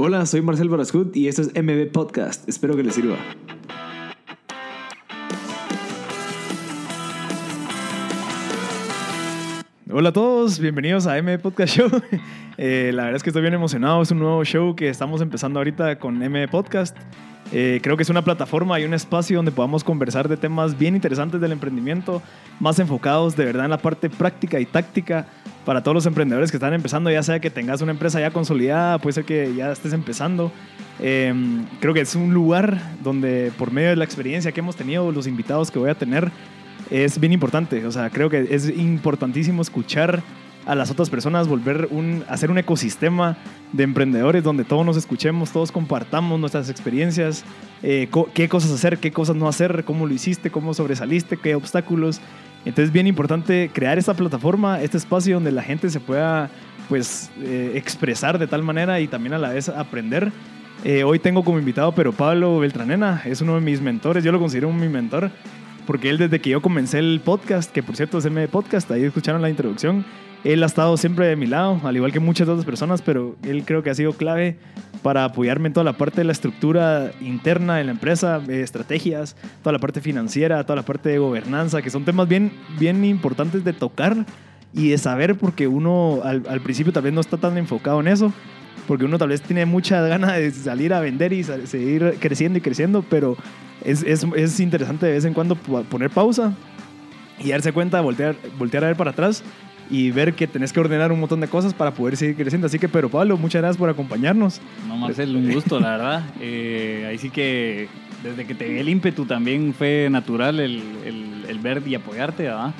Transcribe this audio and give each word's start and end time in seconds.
Hola, 0.00 0.24
soy 0.26 0.42
Marcel 0.42 0.68
Barascut 0.68 1.16
y 1.16 1.26
esto 1.26 1.42
es 1.42 1.48
MB 1.60 1.90
Podcast. 1.90 2.48
Espero 2.48 2.76
que 2.76 2.84
les 2.84 2.94
sirva. 2.94 3.16
Hola 9.90 10.10
a 10.10 10.12
todos, 10.12 10.60
bienvenidos 10.60 11.08
a 11.08 11.20
MB 11.20 11.40
Podcast 11.40 11.76
Show. 11.76 11.90
Eh, 12.60 12.90
la 12.92 13.04
verdad 13.04 13.18
es 13.18 13.22
que 13.22 13.30
estoy 13.30 13.42
bien 13.42 13.54
emocionado, 13.54 14.02
es 14.02 14.10
un 14.10 14.18
nuevo 14.18 14.44
show 14.44 14.74
que 14.74 14.88
estamos 14.88 15.20
empezando 15.20 15.60
ahorita 15.60 16.00
con 16.00 16.18
MB 16.18 16.50
Podcast. 16.50 16.96
Eh, 17.52 17.78
creo 17.80 17.96
que 17.96 18.02
es 18.02 18.10
una 18.10 18.22
plataforma 18.22 18.80
y 18.80 18.84
un 18.84 18.94
espacio 18.94 19.36
donde 19.36 19.52
podamos 19.52 19.84
conversar 19.84 20.28
de 20.28 20.36
temas 20.36 20.76
bien 20.76 20.96
interesantes 20.96 21.40
del 21.40 21.52
emprendimiento, 21.52 22.20
más 22.58 22.80
enfocados 22.80 23.36
de 23.36 23.44
verdad 23.44 23.66
en 23.66 23.70
la 23.70 23.78
parte 23.78 24.10
práctica 24.10 24.58
y 24.58 24.66
táctica 24.66 25.28
para 25.68 25.82
todos 25.82 25.96
los 25.96 26.06
emprendedores 26.06 26.50
que 26.50 26.56
están 26.56 26.72
empezando, 26.72 27.10
ya 27.10 27.22
sea 27.22 27.40
que 27.40 27.50
tengas 27.50 27.82
una 27.82 27.92
empresa 27.92 28.18
ya 28.18 28.30
consolidada, 28.30 28.96
puede 28.96 29.12
ser 29.12 29.26
que 29.26 29.54
ya 29.54 29.70
estés 29.70 29.92
empezando. 29.92 30.50
Eh, 30.98 31.34
creo 31.78 31.92
que 31.92 32.00
es 32.00 32.14
un 32.14 32.32
lugar 32.32 32.80
donde 33.04 33.52
por 33.58 33.70
medio 33.70 33.90
de 33.90 33.96
la 33.96 34.04
experiencia 34.06 34.50
que 34.50 34.60
hemos 34.60 34.76
tenido, 34.76 35.12
los 35.12 35.26
invitados 35.26 35.70
que 35.70 35.78
voy 35.78 35.90
a 35.90 35.94
tener, 35.94 36.30
es 36.90 37.20
bien 37.20 37.34
importante. 37.34 37.84
O 37.84 37.92
sea, 37.92 38.08
creo 38.08 38.30
que 38.30 38.48
es 38.50 38.66
importantísimo 38.78 39.60
escuchar 39.60 40.22
a 40.64 40.74
las 40.74 40.90
otras 40.90 41.10
personas, 41.10 41.48
volver 41.48 41.88
un, 41.90 42.24
hacer 42.30 42.50
un 42.50 42.56
ecosistema 42.56 43.36
de 43.74 43.84
emprendedores 43.84 44.42
donde 44.42 44.64
todos 44.64 44.86
nos 44.86 44.96
escuchemos, 44.96 45.50
todos 45.50 45.70
compartamos 45.70 46.40
nuestras 46.40 46.70
experiencias, 46.70 47.44
eh, 47.82 48.08
qué 48.32 48.48
cosas 48.48 48.70
hacer, 48.70 48.96
qué 48.96 49.12
cosas 49.12 49.36
no 49.36 49.46
hacer, 49.46 49.84
cómo 49.84 50.06
lo 50.06 50.14
hiciste, 50.14 50.50
cómo 50.50 50.72
sobresaliste, 50.72 51.36
qué 51.36 51.54
obstáculos. 51.54 52.22
Entonces 52.64 52.86
es 52.86 52.92
bien 52.92 53.06
importante 53.06 53.70
crear 53.72 53.98
esta 53.98 54.14
plataforma, 54.14 54.82
este 54.82 54.96
espacio 54.96 55.34
donde 55.34 55.52
la 55.52 55.62
gente 55.62 55.90
se 55.90 56.00
pueda 56.00 56.50
pues 56.88 57.30
eh, 57.40 57.72
expresar 57.74 58.38
de 58.38 58.46
tal 58.46 58.62
manera 58.62 59.00
y 59.00 59.08
también 59.08 59.34
a 59.34 59.38
la 59.38 59.50
vez 59.50 59.68
aprender. 59.68 60.32
Eh, 60.84 61.04
hoy 61.04 61.18
tengo 61.18 61.42
como 61.44 61.58
invitado 61.58 61.92
pero 61.92 62.12
Pablo 62.12 62.58
Beltranena, 62.60 63.22
es 63.24 63.40
uno 63.40 63.54
de 63.56 63.60
mis 63.60 63.80
mentores, 63.80 64.22
yo 64.22 64.32
lo 64.32 64.38
considero 64.38 64.72
mi 64.72 64.88
mentor 64.88 65.30
porque 65.88 66.10
él 66.10 66.18
desde 66.18 66.38
que 66.38 66.50
yo 66.50 66.60
comencé 66.60 66.98
el 66.98 67.22
podcast, 67.24 67.72
que 67.72 67.82
por 67.82 67.96
cierto 67.96 68.18
es 68.18 68.26
el 68.26 68.48
podcast, 68.48 68.90
ahí 68.90 69.04
escucharon 69.04 69.40
la 69.40 69.48
introducción, 69.48 70.04
él 70.44 70.62
ha 70.62 70.66
estado 70.66 70.98
siempre 70.98 71.26
de 71.26 71.34
mi 71.34 71.46
lado, 71.46 71.80
al 71.82 71.96
igual 71.96 72.12
que 72.12 72.20
muchas 72.20 72.46
otras 72.46 72.66
personas, 72.66 73.00
pero 73.00 73.36
él 73.42 73.64
creo 73.64 73.82
que 73.82 73.88
ha 73.88 73.94
sido 73.94 74.12
clave 74.12 74.58
para 75.02 75.24
apoyarme 75.24 75.68
en 75.68 75.72
toda 75.72 75.84
la 75.84 75.94
parte 75.94 76.18
de 76.18 76.24
la 76.24 76.32
estructura 76.32 77.12
interna 77.20 77.76
de 77.76 77.84
la 77.84 77.92
empresa, 77.92 78.42
estrategias, 78.48 79.36
toda 79.62 79.72
la 79.72 79.78
parte 79.78 80.00
financiera, 80.00 80.62
toda 80.64 80.76
la 80.76 80.82
parte 80.82 81.08
de 81.08 81.18
gobernanza, 81.18 81.82
que 81.82 81.90
son 81.90 82.04
temas 82.04 82.28
bien, 82.28 82.52
bien 82.78 83.04
importantes 83.04 83.64
de 83.64 83.72
tocar 83.72 84.26
y 84.74 84.90
de 84.90 84.98
saber 84.98 85.36
porque 85.36 85.66
uno 85.66 86.20
al, 86.24 86.44
al 86.48 86.60
principio 86.60 86.92
tal 86.92 87.04
vez 87.04 87.12
no 87.12 87.20
está 87.20 87.36
tan 87.36 87.56
enfocado 87.58 88.00
en 88.00 88.08
eso, 88.08 88.32
porque 88.86 89.04
uno 89.04 89.18
tal 89.18 89.28
vez 89.28 89.42
tiene 89.42 89.66
mucha 89.66 90.00
ganas 90.02 90.36
de 90.36 90.50
salir 90.50 90.92
a 90.94 91.00
vender 91.00 91.32
y 91.32 91.44
seguir 91.44 92.16
creciendo 92.20 92.58
y 92.58 92.62
creciendo, 92.62 93.04
pero 93.08 93.36
es, 93.84 94.02
es, 94.02 94.26
es 94.36 94.60
interesante 94.60 95.06
de 95.06 95.12
vez 95.12 95.24
en 95.24 95.34
cuando 95.34 95.54
poner 95.56 96.10
pausa 96.10 96.54
y 97.38 97.50
darse 97.50 97.72
cuenta, 97.72 98.00
voltear, 98.00 98.36
voltear 98.58 98.84
a 98.84 98.88
ver 98.88 98.96
para 98.96 99.12
atrás 99.12 99.44
y 99.90 100.10
ver 100.10 100.34
que 100.34 100.46
tenés 100.46 100.72
que 100.72 100.80
ordenar 100.80 101.12
un 101.12 101.20
montón 101.20 101.40
de 101.40 101.48
cosas 101.48 101.74
para 101.74 101.92
poder 101.92 102.16
seguir 102.16 102.36
creciendo. 102.36 102.66
Así 102.66 102.78
que, 102.78 102.88
pero 102.88 103.08
Pablo, 103.08 103.36
muchas 103.36 103.62
gracias 103.62 103.78
por 103.78 103.88
acompañarnos. 103.88 104.60
No, 104.86 104.96
Marcel, 104.96 105.34
un 105.34 105.52
gusto, 105.52 105.80
la 105.80 105.90
verdad. 105.90 106.22
Eh, 106.40 107.06
ahí 107.08 107.18
sí 107.18 107.30
que 107.30 107.88
desde 108.22 108.46
que 108.46 108.54
te 108.54 108.68
vi 108.68 108.78
el 108.78 108.88
ímpetu 108.88 109.24
también 109.26 109.72
fue 109.72 110.08
natural 110.10 110.60
el, 110.60 110.82
el, 111.04 111.44
el 111.48 111.58
ver 111.60 111.82
y 111.86 111.94
apoyarte, 111.94 112.44
¿verdad? 112.44 112.74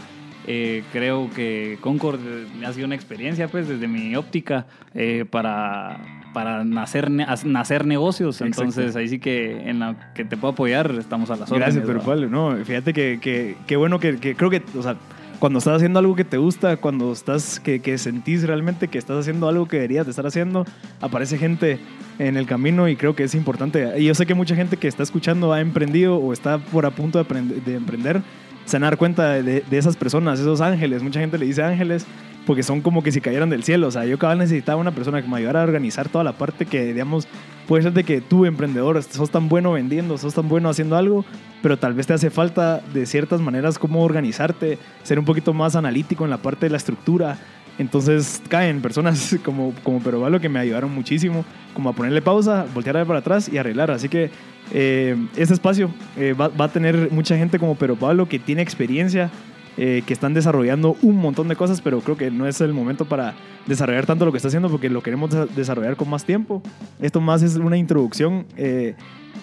Eh, 0.50 0.82
creo 0.92 1.28
que 1.34 1.76
Concord 1.82 2.20
ha 2.64 2.72
sido 2.72 2.86
una 2.86 2.94
experiencia, 2.94 3.48
pues, 3.48 3.68
desde 3.68 3.86
mi 3.86 4.16
óptica, 4.16 4.66
eh, 4.94 5.26
para, 5.30 6.00
para 6.32 6.64
nacer, 6.64 7.10
nacer 7.10 7.84
negocios. 7.84 8.40
Entonces, 8.40 8.96
ahí 8.96 9.08
sí 9.08 9.18
que 9.18 9.68
en 9.68 9.80
la 9.80 10.12
que 10.14 10.24
te 10.24 10.38
puedo 10.38 10.52
apoyar, 10.52 10.90
estamos 10.98 11.28
a 11.30 11.36
las 11.36 11.52
órdenes. 11.52 11.74
Gracias, 11.74 11.84
pero 11.86 12.00
Pablo, 12.00 12.30
no, 12.30 12.56
fíjate 12.64 12.94
que, 12.94 13.56
que, 13.66 13.76
bueno 13.76 14.00
que, 14.00 14.16
que 14.16 14.34
creo 14.34 14.48
que, 14.48 14.62
o 14.74 14.82
sea, 14.82 14.96
cuando 15.38 15.58
estás 15.58 15.76
haciendo 15.76 15.98
algo 15.98 16.16
que 16.16 16.24
te 16.24 16.36
gusta, 16.36 16.76
cuando 16.76 17.12
estás 17.12 17.60
que, 17.60 17.80
que, 17.80 17.96
sentís 17.98 18.42
realmente 18.42 18.88
que 18.88 18.98
estás 18.98 19.18
haciendo 19.18 19.48
algo 19.48 19.66
que 19.66 19.76
deberías 19.76 20.06
de 20.06 20.10
estar 20.10 20.26
haciendo, 20.26 20.64
aparece 21.00 21.38
gente 21.38 21.78
en 22.18 22.36
el 22.36 22.46
camino 22.46 22.88
y 22.88 22.96
creo 22.96 23.14
que 23.14 23.24
es 23.24 23.34
importante. 23.34 24.00
Y 24.00 24.06
yo 24.06 24.14
sé 24.14 24.26
que 24.26 24.34
mucha 24.34 24.56
gente 24.56 24.76
que 24.76 24.88
está 24.88 25.02
escuchando 25.02 25.52
ha 25.52 25.60
emprendido 25.60 26.16
o 26.16 26.32
está 26.32 26.58
por 26.58 26.86
a 26.86 26.90
punto 26.90 27.22
de, 27.22 27.42
de 27.42 27.74
emprender, 27.74 28.22
se 28.68 28.78
dar 28.78 28.98
cuenta 28.98 29.32
de, 29.32 29.62
de, 29.62 29.78
esas 29.78 29.96
personas, 29.96 30.38
esos 30.38 30.60
ángeles. 30.60 31.02
Mucha 31.02 31.20
gente 31.20 31.38
le 31.38 31.46
dice 31.46 31.62
ángeles 31.62 32.06
porque 32.46 32.62
son 32.62 32.82
como 32.82 33.02
que 33.02 33.12
si 33.12 33.20
cayeran 33.20 33.48
del 33.48 33.64
cielo. 33.64 33.88
O 33.88 33.90
sea, 33.90 34.04
yo 34.04 34.18
cabal 34.18 34.38
necesitaba 34.38 34.80
una 34.80 34.92
persona 34.92 35.22
que 35.22 35.28
me 35.28 35.38
ayudara 35.38 35.60
a 35.60 35.64
organizar 35.64 36.08
toda 36.08 36.22
la 36.22 36.32
parte 36.32 36.66
que, 36.66 36.92
digamos, 36.92 37.26
puede 37.66 37.82
ser 37.82 37.92
de 37.94 38.04
que 38.04 38.20
tú, 38.20 38.44
emprendedor, 38.44 39.02
sos 39.02 39.30
tan 39.30 39.48
bueno 39.48 39.72
vendiendo, 39.72 40.18
sos 40.18 40.34
tan 40.34 40.48
bueno 40.48 40.68
haciendo 40.68 40.96
algo, 40.96 41.24
pero 41.62 41.78
tal 41.78 41.94
vez 41.94 42.06
te 42.06 42.12
hace 42.12 42.28
falta 42.28 42.82
de 42.92 43.06
ciertas 43.06 43.40
maneras 43.40 43.78
cómo 43.78 44.02
organizarte, 44.02 44.78
ser 45.02 45.18
un 45.18 45.24
poquito 45.24 45.54
más 45.54 45.74
analítico 45.74 46.24
en 46.24 46.30
la 46.30 46.38
parte 46.38 46.66
de 46.66 46.70
la 46.70 46.76
estructura. 46.76 47.38
Entonces 47.78 48.42
caen 48.48 48.80
personas 48.80 49.36
como, 49.44 49.72
como 49.82 50.00
Pero 50.00 50.40
que 50.40 50.48
me 50.48 50.58
ayudaron 50.58 50.94
muchísimo, 50.94 51.44
como 51.74 51.90
a 51.90 51.92
ponerle 51.92 52.22
pausa, 52.22 52.66
voltear 52.74 52.96
a 52.96 53.00
ver 53.00 53.06
para 53.06 53.18
atrás 53.20 53.48
y 53.48 53.58
arreglar. 53.58 53.90
Así 53.90 54.08
que 54.08 54.30
eh, 54.72 55.16
este 55.36 55.54
espacio 55.54 55.90
eh, 56.16 56.34
va, 56.34 56.48
va, 56.48 56.66
a 56.66 56.72
tener 56.72 57.10
mucha 57.10 57.36
gente 57.36 57.58
como 57.58 57.76
Pero 57.76 57.96
Pablo 57.96 58.28
que 58.28 58.38
tiene 58.38 58.62
experiencia 58.62 59.30
eh, 59.76 60.02
que 60.04 60.12
están 60.12 60.34
desarrollando 60.34 60.96
un 61.02 61.16
montón 61.16 61.46
de 61.46 61.54
cosas, 61.54 61.80
pero 61.80 62.00
creo 62.00 62.16
que 62.16 62.32
no 62.32 62.48
es 62.48 62.60
el 62.60 62.74
momento 62.74 63.04
para 63.04 63.34
desarrollar 63.66 64.06
tanto 64.06 64.24
lo 64.24 64.32
que 64.32 64.38
está 64.38 64.48
haciendo 64.48 64.68
porque 64.68 64.90
lo 64.90 65.02
queremos 65.02 65.30
desarrollar 65.54 65.94
con 65.94 66.10
más 66.10 66.24
tiempo. 66.24 66.62
Esto 67.00 67.20
más 67.20 67.42
es 67.42 67.54
una 67.54 67.76
introducción. 67.76 68.44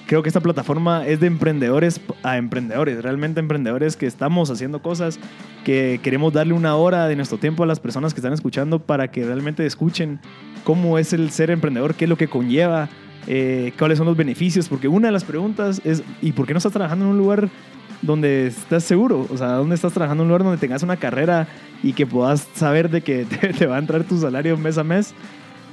Creo 0.07 0.21
que 0.21 0.29
esta 0.29 0.41
plataforma 0.41 1.05
es 1.07 1.19
de 1.19 1.27
emprendedores 1.27 1.99
a 2.21 2.37
emprendedores, 2.37 3.01
realmente 3.01 3.39
emprendedores 3.39 3.97
que 3.97 4.05
estamos 4.05 4.51
haciendo 4.51 4.81
cosas, 4.81 5.19
que 5.63 5.99
queremos 6.03 6.31
darle 6.31 6.53
una 6.53 6.75
hora 6.75 7.07
de 7.07 7.15
nuestro 7.15 7.39
tiempo 7.39 7.63
a 7.63 7.65
las 7.65 7.79
personas 7.79 8.13
que 8.13 8.19
están 8.19 8.33
escuchando 8.33 8.79
para 8.79 9.09
que 9.09 9.25
realmente 9.25 9.65
escuchen 9.65 10.19
cómo 10.63 10.99
es 10.99 11.13
el 11.13 11.31
ser 11.31 11.49
emprendedor, 11.49 11.95
qué 11.95 12.05
es 12.05 12.09
lo 12.09 12.17
que 12.17 12.27
conlleva, 12.27 12.87
eh, 13.27 13.73
cuáles 13.79 13.97
son 13.97 14.05
los 14.05 14.15
beneficios, 14.15 14.69
porque 14.69 14.87
una 14.87 15.07
de 15.07 15.11
las 15.11 15.23
preguntas 15.23 15.81
es, 15.83 16.03
¿y 16.21 16.33
por 16.33 16.45
qué 16.45 16.53
no 16.53 16.57
estás 16.57 16.73
trabajando 16.73 17.05
en 17.05 17.11
un 17.11 17.17
lugar 17.17 17.49
donde 18.01 18.47
estás 18.47 18.83
seguro, 18.83 19.27
o 19.31 19.37
sea, 19.37 19.53
donde 19.53 19.75
estás 19.75 19.93
trabajando 19.93 20.23
en 20.23 20.25
un 20.25 20.29
lugar 20.29 20.43
donde 20.43 20.59
tengas 20.59 20.83
una 20.83 20.97
carrera 20.97 21.47
y 21.81 21.93
que 21.93 22.05
puedas 22.05 22.47
saber 22.53 22.89
de 22.89 23.01
que 23.01 23.25
te, 23.57 23.65
va 23.65 23.75
a 23.77 23.79
entrar 23.79 24.03
tu 24.03 24.17
salario 24.17 24.57
mes 24.57 24.77
a 24.77 24.83
mes. 24.83 25.13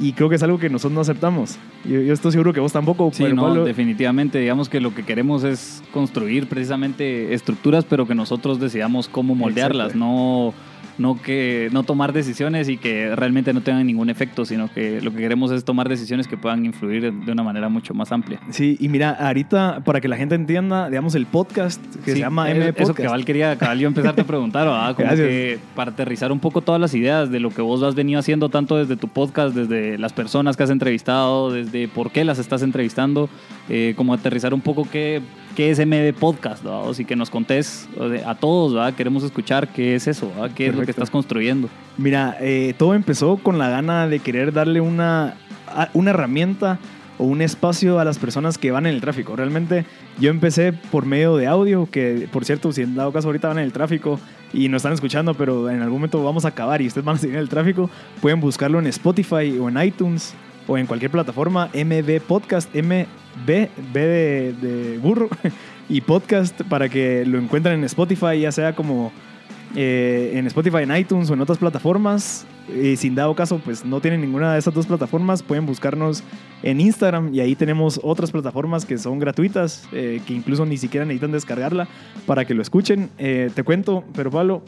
Y 0.00 0.12
creo 0.14 0.28
que 0.28 0.36
es 0.36 0.42
algo 0.42 0.58
que 0.58 0.68
nosotros 0.68 0.92
no 0.92 1.00
aceptamos. 1.00 1.58
Yo, 1.84 2.00
yo 2.00 2.12
estoy 2.12 2.32
seguro 2.32 2.52
que 2.52 2.60
vos 2.60 2.72
tampoco. 2.72 3.10
Sí, 3.12 3.24
no, 3.32 3.64
definitivamente. 3.64 4.38
Digamos 4.38 4.68
que 4.68 4.80
lo 4.80 4.94
que 4.94 5.04
queremos 5.04 5.44
es 5.44 5.82
construir 5.92 6.48
precisamente 6.48 7.34
estructuras, 7.34 7.84
pero 7.84 8.06
que 8.06 8.14
nosotros 8.14 8.58
decidamos 8.58 9.08
cómo 9.08 9.34
moldearlas, 9.34 9.94
no 9.94 10.54
no, 10.98 11.20
que, 11.20 11.68
no 11.72 11.82
tomar 11.82 12.12
decisiones 12.12 12.68
y 12.68 12.76
que 12.76 13.14
realmente 13.16 13.52
no 13.52 13.62
tengan 13.62 13.86
ningún 13.86 14.10
efecto, 14.10 14.44
sino 14.44 14.72
que 14.72 15.00
lo 15.00 15.10
que 15.12 15.18
queremos 15.18 15.50
es 15.50 15.64
tomar 15.64 15.88
decisiones 15.88 16.28
que 16.28 16.36
puedan 16.36 16.64
influir 16.64 17.12
de 17.12 17.32
una 17.32 17.42
manera 17.42 17.68
mucho 17.68 17.94
más 17.94 18.12
amplia. 18.12 18.40
Sí, 18.50 18.76
y 18.80 18.88
mira, 18.88 19.10
ahorita, 19.10 19.82
para 19.84 20.00
que 20.00 20.08
la 20.08 20.16
gente 20.16 20.34
entienda, 20.34 20.88
digamos, 20.88 21.14
el 21.14 21.26
podcast 21.26 21.82
que 22.04 22.12
se 22.12 22.18
llama 22.18 22.50
M 22.50 22.72
Podcast. 22.72 22.80
Eso 22.80 22.94
que 22.94 23.08
Val 23.08 23.24
quería, 23.24 23.56
cabal, 23.56 23.78
yo 23.78 23.88
empezarte 23.88 24.22
a 24.22 24.24
preguntar, 24.24 24.66
¿verdad? 24.66 24.96
Como 24.96 25.08
que 25.10 25.58
para 25.74 25.90
aterrizar 25.92 26.32
un 26.32 26.40
poco 26.40 26.60
todas 26.60 26.80
las 26.80 26.94
ideas 26.94 27.30
de 27.30 27.40
lo 27.40 27.50
que 27.50 27.62
vos 27.62 27.82
has 27.82 27.94
venido 27.94 28.20
haciendo, 28.20 28.48
tanto 28.48 28.76
desde 28.76 28.96
tu 28.96 29.08
podcast, 29.08 29.54
desde 29.54 29.98
las 29.98 30.12
personas 30.12 30.56
que 30.56 30.62
has 30.62 30.70
entrevistado, 30.70 31.50
desde 31.50 31.88
por 31.88 32.10
qué 32.10 32.24
las 32.24 32.38
estás 32.38 32.62
entrevistando, 32.62 33.28
eh, 33.68 33.94
como 33.96 34.14
aterrizar 34.14 34.54
un 34.54 34.60
poco 34.60 34.86
qué 34.90 35.22
qué 35.54 35.70
es 35.70 35.78
MB 35.78 36.18
Podcast, 36.18 36.62
¿verdad? 36.62 36.92
y 36.98 37.04
que 37.04 37.16
nos 37.16 37.30
contés 37.30 37.88
a 38.26 38.34
todos, 38.34 38.74
¿verdad? 38.74 38.94
queremos 38.94 39.22
escuchar 39.22 39.68
qué 39.68 39.94
es 39.94 40.06
eso, 40.06 40.30
¿verdad? 40.30 40.50
qué 40.54 40.68
es 40.68 40.74
lo 40.74 40.84
que 40.84 40.90
estás 40.90 41.10
construyendo. 41.10 41.68
Mira, 41.98 42.36
eh, 42.40 42.74
todo 42.76 42.94
empezó 42.94 43.36
con 43.36 43.58
la 43.58 43.68
gana 43.68 44.08
de 44.08 44.18
querer 44.18 44.52
darle 44.52 44.80
una, 44.80 45.34
una 45.92 46.10
herramienta 46.10 46.78
o 47.18 47.24
un 47.24 47.42
espacio 47.42 47.98
a 47.98 48.04
las 48.04 48.18
personas 48.18 48.58
que 48.58 48.70
van 48.70 48.86
en 48.86 48.94
el 48.94 49.00
tráfico. 49.00 49.36
Realmente 49.36 49.84
yo 50.18 50.30
empecé 50.30 50.72
por 50.72 51.06
medio 51.06 51.36
de 51.36 51.46
audio, 51.46 51.88
que 51.90 52.28
por 52.32 52.44
cierto, 52.44 52.72
si 52.72 52.82
en 52.82 52.94
dado 52.94 53.12
caso 53.12 53.28
ahorita 53.28 53.48
van 53.48 53.58
en 53.58 53.64
el 53.64 53.72
tráfico 53.72 54.18
y 54.52 54.68
no 54.68 54.76
están 54.76 54.92
escuchando, 54.92 55.34
pero 55.34 55.70
en 55.70 55.82
algún 55.82 55.98
momento 55.98 56.22
vamos 56.24 56.44
a 56.44 56.48
acabar 56.48 56.82
y 56.82 56.86
ustedes 56.86 57.04
van 57.04 57.16
a 57.16 57.18
seguir 57.18 57.36
en 57.36 57.42
el 57.42 57.48
tráfico, 57.48 57.90
pueden 58.20 58.40
buscarlo 58.40 58.78
en 58.78 58.86
Spotify 58.86 59.58
o 59.58 59.68
en 59.68 59.82
iTunes 59.82 60.34
o 60.66 60.78
en 60.78 60.86
cualquier 60.86 61.10
plataforma, 61.10 61.68
MB 61.74 62.20
Podcast, 62.26 62.74
MB, 62.74 63.06
B 63.46 63.70
de, 63.92 64.54
de 64.60 64.98
burro, 64.98 65.28
y 65.88 66.00
podcast 66.00 66.62
para 66.62 66.88
que 66.88 67.24
lo 67.26 67.38
encuentren 67.38 67.78
en 67.78 67.84
Spotify, 67.84 68.40
ya 68.40 68.52
sea 68.52 68.74
como 68.74 69.12
eh, 69.74 70.32
en 70.34 70.46
Spotify, 70.46 70.78
en 70.78 70.96
iTunes 70.96 71.30
o 71.30 71.34
en 71.34 71.40
otras 71.40 71.58
plataformas. 71.58 72.46
Y 72.72 72.96
sin 72.96 73.14
dado 73.14 73.34
caso, 73.34 73.60
pues 73.64 73.84
no 73.84 74.00
tienen 74.00 74.20
ninguna 74.20 74.52
de 74.52 74.58
esas 74.58 74.72
dos 74.72 74.86
plataformas, 74.86 75.42
pueden 75.42 75.66
buscarnos 75.66 76.22
en 76.62 76.80
Instagram 76.80 77.34
y 77.34 77.40
ahí 77.40 77.56
tenemos 77.56 77.98
otras 78.02 78.30
plataformas 78.30 78.86
que 78.86 78.98
son 78.98 79.18
gratuitas, 79.18 79.88
eh, 79.92 80.20
que 80.26 80.32
incluso 80.32 80.64
ni 80.64 80.76
siquiera 80.76 81.04
necesitan 81.04 81.32
descargarla 81.32 81.88
para 82.24 82.44
que 82.44 82.54
lo 82.54 82.62
escuchen. 82.62 83.10
Eh, 83.18 83.50
te 83.52 83.64
cuento, 83.64 84.04
pero 84.14 84.30
Pablo, 84.30 84.62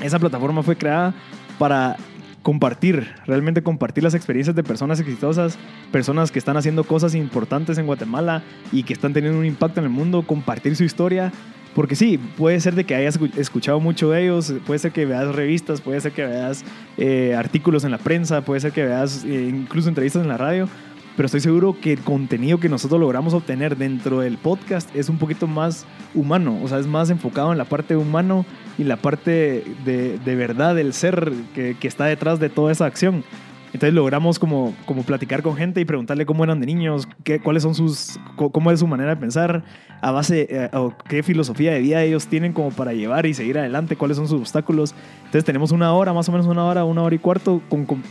esa 0.00 0.18
plataforma 0.18 0.62
fue 0.62 0.76
creada 0.76 1.14
para 1.58 1.96
compartir, 2.42 3.14
realmente 3.26 3.62
compartir 3.62 4.04
las 4.04 4.14
experiencias 4.14 4.54
de 4.54 4.62
personas 4.62 5.00
exitosas, 5.00 5.58
personas 5.90 6.30
que 6.30 6.38
están 6.38 6.56
haciendo 6.56 6.84
cosas 6.84 7.14
importantes 7.14 7.78
en 7.78 7.86
Guatemala 7.86 8.42
y 8.72 8.82
que 8.82 8.92
están 8.92 9.12
teniendo 9.12 9.38
un 9.38 9.46
impacto 9.46 9.80
en 9.80 9.84
el 9.84 9.90
mundo, 9.90 10.22
compartir 10.22 10.76
su 10.76 10.84
historia. 10.84 11.32
Porque 11.74 11.96
sí, 11.96 12.18
puede 12.36 12.60
ser 12.60 12.74
de 12.74 12.84
que 12.84 12.94
hayas 12.94 13.18
escuchado 13.36 13.80
mucho 13.80 14.10
de 14.10 14.24
ellos, 14.24 14.52
puede 14.66 14.78
ser 14.78 14.92
que 14.92 15.06
veas 15.06 15.34
revistas, 15.34 15.80
puede 15.80 16.00
ser 16.02 16.12
que 16.12 16.26
veas 16.26 16.64
eh, 16.98 17.34
artículos 17.34 17.84
en 17.84 17.92
la 17.92 17.98
prensa, 17.98 18.42
puede 18.42 18.60
ser 18.60 18.72
que 18.72 18.84
veas 18.84 19.24
eh, 19.24 19.48
incluso 19.48 19.88
entrevistas 19.88 20.20
en 20.20 20.28
la 20.28 20.36
radio, 20.36 20.68
pero 21.16 21.26
estoy 21.26 21.40
seguro 21.40 21.76
que 21.80 21.92
el 21.92 22.00
contenido 22.00 22.58
que 22.58 22.68
nosotros 22.68 23.00
logramos 23.00 23.34
obtener 23.34 23.76
dentro 23.76 24.20
del 24.20 24.38
podcast 24.38 24.94
es 24.96 25.08
un 25.08 25.18
poquito 25.18 25.46
más 25.46 25.86
humano, 26.14 26.58
o 26.62 26.68
sea, 26.68 26.78
es 26.78 26.86
más 26.86 27.10
enfocado 27.10 27.52
en 27.52 27.58
la 27.58 27.64
parte 27.64 27.96
humano 27.96 28.46
y 28.78 28.84
la 28.84 28.96
parte 28.96 29.64
de, 29.84 30.18
de 30.18 30.36
verdad 30.36 30.74
del 30.74 30.92
ser 30.92 31.32
que, 31.54 31.76
que, 31.78 31.88
está 31.88 32.06
detrás 32.06 32.40
de 32.40 32.48
toda 32.48 32.72
esa 32.72 32.86
acción. 32.86 33.24
Entonces 33.72 33.94
logramos 33.94 34.38
como, 34.38 34.74
como 34.84 35.02
platicar 35.02 35.42
con 35.42 35.56
gente 35.56 35.80
y 35.80 35.84
preguntarle 35.84 36.26
cómo 36.26 36.44
eran 36.44 36.60
de 36.60 36.66
niños, 36.66 37.08
qué, 37.24 37.40
cuáles 37.40 37.62
son 37.62 37.74
sus, 37.74 38.18
cómo 38.36 38.70
es 38.70 38.80
su 38.80 38.86
manera 38.86 39.10
de 39.10 39.16
pensar, 39.16 39.64
a 40.02 40.10
base, 40.10 40.46
eh, 40.50 40.70
o 40.74 40.92
qué 41.08 41.22
filosofía 41.22 41.72
de 41.72 41.80
vida 41.80 42.02
ellos 42.02 42.26
tienen 42.26 42.52
como 42.52 42.70
para 42.70 42.92
llevar 42.92 43.24
y 43.24 43.34
seguir 43.34 43.58
adelante, 43.58 43.96
cuáles 43.96 44.18
son 44.18 44.28
sus 44.28 44.40
obstáculos. 44.40 44.94
Entonces 45.18 45.44
tenemos 45.44 45.72
una 45.72 45.92
hora, 45.94 46.12
más 46.12 46.28
o 46.28 46.32
menos 46.32 46.46
una 46.46 46.64
hora, 46.64 46.84
una 46.84 47.02
hora 47.02 47.14
y 47.14 47.18
cuarto 47.18 47.62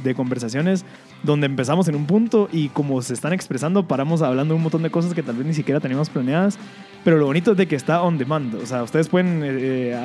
de 0.04 0.16
conversaciones 0.16 0.84
donde 1.24 1.46
empezamos 1.46 1.88
en 1.88 1.96
un 1.96 2.08
punto 2.08 2.50
y 2.52 2.70
como 2.70 3.02
se 3.02 3.14
están 3.14 3.34
expresando, 3.34 3.88
paramos 3.88 4.22
hablando 4.22 4.56
un 4.56 4.64
montón 4.64 4.82
de 4.82 4.90
cosas 4.90 5.14
que 5.14 5.22
tal 5.22 5.36
vez 5.36 5.46
ni 5.46 5.54
siquiera 5.54 5.80
teníamos 5.80 6.10
planeadas. 6.10 6.58
Pero 7.04 7.18
lo 7.18 7.26
bonito 7.26 7.52
es 7.52 7.58
de 7.58 7.68
que 7.68 7.76
está 7.76 8.04
on 8.04 8.20
demand. 8.20 8.54
O 8.56 8.66
sea, 8.66 8.84
ustedes 8.84 9.10
pueden 9.10 9.42
eh, 9.44 10.00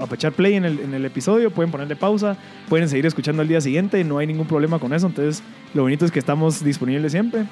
apachar 0.00 0.32
play 0.32 0.54
en 0.54 0.64
el, 0.64 0.80
en 0.80 0.92
el, 0.92 1.04
episodio, 1.04 1.52
pueden 1.52 1.70
ponerle 1.70 1.94
pausa, 1.94 2.36
pueden 2.68 2.88
seguir 2.88 3.06
escuchando 3.06 3.42
al 3.42 3.48
día 3.48 3.60
siguiente, 3.60 4.02
no 4.02 4.18
hay 4.18 4.26
ningún 4.26 4.46
problema 4.46 4.80
con 4.80 4.91
eso. 4.94 5.06
Entonces, 5.06 5.42
lo 5.74 5.82
bonito 5.82 6.04
es 6.04 6.10
que 6.10 6.18
estamos 6.18 6.62
disponibles 6.62 7.12
siempre. 7.12 7.44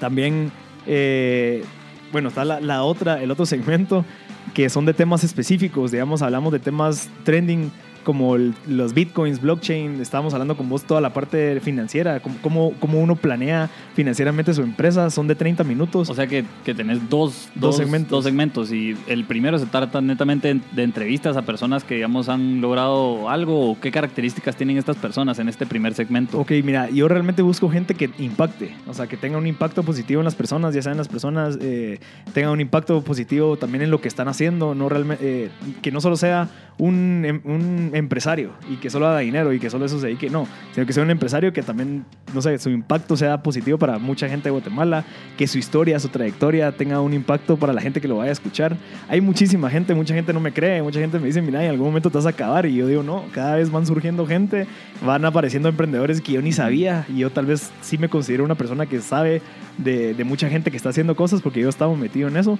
También, 0.00 0.50
eh, 0.86 1.64
bueno, 2.12 2.28
está 2.28 2.44
la, 2.44 2.60
la, 2.60 2.82
otra, 2.82 3.22
el 3.22 3.30
otro 3.30 3.46
segmento 3.46 4.04
que 4.52 4.68
son 4.68 4.84
de 4.84 4.94
temas 4.94 5.24
específicos. 5.24 5.90
Digamos, 5.90 6.22
hablamos 6.22 6.52
de 6.52 6.58
temas 6.58 7.08
trending 7.24 7.70
como 8.04 8.36
los 8.36 8.94
bitcoins, 8.94 9.40
blockchain, 9.40 10.00
estábamos 10.00 10.32
hablando 10.34 10.56
con 10.56 10.68
vos 10.68 10.84
toda 10.84 11.00
la 11.00 11.12
parte 11.12 11.60
financiera, 11.60 12.20
cómo, 12.20 12.72
cómo, 12.78 13.00
uno 13.00 13.16
planea 13.16 13.70
financieramente 13.94 14.54
su 14.54 14.62
empresa, 14.62 15.10
son 15.10 15.26
de 15.26 15.34
30 15.34 15.64
minutos. 15.64 16.10
O 16.10 16.14
sea 16.14 16.26
que, 16.26 16.44
que 16.64 16.74
tenés 16.74 17.08
dos, 17.08 17.48
dos, 17.54 17.76
segmentos. 17.76 18.10
dos 18.10 18.24
segmentos 18.24 18.72
y 18.72 18.96
el 19.06 19.24
primero 19.24 19.58
se 19.58 19.66
trata 19.66 20.00
netamente 20.00 20.60
de 20.72 20.82
entrevistas 20.82 21.36
a 21.36 21.42
personas 21.42 21.84
que, 21.84 21.96
digamos, 21.96 22.28
han 22.28 22.60
logrado 22.60 23.28
algo 23.28 23.70
o 23.70 23.80
qué 23.80 23.90
características 23.90 24.56
tienen 24.56 24.76
estas 24.76 24.96
personas 24.96 25.38
en 25.38 25.48
este 25.48 25.66
primer 25.66 25.94
segmento. 25.94 26.38
Ok, 26.38 26.52
mira, 26.62 26.90
yo 26.90 27.08
realmente 27.08 27.42
busco 27.42 27.68
gente 27.68 27.94
que 27.94 28.10
impacte, 28.18 28.72
o 28.86 28.94
sea, 28.94 29.06
que 29.06 29.16
tenga 29.16 29.38
un 29.38 29.46
impacto 29.46 29.82
positivo 29.82 30.20
en 30.20 30.24
las 30.24 30.34
personas, 30.34 30.74
ya 30.74 30.82
sean 30.82 30.96
las 30.96 31.08
personas 31.08 31.58
eh, 31.60 31.98
tengan 32.32 32.52
un 32.52 32.60
impacto 32.60 33.02
positivo 33.02 33.56
también 33.56 33.82
en 33.82 33.90
lo 33.90 34.00
que 34.00 34.08
están 34.08 34.28
haciendo, 34.28 34.74
no 34.74 34.88
realmente, 34.88 35.44
eh, 35.46 35.50
que 35.82 35.90
no 35.90 36.00
solo 36.00 36.16
sea 36.16 36.48
un, 36.78 37.24
em, 37.24 37.40
un 37.44 37.90
empresario 37.94 38.50
y 38.70 38.76
que 38.76 38.90
solo 38.90 39.06
haga 39.06 39.20
dinero 39.20 39.52
y 39.52 39.58
que 39.58 39.70
solo 39.70 39.86
eso 39.86 39.98
se 39.98 40.06
dedique, 40.06 40.30
no, 40.30 40.46
sino 40.72 40.86
que 40.86 40.92
sea 40.92 41.02
un 41.02 41.10
empresario 41.10 41.52
que 41.52 41.62
también, 41.62 42.04
no 42.32 42.42
sé, 42.42 42.58
su 42.58 42.70
impacto 42.70 43.16
sea 43.16 43.42
positivo 43.42 43.78
para 43.78 43.98
mucha 43.98 44.28
gente 44.28 44.44
de 44.44 44.50
Guatemala, 44.50 45.04
que 45.36 45.46
su 45.46 45.58
historia, 45.58 45.98
su 46.00 46.08
trayectoria 46.08 46.72
tenga 46.72 47.00
un 47.00 47.14
impacto 47.14 47.56
para 47.56 47.72
la 47.72 47.80
gente 47.80 48.00
que 48.00 48.08
lo 48.08 48.16
vaya 48.16 48.30
a 48.30 48.32
escuchar. 48.32 48.76
Hay 49.08 49.20
muchísima 49.20 49.70
gente, 49.70 49.94
mucha 49.94 50.14
gente 50.14 50.32
no 50.32 50.40
me 50.40 50.52
cree, 50.52 50.82
mucha 50.82 51.00
gente 51.00 51.18
me 51.18 51.26
dice, 51.26 51.40
mira, 51.40 51.64
en 51.64 51.70
algún 51.70 51.86
momento 51.86 52.10
te 52.10 52.18
vas 52.18 52.26
a 52.26 52.30
acabar 52.30 52.66
y 52.66 52.74
yo 52.74 52.86
digo, 52.86 53.02
no, 53.02 53.24
cada 53.32 53.56
vez 53.56 53.70
van 53.70 53.86
surgiendo 53.86 54.26
gente, 54.26 54.66
van 55.04 55.24
apareciendo 55.24 55.68
emprendedores 55.68 56.20
que 56.20 56.32
yo 56.32 56.42
ni 56.42 56.52
sabía 56.52 57.06
y 57.08 57.18
yo 57.18 57.30
tal 57.30 57.46
vez 57.46 57.70
sí 57.80 57.98
me 57.98 58.08
considero 58.08 58.44
una 58.44 58.54
persona 58.54 58.86
que 58.86 59.00
sabe 59.00 59.42
de, 59.78 60.14
de 60.14 60.24
mucha 60.24 60.48
gente 60.48 60.70
que 60.70 60.76
está 60.76 60.88
haciendo 60.88 61.16
cosas 61.16 61.42
porque 61.42 61.60
yo 61.60 61.68
estaba 61.68 61.94
metido 61.94 62.28
en 62.28 62.36
eso. 62.36 62.58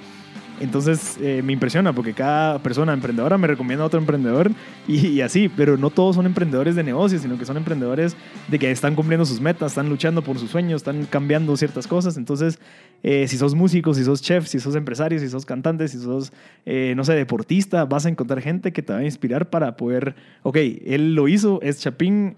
Entonces 0.60 1.16
eh, 1.20 1.42
me 1.42 1.52
impresiona 1.52 1.92
porque 1.92 2.12
cada 2.12 2.58
persona 2.60 2.92
emprendedora 2.92 3.36
me 3.38 3.46
recomienda 3.46 3.82
a 3.84 3.86
otro 3.86 3.98
emprendedor 3.98 4.50
y, 4.86 5.20
así, 5.20 5.48
pero 5.48 5.76
no 5.76 5.90
todos 5.90 6.16
son 6.16 6.26
emprendedores 6.26 6.76
de 6.76 6.82
negocios, 6.82 7.22
sino 7.22 7.38
que 7.38 7.44
son 7.44 7.56
emprendedores 7.56 8.16
de 8.48 8.58
que 8.58 8.70
están 8.70 8.94
cumpliendo 8.94 9.24
sus 9.24 9.40
metas, 9.40 9.72
están 9.72 9.88
luchando 9.88 10.22
por 10.22 10.38
sus 10.38 10.50
sueños, 10.50 10.82
están 10.82 11.06
cambiando 11.06 11.56
ciertas 11.56 11.86
cosas. 11.86 12.16
Entonces, 12.16 12.58
eh, 13.04 13.28
si 13.28 13.36
sos 13.36 13.54
músico, 13.54 13.94
si 13.94 14.02
sos 14.02 14.20
chef, 14.20 14.46
si 14.48 14.58
sos 14.58 14.74
empresario, 14.74 15.18
si 15.20 15.28
sos 15.28 15.46
cantante, 15.46 15.86
si 15.86 15.98
sos, 15.98 16.32
eh, 16.66 16.94
no 16.96 17.04
sé, 17.04 17.12
deportista, 17.14 17.84
vas 17.84 18.06
a 18.06 18.08
encontrar 18.08 18.40
gente 18.40 18.72
que 18.72 18.82
te 18.82 18.92
va 18.92 18.98
a 18.98 19.04
inspirar 19.04 19.50
para 19.50 19.76
poder, 19.76 20.16
ok, 20.42 20.56
él 20.86 21.14
lo 21.14 21.28
hizo, 21.28 21.60
es 21.62 21.80
Chapín, 21.80 22.36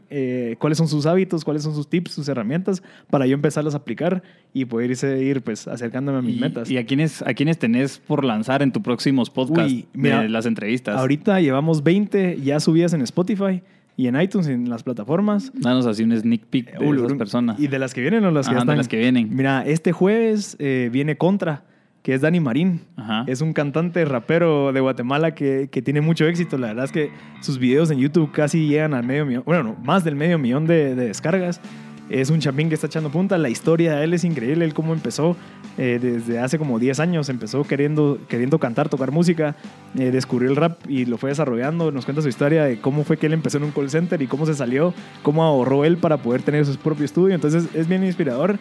cuáles 0.59 0.77
son 0.77 0.89
sus 0.89 1.07
hábitos, 1.07 1.45
cuáles 1.45 1.63
son 1.63 1.75
sus 1.75 1.89
tips, 1.89 2.11
sus 2.11 2.29
herramientas, 2.29 2.83
para 3.09 3.27
yo 3.27 3.35
empezarlas 3.35 3.75
a 3.75 3.79
aplicar 3.79 4.23
y 4.53 4.65
poder 4.65 4.91
irse, 4.91 5.23
ir 5.23 5.41
pues 5.43 5.69
acercándome 5.69 6.19
a 6.19 6.23
mis 6.23 6.39
metas. 6.39 6.71
¿Y 6.71 6.77
a 6.77 6.85
quiénes, 6.85 7.23
a 7.23 7.33
quiénes 7.33 7.59
tenés 7.59 7.99
por 7.99 8.25
lanzar 8.25 8.63
en 8.63 8.73
tu 8.73 8.83
próximos 8.83 9.31
podcast 9.31 9.71
de 9.71 10.29
las 10.29 10.47
entrevistas? 10.47 10.97
Ahorita 10.97 11.41
llevamos 11.41 11.83
20 11.83 12.41
ya 12.43 12.61
subidas 12.61 12.93
en 12.93 13.03
Spotify 13.03 13.63
y 13.97 14.09
en 14.09 14.21
iTunes, 14.21 14.47
en 14.49 14.69
las 14.69 14.83
plataformas. 14.83 15.51
Danos 15.55 15.87
así 15.87 16.03
un 16.03 16.17
sneak 16.17 16.45
peek 16.47 16.79
de 16.79 16.87
uh, 16.87 16.95
esas 16.95 17.15
personas. 17.15 17.59
¿Y 17.59 17.69
de 17.69 17.79
las 17.79 17.95
que 17.95 18.03
vienen 18.03 18.25
o 18.25 18.31
las 18.31 18.49
que 18.49 18.55
están? 18.55 18.69
de 18.69 18.77
las 18.77 18.89
que 18.89 18.99
vienen. 18.99 19.35
Mira, 19.35 19.65
este 19.67 19.93
jueves 19.93 20.57
eh, 20.59 20.91
viene 20.93 21.17
Contra, 21.17 21.65
que 22.03 22.15
es 22.15 22.21
Dani 22.21 22.39
Marín. 22.39 22.83
Es 23.27 23.41
un 23.41 23.53
cantante 23.53 24.05
rapero 24.05 24.73
de 24.73 24.81
Guatemala 24.81 25.35
que, 25.35 25.69
que, 25.73 25.83
tiene 25.83 26.01
mucho 26.01 26.27
éxito. 26.27 26.59
La 26.59 26.69
verdad 26.69 26.85
es 26.85 26.93
que 26.93 27.11
sus 27.41 27.59
videos 27.59 27.91
en 27.91 27.99
YouTube 27.99 28.31
casi 28.33 28.69
llegan 28.69 28.95
al 28.95 29.05
medio 29.05 29.25
millón, 29.27 29.43
bueno, 29.47 29.63
no, 29.63 29.77
más 29.83 30.05
del 30.05 30.15
medio 30.15 30.39
millón 30.39 30.67
de, 30.67 30.95
de 30.95 31.09
descargas. 31.09 31.61
Es 32.09 32.31
un 32.31 32.39
chapín 32.39 32.69
que 32.69 32.75
está 32.75 32.87
echando 32.87 33.11
punta. 33.11 33.37
La 33.37 33.49
historia 33.49 33.97
de 33.97 34.05
él 34.05 34.15
es 34.15 34.23
increíble. 34.25 34.65
Él 34.65 34.75
cómo 34.75 34.93
empezó 34.93 35.37
eh, 35.77 35.99
desde 36.01 36.39
hace 36.39 36.59
como 36.59 36.79
10 36.79 37.01
años. 37.01 37.29
Empezó 37.29 37.65
queriendo, 37.65 38.19
queriendo 38.29 38.59
cantar, 38.59 38.89
tocar 38.89 39.11
música. 39.11 39.57
Eh, 39.99 40.11
descubrió 40.13 40.49
el 40.49 40.57
rap 40.57 40.79
y 40.89 41.05
lo 41.05 41.19
fue 41.19 41.31
desarrollando. 41.31 41.91
Nos 41.91 42.05
cuenta 42.05 42.23
su 42.23 42.29
historia 42.29 42.65
de 42.65 42.81
cómo 42.81 43.03
fue 43.03 43.17
que 43.17 43.27
él 43.27 43.33
empezó 43.33 43.59
en 43.59 43.65
un 43.65 43.73
call 43.73 43.91
center 43.91 44.23
y 44.23 44.29
cómo 44.29 44.47
se 44.47 44.55
salió, 44.55 44.95
cómo 45.23 45.43
ahorró 45.43 45.85
él 45.85 45.97
para 45.97 46.19
poder 46.19 46.43
tener 46.43 46.65
su 46.65 46.77
propio 46.77 47.05
estudio. 47.05 47.35
Entonces 47.35 47.69
es 47.75 47.89
bien 47.89 48.05
inspirador. 48.05 48.59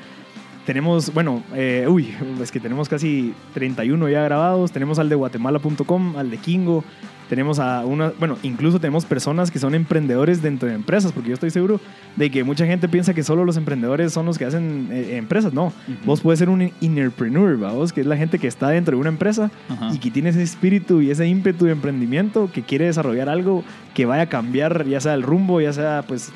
Tenemos, 0.65 1.13
bueno, 1.13 1.43
eh, 1.53 1.85
uy, 1.87 2.11
es 2.41 2.51
que 2.51 2.59
tenemos 2.59 2.89
casi 2.89 3.35
31 3.53 4.09
ya 4.09 4.23
grabados. 4.23 4.71
Tenemos 4.71 4.97
al 4.97 5.09
de 5.09 5.15
guatemala.com, 5.15 6.17
al 6.17 6.31
de 6.31 6.37
Kingo, 6.37 6.83
tenemos 7.29 7.59
a 7.59 7.85
una, 7.85 8.11
bueno, 8.19 8.37
incluso 8.43 8.79
tenemos 8.79 9.05
personas 9.05 9.51
que 9.51 9.59
son 9.59 9.75
emprendedores 9.75 10.41
dentro 10.41 10.67
de 10.69 10.75
empresas, 10.75 11.11
porque 11.11 11.29
yo 11.29 11.33
estoy 11.33 11.49
seguro 11.49 11.79
de 12.15 12.29
que 12.29 12.43
mucha 12.43 12.65
gente 12.65 12.87
piensa 12.87 13.13
que 13.13 13.23
solo 13.23 13.45
los 13.45 13.57
emprendedores 13.57 14.13
son 14.13 14.25
los 14.25 14.37
que 14.37 14.45
hacen 14.45 14.89
eh, 14.91 15.17
empresas. 15.17 15.53
No, 15.53 15.73
vos 16.05 16.21
puedes 16.21 16.39
ser 16.39 16.49
un 16.49 16.61
entrepreneur, 16.81 17.57
vos, 17.57 17.93
que 17.93 18.01
es 18.01 18.07
la 18.07 18.17
gente 18.17 18.39
que 18.39 18.47
está 18.47 18.69
dentro 18.69 18.95
de 18.95 19.01
una 19.01 19.09
empresa 19.09 19.51
y 19.91 19.97
que 19.99 20.11
tiene 20.11 20.29
ese 20.29 20.43
espíritu 20.43 21.01
y 21.01 21.11
ese 21.11 21.27
ímpetu 21.27 21.65
de 21.65 21.71
emprendimiento, 21.71 22.49
que 22.51 22.61
quiere 22.61 22.85
desarrollar 22.85 23.29
algo 23.29 23.63
que 23.93 24.05
vaya 24.05 24.23
a 24.23 24.29
cambiar, 24.29 24.85
ya 24.85 24.99
sea 24.99 25.13
el 25.13 25.23
rumbo, 25.23 25.61
ya 25.61 25.73
sea 25.73 26.03
pues 26.07 26.31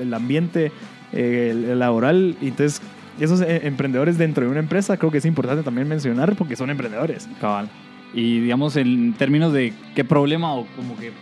el 0.00 0.14
ambiente 0.14 0.72
eh, 1.12 1.74
laboral. 1.76 2.36
Entonces, 2.40 2.80
esos 3.20 3.40
eh, 3.40 3.62
emprendedores 3.64 4.18
dentro 4.18 4.44
de 4.44 4.50
una 4.50 4.60
empresa 4.60 4.96
creo 4.96 5.10
que 5.10 5.18
es 5.18 5.24
importante 5.24 5.62
también 5.62 5.88
mencionar 5.88 6.36
porque 6.36 6.56
son 6.56 6.70
emprendedores. 6.70 7.28
Cabal. 7.40 7.68
Y 8.14 8.40
digamos, 8.40 8.76
en 8.76 9.12
términos 9.14 9.52
de 9.52 9.72
qué 9.94 10.04
problema 10.04 10.54
o 10.54 10.66
como 10.76 10.96
que 10.96 11.12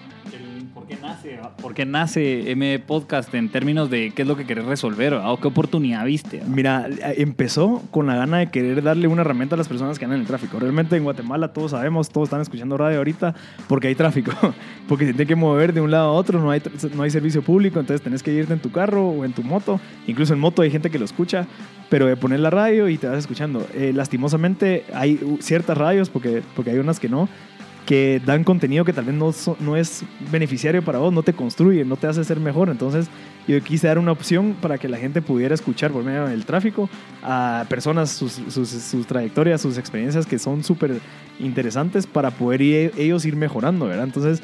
por 0.87 0.97
qué 0.97 1.03
nace, 1.03 1.41
por 1.61 1.75
qué 1.75 1.85
nace 1.85 2.51
M 2.53 2.79
Podcast 2.79 3.35
en 3.35 3.49
términos 3.49 3.91
de 3.91 4.13
qué 4.15 4.23
es 4.23 4.29
lo 4.29 4.37
que 4.37 4.47
querés 4.47 4.67
resolver 4.67 5.15
o 5.15 5.37
qué 5.41 5.49
oportunidad 5.49 6.05
viste. 6.05 6.43
Mira, 6.47 6.89
empezó 7.17 7.83
con 7.91 8.07
la 8.07 8.15
gana 8.15 8.39
de 8.39 8.51
querer 8.51 8.85
darle 8.85 9.09
una 9.09 9.23
herramienta 9.23 9.57
a 9.57 9.59
las 9.59 9.67
personas 9.67 9.99
que 9.99 10.05
andan 10.05 10.19
en 10.19 10.23
el 10.23 10.29
tráfico. 10.29 10.61
Realmente 10.61 10.97
en 10.97 11.03
Guatemala 11.03 11.53
todos 11.53 11.73
sabemos, 11.73 12.09
todos 12.09 12.27
están 12.27 12.41
escuchando 12.41 12.77
radio 12.77 12.99
ahorita 12.99 13.35
porque 13.67 13.89
hay 13.89 13.97
tráfico, 13.97 14.33
porque 14.89 15.07
se 15.07 15.13
tiene 15.13 15.27
que 15.27 15.35
mover 15.35 15.73
de 15.73 15.81
un 15.81 15.91
lado 15.91 16.11
a 16.11 16.13
otro, 16.13 16.41
no 16.41 16.53
hay, 16.53 16.63
no 16.95 17.03
hay 17.03 17.11
servicio 17.11 17.43
público, 17.43 17.81
entonces 17.81 18.03
tenés 18.03 18.23
que 18.23 18.33
irte 18.33 18.53
en 18.53 18.61
tu 18.61 18.71
carro 18.71 19.09
o 19.09 19.25
en 19.25 19.33
tu 19.33 19.43
moto. 19.43 19.81
Incluso 20.07 20.35
en 20.35 20.41
moto 20.41 20.63
hay 20.63 20.71
gente 20.71 20.91
que 20.91 21.01
lo 21.01 21.05
escucha 21.05 21.49
pero 21.89 22.07
de 22.07 22.17
poner 22.17 22.41
la 22.41 22.51
radio 22.51 22.89
y 22.89 22.99
te 22.99 23.07
vas 23.07 23.19
escuchando. 23.19 23.67
Eh, 23.75 23.93
lastimosamente 23.95 24.85
hay 24.93 25.21
ciertas 25.41 25.77
radios, 25.79 26.11
porque, 26.11 26.43
porque 26.55 26.71
hay 26.71 26.79
unas 26.79 27.01
que 27.01 27.09
no, 27.09 27.29
que 27.87 28.21
dan 28.25 28.45
contenido 28.45 28.85
que 28.85 28.93
tal 28.93 29.05
vez 29.05 29.15
no, 29.15 29.33
no 29.61 29.77
es 29.77 30.05
beneficiario 30.31 30.85
para 30.85 30.99
vos, 30.99 31.13
no 31.13 31.23
te 31.23 31.33
construye, 31.33 31.85
no 31.85 31.97
te 31.97 32.07
hace 32.07 32.25
ser 32.25 32.41
mejor. 32.41 32.69
Entonces 32.69 33.09
yo 33.47 33.61
quise 33.63 33.87
dar 33.87 33.99
una 33.99 34.13
opción 34.13 34.57
para 34.61 34.79
que 34.79 34.89
la 34.89 34.99
gente 34.99 35.23
pudiera 35.23 35.55
escuchar 35.55 35.91
por 35.91 36.05
medio 36.05 36.27
del 36.27 36.45
tráfico 36.45 36.89
a 37.23 37.65
personas, 37.69 38.11
sus, 38.11 38.41
sus, 38.49 38.69
sus 38.69 39.07
trayectorias, 39.07 39.61
sus 39.61 39.79
experiencias 39.79 40.27
que 40.27 40.39
son 40.39 40.63
súper 40.65 41.01
interesantes 41.39 42.07
para 42.07 42.31
poder 42.31 42.63
ellos 42.63 43.25
ir 43.25 43.37
mejorando, 43.37 43.87
¿verdad? 43.87 44.05
Entonces 44.05 44.43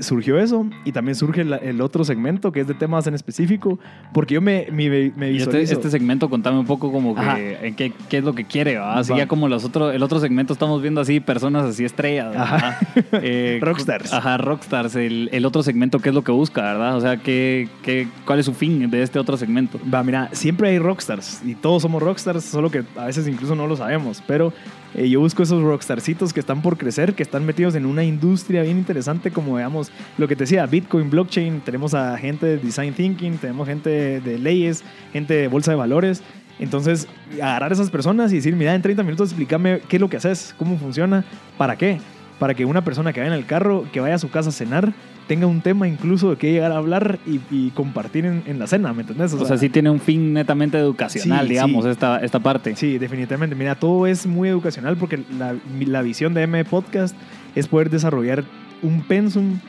surgió 0.00 0.38
eso 0.38 0.66
y 0.84 0.92
también 0.92 1.14
surge 1.14 1.42
el, 1.42 1.80
otro 1.80 2.04
segmento 2.04 2.52
que 2.52 2.60
es 2.60 2.66
de 2.66 2.74
temas 2.74 3.06
en 3.06 3.14
específico, 3.14 3.78
porque 4.12 4.34
yo 4.34 4.40
me, 4.40 4.66
me, 4.70 4.88
me 4.88 5.06
este, 5.06 5.30
visualizo... 5.30 5.72
Este, 5.74 5.90
segmento, 5.90 6.28
contame 6.28 6.58
un 6.58 6.66
poco 6.66 6.92
como 6.92 7.14
que, 7.14 7.58
en 7.62 7.74
qué, 7.74 7.92
qué, 8.08 8.18
es 8.18 8.24
lo 8.24 8.34
que 8.34 8.44
quiere, 8.44 8.74
¿verdad? 8.74 8.98
Así 8.98 9.14
ya 9.16 9.26
como 9.26 9.48
los 9.48 9.64
otros, 9.64 9.94
el 9.94 10.02
otro 10.02 10.20
segmento 10.20 10.52
estamos 10.52 10.82
viendo 10.82 11.00
así 11.00 11.20
personas 11.20 11.64
así 11.64 11.84
estrellas, 11.84 12.34
Ajá. 12.36 12.78
Eh, 13.12 13.58
rockstars. 13.60 14.12
Ajá, 14.12 14.36
rockstars. 14.38 14.94
El, 14.96 15.28
el, 15.32 15.44
otro 15.44 15.62
segmento, 15.62 15.98
¿qué 15.98 16.10
es 16.10 16.14
lo 16.14 16.22
que 16.22 16.32
busca, 16.32 16.62
verdad? 16.62 16.96
O 16.96 17.00
sea, 17.00 17.16
¿qué, 17.16 17.68
qué, 17.82 18.08
¿cuál 18.24 18.38
es 18.40 18.46
su 18.46 18.54
fin 18.54 18.90
de 18.90 19.02
este 19.02 19.18
otro 19.18 19.36
segmento? 19.36 19.78
Va, 19.92 20.02
mira, 20.02 20.28
siempre 20.32 20.68
hay 20.68 20.78
rockstars 20.78 21.42
y 21.44 21.54
todos 21.54 21.82
somos 21.82 22.02
rockstars, 22.02 22.44
solo 22.44 22.70
que 22.70 22.84
a 22.96 23.06
veces 23.06 23.28
incluso 23.28 23.54
no 23.54 23.66
lo 23.66 23.76
sabemos, 23.76 24.22
pero 24.26 24.52
eh, 24.94 25.08
yo 25.08 25.20
busco 25.20 25.42
esos 25.42 25.62
rockstarcitos 25.62 26.32
que 26.32 26.40
están 26.40 26.62
por 26.62 26.76
crecer, 26.76 27.14
que 27.14 27.22
están 27.22 27.46
metidos 27.46 27.74
en 27.74 27.86
una 27.86 28.04
industria 28.04 28.62
bien 28.62 28.78
interesante 28.78 29.30
como 29.30 29.54
veamos 29.54 29.92
lo 30.18 30.26
que 30.26 30.36
te 30.36 30.44
decía, 30.44 30.66
Bitcoin, 30.66 31.10
blockchain, 31.10 31.60
tenemos 31.60 31.94
a 31.94 32.16
gente 32.18 32.46
de 32.46 32.56
design 32.58 32.94
thinking, 32.94 33.38
tenemos 33.38 33.68
gente 33.68 34.20
de 34.20 34.38
leyes, 34.38 34.84
gente 35.12 35.34
de 35.34 35.48
bolsa 35.48 35.70
de 35.70 35.76
valores. 35.76 36.22
Entonces, 36.58 37.08
agarrar 37.40 37.70
a 37.70 37.74
esas 37.74 37.90
personas 37.90 38.32
y 38.32 38.36
decir, 38.36 38.54
mira, 38.54 38.74
en 38.74 38.82
30 38.82 39.02
minutos 39.02 39.30
explícame 39.30 39.80
qué 39.88 39.96
es 39.96 40.00
lo 40.00 40.10
que 40.10 40.18
haces, 40.18 40.54
cómo 40.58 40.76
funciona, 40.76 41.24
para 41.56 41.76
qué. 41.76 42.00
Para 42.38 42.54
que 42.54 42.64
una 42.64 42.84
persona 42.84 43.12
que 43.12 43.20
vaya 43.20 43.32
en 43.32 43.38
el 43.38 43.46
carro, 43.46 43.86
que 43.92 44.00
vaya 44.00 44.16
a 44.16 44.18
su 44.18 44.30
casa 44.30 44.50
a 44.50 44.52
cenar, 44.52 44.92
tenga 45.30 45.46
un 45.46 45.60
tema 45.60 45.86
incluso 45.86 46.30
de 46.30 46.36
qué 46.36 46.50
llegar 46.50 46.72
a 46.72 46.76
hablar 46.76 47.20
y, 47.24 47.38
y 47.52 47.70
compartir 47.70 48.26
en, 48.26 48.42
en, 48.46 48.58
la 48.58 48.66
cena, 48.66 48.92
¿me 48.92 49.02
entendés? 49.02 49.32
O, 49.32 49.44
sea, 49.44 49.56
sí 49.58 49.68
tiene 49.68 49.88
un 49.88 50.00
fin 50.00 50.32
netamente 50.32 50.76
educacional, 50.76 51.46
Sí, 51.46 51.50
digamos, 51.50 51.84
sí. 51.84 51.90
Esta, 51.92 52.18
esta 52.18 52.40
parte. 52.40 52.74
Sí, 52.74 52.98
definitivamente. 52.98 53.54
Mira, 53.54 53.76
todo 53.76 54.08
es 54.08 54.26
muy 54.26 54.48
educacional 54.48 54.96
porque 54.96 55.22
la, 55.38 55.54
la 55.86 56.02
visión 56.02 56.34
de 56.34 56.42
M 56.42 56.64
Podcast 56.64 57.14
es 57.54 57.68
poder 57.68 57.90
desarrollar 57.90 58.42
un 58.82 59.02
pensum 59.02 59.60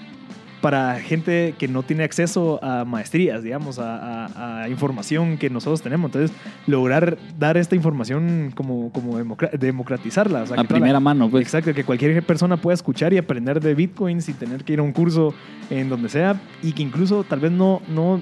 para 0.62 1.00
gente 1.00 1.56
que 1.58 1.68
no 1.68 1.82
tiene 1.84 2.04
acceso 2.04 2.64
a 2.64 2.86
maestrías, 2.86 3.42
digamos, 3.44 3.80
a, 3.80 4.26
a- 4.28 4.62
a 4.64 4.70
información 4.70 5.38
que 5.38 5.50
nosotros 5.50 5.82
tenemos. 5.82 6.10
Entonces, 6.10 6.36
lograr 6.68 7.18
dar 7.40 7.58
esta 7.58 7.76
información 7.76 8.52
como, 8.56 8.92
como 8.92 9.18
democra- 9.18 9.50
democratizarla. 9.52 10.44
o 10.44 10.46
sea, 10.46 10.58
A 10.58 10.64
la- 10.64 10.68
primera 10.70 11.00
mano, 11.00 11.30
pues. 11.30 11.44
Exacto, 11.44 11.74
que 11.74 11.84
cualquier 11.84 12.22
persona 12.24 12.58
pueda 12.58 12.76
escuchar 12.76 13.12
y 13.14 13.18
aprender 13.18 13.60
de 13.60 13.74
Bitcoin 13.74 14.22
sin 14.22 14.36
tener 14.36 14.64
que 14.64 14.74
ir 14.74 14.80
a 14.80 14.84
un 14.84 14.92
curso 14.94 15.34
en 15.70 15.90
donde 15.90 16.10
sea 16.10 16.40
y 16.62 16.74
que 16.74 16.84
incluso 16.84 17.24
tal 17.24 17.40
vez 17.40 17.52
no, 17.52 17.82
no 17.90 18.22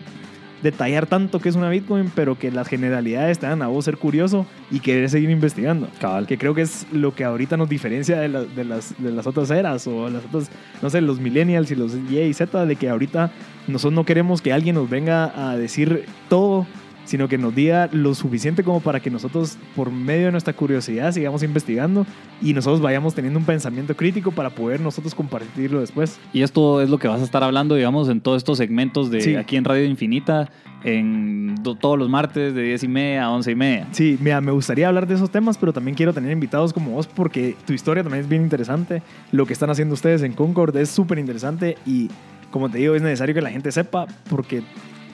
detallar 0.63 1.05
tanto 1.05 1.39
qué 1.39 1.49
es 1.49 1.55
una 1.55 1.69
Bitcoin, 1.69 2.11
pero 2.15 2.37
que 2.37 2.51
las 2.51 2.67
generalidades 2.67 3.39
te 3.39 3.47
dan 3.47 3.61
a 3.61 3.67
vos 3.67 3.85
ser 3.85 3.97
curioso 3.97 4.45
y 4.71 4.79
querer 4.79 5.09
seguir 5.09 5.29
investigando. 5.29 5.87
Cabal. 5.99 6.27
Que 6.27 6.37
creo 6.37 6.53
que 6.53 6.61
es 6.61 6.85
lo 6.91 7.15
que 7.15 7.23
ahorita 7.23 7.57
nos 7.57 7.69
diferencia 7.69 8.19
de, 8.19 8.27
la- 8.29 8.43
de 8.43 8.63
las, 8.65 8.93
de 9.01 9.11
las 9.11 9.25
otras 9.27 9.49
eras 9.51 9.87
o 9.87 10.09
las 10.09 10.25
otras, 10.25 10.49
no 10.81 10.89
sé, 10.89 11.01
los 11.01 11.19
millennials 11.19 11.71
y 11.71 11.75
los 11.75 11.95
Y 12.09 12.19
y 12.19 12.33
Z, 12.33 12.65
de 12.65 12.75
que 12.75 12.89
ahorita 12.89 13.31
nosotros 13.67 13.93
no 13.93 14.03
queremos 14.05 14.41
que 14.41 14.51
alguien 14.53 14.75
nos 14.75 14.89
venga 14.89 15.49
a 15.51 15.55
decir 15.55 16.05
todo, 16.27 16.65
sino 17.09 17.27
que 17.27 17.39
nos 17.39 17.55
diga 17.55 17.89
lo 17.91 18.13
suficiente 18.13 18.63
como 18.63 18.81
para 18.81 18.99
que 18.99 19.09
nosotros, 19.09 19.57
por 19.75 19.91
medio 19.91 20.25
de 20.27 20.31
nuestra 20.31 20.53
curiosidad, 20.53 21.11
sigamos 21.11 21.41
investigando 21.41 22.05
y 22.39 22.53
nosotros 22.53 22.81
vayamos 22.81 23.15
teniendo 23.15 23.39
un 23.39 23.45
pensamiento 23.45 23.95
crítico 23.95 24.31
para 24.31 24.51
poder 24.51 24.79
nosotros 24.79 25.15
compartirlo 25.15 25.79
después. 25.79 26.19
Y 26.33 26.43
esto 26.43 26.81
es 26.81 26.89
lo 26.91 26.99
que 26.99 27.07
vas 27.07 27.19
a 27.21 27.23
estar 27.23 27.43
hablando, 27.43 27.73
digamos, 27.73 28.09
en 28.09 28.21
todos 28.21 28.37
estos 28.37 28.59
segmentos 28.59 29.09
de 29.09 29.21
Sí. 29.21 29.35
aquí 29.35 29.55
en 29.55 29.65
Radio 29.65 29.85
Infinita, 29.85 30.49
en 30.83 31.55
do- 31.63 31.73
todos 31.75 31.97
los 31.97 32.09
martes 32.09 32.53
de 32.53 32.61
10 32.61 32.83
y 32.83 32.87
media 32.87 33.23
a 33.25 33.31
11 33.31 33.51
y 33.51 33.55
media. 33.55 33.87
Sí, 33.91 34.17
mira, 34.21 34.39
me 34.39 34.51
gustaría 34.51 34.87
hablar 34.87 35.07
de 35.07 35.15
esos 35.15 35.31
temas, 35.31 35.57
pero 35.57 35.73
también 35.73 35.95
quiero 35.95 36.13
tener 36.13 36.31
invitados 36.31 36.73
como 36.73 36.91
vos 36.91 37.07
porque 37.07 37.55
tu 37.65 37.73
historia 37.73 38.03
también 38.03 38.23
es 38.23 38.29
bien 38.29 38.43
interesante. 38.43 39.01
Lo 39.31 39.47
que 39.47 39.53
están 39.53 39.71
haciendo 39.71 39.95
ustedes 39.95 40.21
en 40.21 40.33
Concord 40.33 40.77
es 40.77 40.89
súper 40.89 41.17
interesante 41.17 41.75
y, 41.87 42.09
como 42.51 42.69
te 42.69 42.77
digo, 42.77 42.93
es 42.93 43.01
necesario 43.01 43.33
que 43.33 43.41
la 43.41 43.49
gente 43.49 43.71
sepa 43.71 44.05
porque 44.29 44.61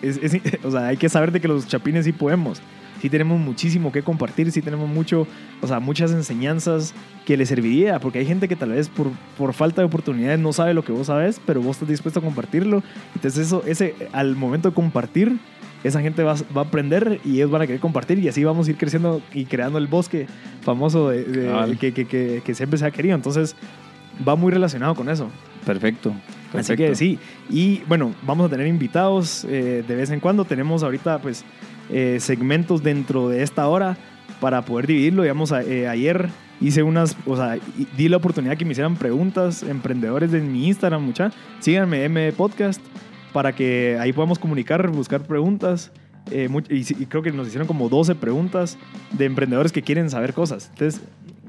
es, 0.06 0.18
es- 0.36 0.42
o 0.64 0.72
sea, 0.72 0.88
hay 0.88 0.98
que 0.98 1.10
saber 1.10 1.32
de 1.32 1.40
que 1.42 1.48
los 1.48 1.68
chapines 1.68 2.06
sí 2.06 2.12
podemos. 2.12 2.62
Sí 3.02 3.10
tenemos 3.10 3.40
muchísimo 3.40 3.92
que 3.92 4.02
compartir, 4.02 4.52
sí 4.52 4.62
tenemos 4.62 4.90
mucho, 4.90 5.28
o 5.62 5.68
sea, 5.68 5.80
muchas 5.80 6.12
enseñanzas 6.12 6.94
que 7.26 7.36
le 7.38 7.46
serviría, 7.46 8.00
porque 8.00 8.20
hay 8.20 8.26
gente 8.26 8.48
que 8.48 8.56
tal 8.56 8.70
vez 8.72 8.88
por, 8.90 9.08
por 9.38 9.54
falta 9.54 9.82
de 9.82 9.86
oportunidades 9.88 10.40
no 10.40 10.54
sabe 10.54 10.74
lo 10.74 10.84
que 10.84 10.92
vos 10.92 11.08
sabes, 11.08 11.40
pero 11.46 11.62
vos 11.62 11.76
estás 11.76 11.90
dispuesto 11.90 12.20
a 12.20 12.24
compartirlo. 12.24 12.82
Entonces 13.14 13.48
eso, 13.48 13.64
ese, 13.68 13.94
al 14.14 14.36
momento 14.36 14.70
de 14.70 14.76
compartir, 14.76 15.38
esa 15.84 16.02
gente 16.02 16.24
va, 16.24 16.34
va 16.56 16.62
a 16.62 16.66
aprender 16.66 17.20
y 17.24 17.36
ellos 17.36 17.52
van 17.52 17.62
a 17.62 17.68
querer 17.68 17.82
compartir 17.82 18.18
y 18.20 18.28
así 18.28 18.44
vamos 18.44 18.68
a 18.68 18.72
ir 18.72 18.78
creciendo 18.78 19.22
y 19.34 19.46
creando 19.46 19.78
el 19.78 19.86
bosque 19.88 20.26
famoso 20.62 21.10
de, 21.10 21.26
de- 21.26 21.46
Cabal. 21.48 21.78
que, 21.78 21.92
que, 21.94 22.06
que, 22.06 22.42
que 22.44 22.56
siempre 22.56 22.80
se 22.80 22.86
ha 22.86 22.92
querido. 22.92 23.14
Entonces 23.16 23.56
va 24.28 24.36
muy 24.36 24.52
relacionado 24.52 24.96
con 24.96 25.10
eso. 25.10 25.30
Perfecto. 25.66 26.14
Así 26.54 26.76
que 26.76 26.96
sí. 26.96 27.20
Y 27.50 27.82
bueno, 27.88 28.14
vamos 28.26 28.46
a 28.48 28.50
tener 28.50 28.68
invitados 28.68 29.46
eh, 29.50 29.84
de 29.86 29.96
vez 29.96 30.10
en 30.12 30.20
cuando. 30.20 30.46
Tenemos 30.46 30.84
ahorita 30.84 31.20
pues 31.20 31.44
eh, 31.90 32.18
segmentos 32.20 32.82
dentro 32.84 33.30
de 33.30 33.44
esta 33.44 33.68
hora 33.68 33.98
para 34.40 34.64
poder 34.64 34.88
dividirlo. 34.88 35.24
Digamos, 35.24 35.52
a- 35.52 35.64
eh, 35.64 35.88
ayer 35.88 36.30
hice 36.62 36.84
unas, 36.84 37.18
o 37.26 37.36
sea, 37.36 37.58
di 37.98 38.08
la 38.08 38.18
oportunidad 38.18 38.58
que 38.58 38.64
me 38.66 38.72
hicieran 38.72 38.96
preguntas 38.96 39.64
emprendedores 39.64 40.32
de 40.32 40.40
mi 40.42 40.68
Instagram, 40.68 41.04
mucha. 41.04 41.32
Síganme, 41.60 42.06
M 42.06 42.32
Podcast, 42.34 42.82
para 43.34 43.54
que 43.54 43.98
ahí 44.00 44.14
podamos 44.14 44.40
comunicar, 44.40 44.90
buscar 44.90 45.24
preguntas. 45.24 45.92
Eh, 46.32 46.50
y, 46.70 46.84
creo 47.06 47.22
que 47.22 47.32
nos 47.32 47.48
hicieron 47.48 47.68
como 47.68 47.90
12 47.90 48.16
preguntas 48.16 48.78
de 49.12 49.26
emprendedores 49.26 49.72
que 49.72 49.82
quieren 49.82 50.10
saber 50.10 50.34
cosas. 50.34 50.70
Entonces, 50.74 51.02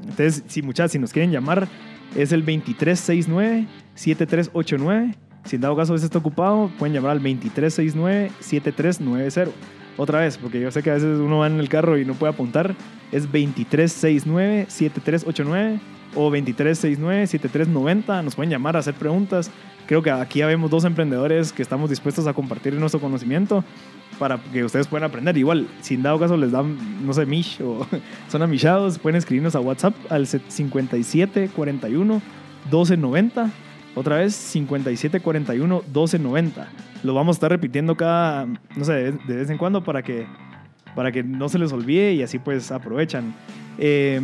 entonces 0.03 0.43
si 0.49 0.63
muchachos, 0.63 0.93
si 0.93 0.99
nos 0.99 1.13
quieren 1.13 1.31
llamar, 1.31 1.67
es 2.15 2.33
el 2.33 2.47
2369-7389. 2.47 5.15
Si 5.45 5.57
en 5.57 5.63
dado 5.63 5.77
caso 5.77 5.95
ese 5.95 6.07
está 6.07 6.17
ocupado, 6.19 6.71
pueden 6.79 6.95
llamar 6.95 7.11
al 7.13 7.23
2369-7390. 7.23 9.51
Otra 9.97 10.21
vez, 10.21 10.37
porque 10.37 10.61
yo 10.61 10.71
sé 10.71 10.83
que 10.83 10.91
a 10.91 10.95
veces 10.95 11.19
uno 11.19 11.39
va 11.39 11.47
en 11.47 11.59
el 11.59 11.69
carro 11.69 11.99
y 11.99 12.05
no 12.05 12.15
puede 12.15 12.33
apuntar. 12.33 12.75
Es 13.13 13.31
2369-7389 13.31 15.79
o 16.15 16.31
2369-7390. 16.31 18.25
Nos 18.25 18.35
pueden 18.35 18.51
llamar 18.51 18.77
a 18.77 18.81
hacer 18.81 18.95
preguntas. 18.95 19.51
Creo 19.87 20.03
que 20.03 20.11
aquí 20.11 20.41
ya 20.41 20.47
vemos 20.47 20.71
dos 20.71 20.85
emprendedores 20.85 21.53
que 21.53 21.63
estamos 21.63 21.89
dispuestos 21.89 22.27
a 22.27 22.35
compartir 22.35 22.75
nuestro 22.75 23.01
conocimiento 23.01 23.65
para 24.19 24.39
que 24.39 24.65
ustedes 24.65 24.87
puedan 24.87 25.09
aprender. 25.09 25.37
Igual, 25.37 25.67
si 25.81 25.95
en 25.95 26.03
dado 26.03 26.19
caso 26.19 26.37
les 26.37 26.53
dan, 26.53 26.77
no 27.05 27.13
sé, 27.13 27.27
mish 27.27 27.61
o 27.63 27.87
son 28.29 28.43
amichados, 28.43 28.99
pueden 28.99 29.17
escribirnos 29.17 29.55
a 29.55 29.61
WhatsApp 29.61 29.95
al 30.11 30.27
5741 30.27 32.23
1290. 32.65 33.51
Otra 33.95 34.17
vez, 34.19 34.35
5741 34.35 35.83
1290. 35.87 36.69
Lo 37.03 37.15
vamos 37.15 37.37
a 37.37 37.39
estar 37.39 37.51
repitiendo 37.51 37.97
cada, 37.97 38.47
no 38.47 38.85
sé, 38.85 39.13
de 39.13 39.37
vez, 39.37 39.51
en 39.51 39.59
cuando 39.59 39.83
para 39.83 40.03
que, 40.03 40.27
para 40.95 41.13
que 41.13 41.23
no 41.23 41.49
se 41.49 41.59
les 41.59 41.73
olvide 41.73 42.13
y 42.13 42.23
así 42.23 42.39
pues 42.39 42.71
aprovechan. 42.73 43.35
Eh, 43.79 44.21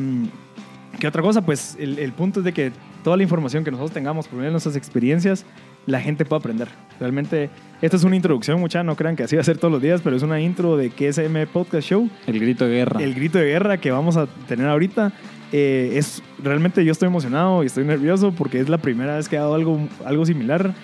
¿Qué 0.98 1.06
otra 1.06 1.22
cosa? 1.22 1.42
Pues 1.42 1.76
el, 1.78 1.98
el 1.98 2.12
punto 2.12 2.40
es 2.40 2.44
de 2.44 2.52
que 2.52 2.72
toda 3.02 3.16
la 3.16 3.22
información 3.22 3.64
que 3.64 3.70
nosotros 3.70 3.92
tengamos 3.92 4.28
por 4.28 4.36
medio 4.36 4.48
de 4.48 4.52
nuestras 4.52 4.76
experiencias, 4.76 5.44
la 5.86 6.00
gente 6.00 6.24
puede 6.24 6.40
aprender. 6.40 6.68
Realmente, 7.00 7.50
esta 7.80 7.96
es 7.96 8.04
una 8.04 8.16
introducción, 8.16 8.60
mucha, 8.60 8.82
no 8.82 8.94
crean 8.96 9.16
que 9.16 9.24
así 9.24 9.34
va 9.36 9.42
a 9.42 9.44
ser 9.44 9.58
todos 9.58 9.72
los 9.72 9.82
días, 9.82 10.00
pero 10.02 10.16
es 10.16 10.22
una 10.22 10.40
intro 10.40 10.76
de 10.76 10.90
KSM 10.90 11.50
Podcast 11.52 11.88
Show 11.88 12.08
El 12.26 12.38
grito 12.38 12.66
de 12.66 12.74
guerra. 12.76 13.02
el 13.02 13.14
grito 13.14 13.38
de 13.38 13.46
guerra 13.46 13.78
que 13.78 13.90
vamos 13.90 14.16
a 14.16 14.26
tener 14.46 14.68
ahorita. 14.68 15.12
eh, 15.52 15.92
es 15.94 16.22
realmente 16.42 16.84
yo 16.84 16.92
estoy 16.92 17.08
emocionado 17.08 17.62
y 17.62 17.66
estoy 17.66 17.84
nervioso 17.84 18.32
porque 18.32 18.60
es 18.60 18.68
la 18.68 18.78
primera 18.78 19.16
vez 19.16 19.28
que 19.28 19.36
he 19.36 19.38
dado 19.38 19.54
algo, 19.54 19.80
algo 20.04 20.24
similar. 20.24 20.74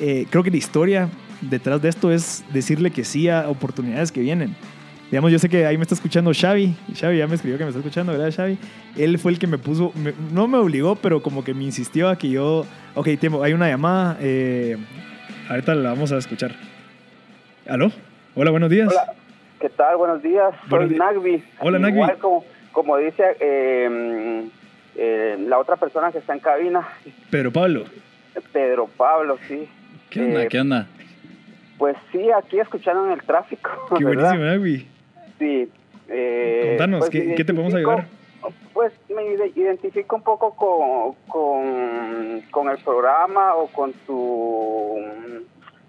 Eh, 0.00 0.26
creo 0.30 0.42
que 0.42 0.50
la 0.50 0.56
historia 0.56 1.08
detrás 1.40 1.82
de 1.82 1.88
esto 1.88 2.10
es 2.10 2.44
decirle 2.52 2.90
que 2.90 3.04
sí 3.04 3.28
a 3.28 3.48
oportunidades 3.48 4.12
que 4.12 4.20
vienen. 4.20 4.56
Digamos, 5.10 5.30
yo 5.30 5.38
sé 5.38 5.48
que 5.48 5.64
ahí 5.66 5.76
me 5.76 5.82
está 5.82 5.94
escuchando 5.94 6.32
Xavi. 6.34 6.74
Xavi 6.98 7.18
ya 7.18 7.26
me 7.26 7.34
escribió 7.36 7.56
que 7.58 7.64
me 7.64 7.70
está 7.70 7.78
escuchando, 7.78 8.12
¿verdad, 8.12 8.32
Xavi? 8.34 8.58
Él 8.96 9.18
fue 9.18 9.32
el 9.32 9.38
que 9.38 9.46
me 9.46 9.58
puso, 9.58 9.92
me- 9.94 10.14
no 10.32 10.48
me 10.48 10.58
obligó, 10.58 10.96
pero 10.96 11.22
como 11.22 11.44
que 11.44 11.54
me 11.54 11.62
insistió 11.64 12.08
a 12.08 12.16
que 12.18 12.30
yo, 12.30 12.66
ok, 12.94 13.08
Temo, 13.20 13.42
hay 13.42 13.52
una 13.52 13.68
llamada, 13.68 14.16
eh, 14.20 14.76
ahorita 15.48 15.74
la 15.76 15.90
vamos 15.90 16.10
a 16.10 16.18
escuchar. 16.18 16.52
¿Aló? 17.68 17.92
Hola, 18.34 18.50
buenos 18.50 18.70
días. 18.70 18.88
Hola, 18.90 19.12
¿qué 19.60 19.68
tal? 19.68 19.96
Buenos 19.96 20.22
días. 20.22 20.52
Buenos 20.68 20.88
Soy 20.88 20.98
Nagby. 20.98 21.44
Hola, 21.60 21.78
Nagby. 21.78 21.96
Igual 21.98 22.18
como, 22.18 22.44
como 22.72 22.96
dice 22.96 23.22
eh, 23.40 24.48
eh, 24.96 25.36
la 25.48 25.58
otra 25.58 25.76
persona 25.76 26.10
que 26.10 26.18
está 26.18 26.34
en 26.34 26.40
cabina, 26.40 26.86
Pedro 27.30 27.52
Pablo. 27.52 27.84
Pedro 28.52 28.88
Pablo, 28.96 29.38
sí. 29.46 29.68
¿Qué 30.10 30.20
onda? 30.22 30.42
Eh, 30.42 30.48
¿Qué 30.48 30.60
onda? 30.60 30.86
Pues 31.78 31.96
sí, 32.10 32.30
aquí 32.30 32.58
escuchando 32.58 33.06
en 33.06 33.12
el 33.12 33.22
tráfico. 33.22 33.70
Qué 33.98 34.04
¿verdad? 34.04 34.30
buenísimo, 34.36 34.44
Nagby. 34.50 34.88
Sí. 35.38 35.68
eh, 36.08 36.66
Contanos, 36.70 36.98
pues 37.00 37.10
¿qué- 37.10 37.44
te 37.44 37.52
podemos 37.54 37.74
ayudar? 37.74 38.06
Pues 38.72 38.92
me 39.08 39.22
ide- 39.24 39.52
identifico 39.56 40.16
un 40.16 40.22
poco 40.22 40.54
con, 40.54 41.14
con, 41.28 42.42
con 42.50 42.68
el 42.68 42.76
programa 42.78 43.54
o 43.54 43.68
con 43.68 43.92
tu 44.06 44.96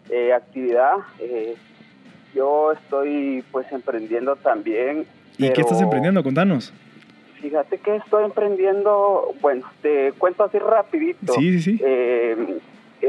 eh, 0.10 0.32
actividad. 0.34 0.94
Eh, 1.20 1.56
yo 2.34 2.72
estoy 2.72 3.44
pues 3.52 3.70
emprendiendo 3.72 4.36
también. 4.38 5.06
¿Y 5.38 5.50
qué 5.50 5.62
estás 5.62 5.82
emprendiendo? 5.82 6.24
Contanos. 6.24 6.72
Fíjate 7.42 7.78
que 7.80 7.98
estoy 7.98 8.24
emprendiendo, 8.26 9.34
bueno, 9.42 9.66
te 9.82 10.14
cuento 10.14 10.44
así 10.46 10.58
rapidito. 10.58 11.34
Sí, 11.34 11.60
sí, 11.60 11.78
sí. 11.78 11.84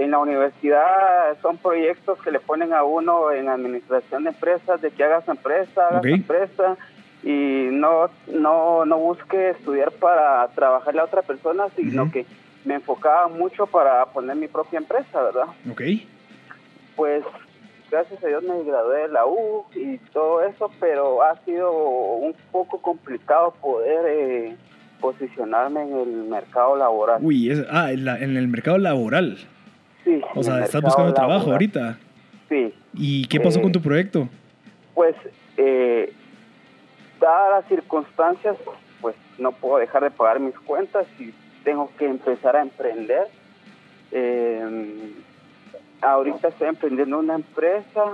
En 0.03 0.11
la 0.11 0.19
universidad 0.19 1.37
son 1.43 1.57
proyectos 1.59 2.19
que 2.23 2.31
le 2.31 2.41
ponen 2.41 2.73
a 2.73 2.83
uno 2.85 3.33
en 3.33 3.49
administración 3.49 4.25
de 4.25 4.31
empresas, 4.31 4.81
de 4.81 4.91
que 4.91 5.05
haga 5.05 5.23
su 5.25 5.31
empresa, 5.31 5.89
haga 5.89 5.99
Ok. 5.99 6.07
su 6.09 6.15
empresa 6.15 6.77
y 7.23 7.69
no, 7.71 8.11
no, 8.29 8.85
no 8.85 8.99
busque 8.99 9.51
estudiar 9.51 9.91
para 9.93 10.47
trabajarle 10.49 11.01
a 11.01 11.05
otra 11.05 11.23
persona, 11.23 11.65
sino 11.77 12.11
que 12.11 12.27
me 12.65 12.75
enfocaba 12.75 13.29
mucho 13.29 13.67
para 13.67 14.05
poner 14.07 14.37
mi 14.37 14.49
propia 14.49 14.79
empresa, 14.79 15.23
¿verdad? 15.23 15.47
Ok. 15.71 15.83
Pues 16.95 17.25
gracias 17.91 18.23
a 18.23 18.27
Dios 18.27 18.43
me 18.43 18.63
gradué 18.65 19.03
de 19.03 19.09
la 19.09 19.27
U 19.27 19.65
y 19.75 19.99
todo 20.13 20.43
eso, 20.43 20.71
pero 20.81 21.23
ha 21.23 21.37
sido 21.45 21.73
un 21.73 22.35
poco 22.53 22.81
complicado 22.83 23.55
poder 23.61 24.05
eh, 24.09 24.57
posicionarme 25.01 25.83
en 25.83 25.99
el 25.99 26.09
mercado 26.25 26.77
laboral. 26.77 27.19
Uy, 27.23 27.51
es- 27.51 27.67
ah, 27.71 27.93
en, 27.93 28.05
la- 28.05 28.19
en 28.19 28.37
el 28.37 28.49
mercado 28.49 28.79
laboral. 28.79 29.37
Sí, 30.07 30.21
O 30.37 30.43
sea, 30.45 30.63
estás 30.65 30.81
buscando 30.83 31.13
trabajo 31.13 31.51
ahorita. 31.51 31.99
Sí, 32.49 32.73
¿Y 32.95 33.27
qué 33.27 33.41
pasó 33.41 33.59
Eh, 33.59 33.63
con 33.63 33.73
tu 33.73 33.81
proyecto? 33.83 34.29
pues 34.95 35.17
eh, 35.57 36.13
dadas 37.21 37.51
las 37.63 37.69
circunstancias, 37.69 38.57
pues 39.01 39.17
no 39.39 39.51
puedo 39.51 39.79
dejar 39.79 40.05
de 40.05 40.11
pagar 40.13 40.39
mis 40.39 40.57
cuentas 40.61 41.07
y 41.19 41.35
tengo 41.65 41.91
que 41.99 42.07
empezar 42.07 42.55
a 42.55 42.63
emprender. 42.63 43.27
Eh, 44.13 45.13
ahorita 46.01 46.49
estoy 46.49 46.69
emprendiendo 46.69 47.19
una 47.19 47.35
empresa 47.35 48.05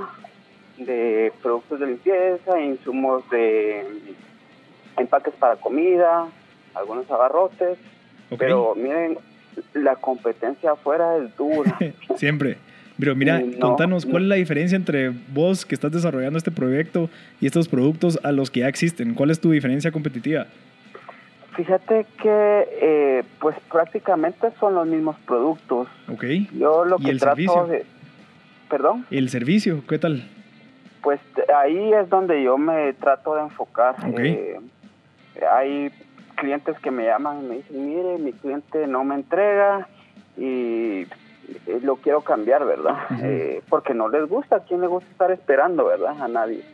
de 0.78 1.30
productos 1.42 1.78
de 1.78 1.86
limpieza, 1.88 2.58
insumos 2.58 3.28
de 3.28 4.14
empaques 4.96 5.34
para 5.34 5.56
comida, 5.56 6.26
algunos 6.74 7.08
abarrotes, 7.10 7.76
Ok. 8.30 8.38
pero 8.38 8.74
miren, 8.74 9.18
la 9.74 9.96
competencia 9.96 10.72
afuera 10.72 11.16
es 11.18 11.36
dura. 11.36 11.76
Siempre. 12.16 12.56
Pero 12.98 13.16
mira, 13.16 13.40
Mm, 13.40 13.58
no, 13.58 13.68
contanos, 13.68 14.04
¿cuál 14.06 14.24
es 14.24 14.28
la 14.28 14.34
diferencia 14.36 14.76
entre 14.76 15.10
vos 15.32 15.64
que 15.64 15.74
estás 15.74 15.90
desarrollando 15.92 16.36
este 16.38 16.50
proyecto 16.50 17.08
y 17.40 17.46
estos 17.46 17.66
productos 17.68 18.20
a 18.22 18.32
los 18.32 18.50
que 18.50 18.60
ya 18.60 18.68
existen? 18.68 19.14
¿Cuál 19.14 19.30
es 19.30 19.40
tu 19.40 19.50
diferencia 19.50 19.90
competitiva? 19.90 20.46
Fíjate 21.56 22.06
que 22.22 22.68
eh, 22.80 23.22
pues 23.40 23.56
prácticamente 23.70 24.48
son 24.58 24.74
los 24.74 24.86
mismos 24.86 25.16
productos. 25.26 25.88
¿Ok? 26.08 26.24
Yo 26.58 26.84
lo 26.84 26.96
¿Y 27.00 27.04
que 27.04 27.10
el 27.10 27.18
trato 27.20 27.36
servicio? 27.36 27.66
de... 27.66 27.84
Perdón, 28.70 29.04
¿El 29.10 29.28
servicio? 29.28 29.82
¿Qué 29.88 29.98
tal? 29.98 30.22
pues 31.02 31.18
ahí 31.58 31.92
es 31.94 32.08
donde 32.08 32.40
yo 32.44 32.56
me 32.56 32.92
trato 32.92 33.34
de 33.34 33.42
enfocar. 33.42 33.96
Ok. 34.08 34.20
Eh, 34.20 34.60
hay 35.50 35.90
clientes 36.42 36.76
que 36.80 36.90
me 36.90 37.04
llaman 37.04 37.44
y 37.44 37.46
me 37.46 37.54
dicen, 37.58 37.86
mire, 37.86 38.18
mi 38.18 38.32
cliente 38.32 38.88
no 38.88 39.04
me 39.04 39.14
entrega 39.14 39.86
y 40.36 41.02
eh, 41.68 41.80
lo 41.82 41.96
quiero 41.96 42.22
cambiar, 42.22 42.66
¿verdad? 42.66 42.96
Eh, 43.22 43.62
porque 43.68 43.94
no 43.94 44.08
les 44.08 44.28
gusta, 44.28 44.56
¿a 44.56 44.64
quién 44.64 44.80
le 44.80 44.88
gusta 44.88 45.08
estar 45.08 45.30
esperando, 45.30 45.84
verdad? 45.84 46.20
A 46.20 46.26
nadie. 46.26 46.64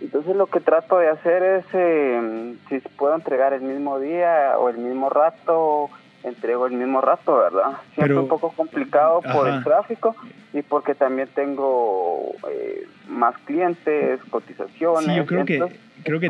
Entonces 0.00 0.34
lo 0.34 0.46
que 0.46 0.60
trato 0.60 0.96
de 0.96 1.08
hacer 1.08 1.42
es, 1.42 1.66
eh, 1.74 2.56
si 2.70 2.80
puedo 2.96 3.14
entregar 3.14 3.52
el 3.52 3.60
mismo 3.60 4.00
día 4.00 4.54
o 4.58 4.70
el 4.70 4.78
mismo 4.78 5.10
rato, 5.10 5.90
entrego 6.28 6.66
el 6.66 6.74
mismo 6.74 7.00
rato, 7.00 7.36
¿verdad? 7.38 7.78
Siempre 7.94 8.08
Pero- 8.14 8.22
un 8.22 8.28
poco 8.28 8.50
complicado 8.52 9.20
por 9.20 9.48
Ajá. 9.48 9.58
el 9.58 9.64
tráfico 9.64 10.14
y 10.54 10.62
porque 10.62 10.94
también 10.94 11.28
tengo 11.34 12.32
eh, 12.50 12.86
más 13.08 13.36
clientes, 13.44 14.20
cotizaciones. 14.30 15.04
Sí, 15.04 15.14
yo 15.16 15.26
creo 15.26 15.44
que, 15.44 15.62
creo 16.04 16.20
que 16.20 16.28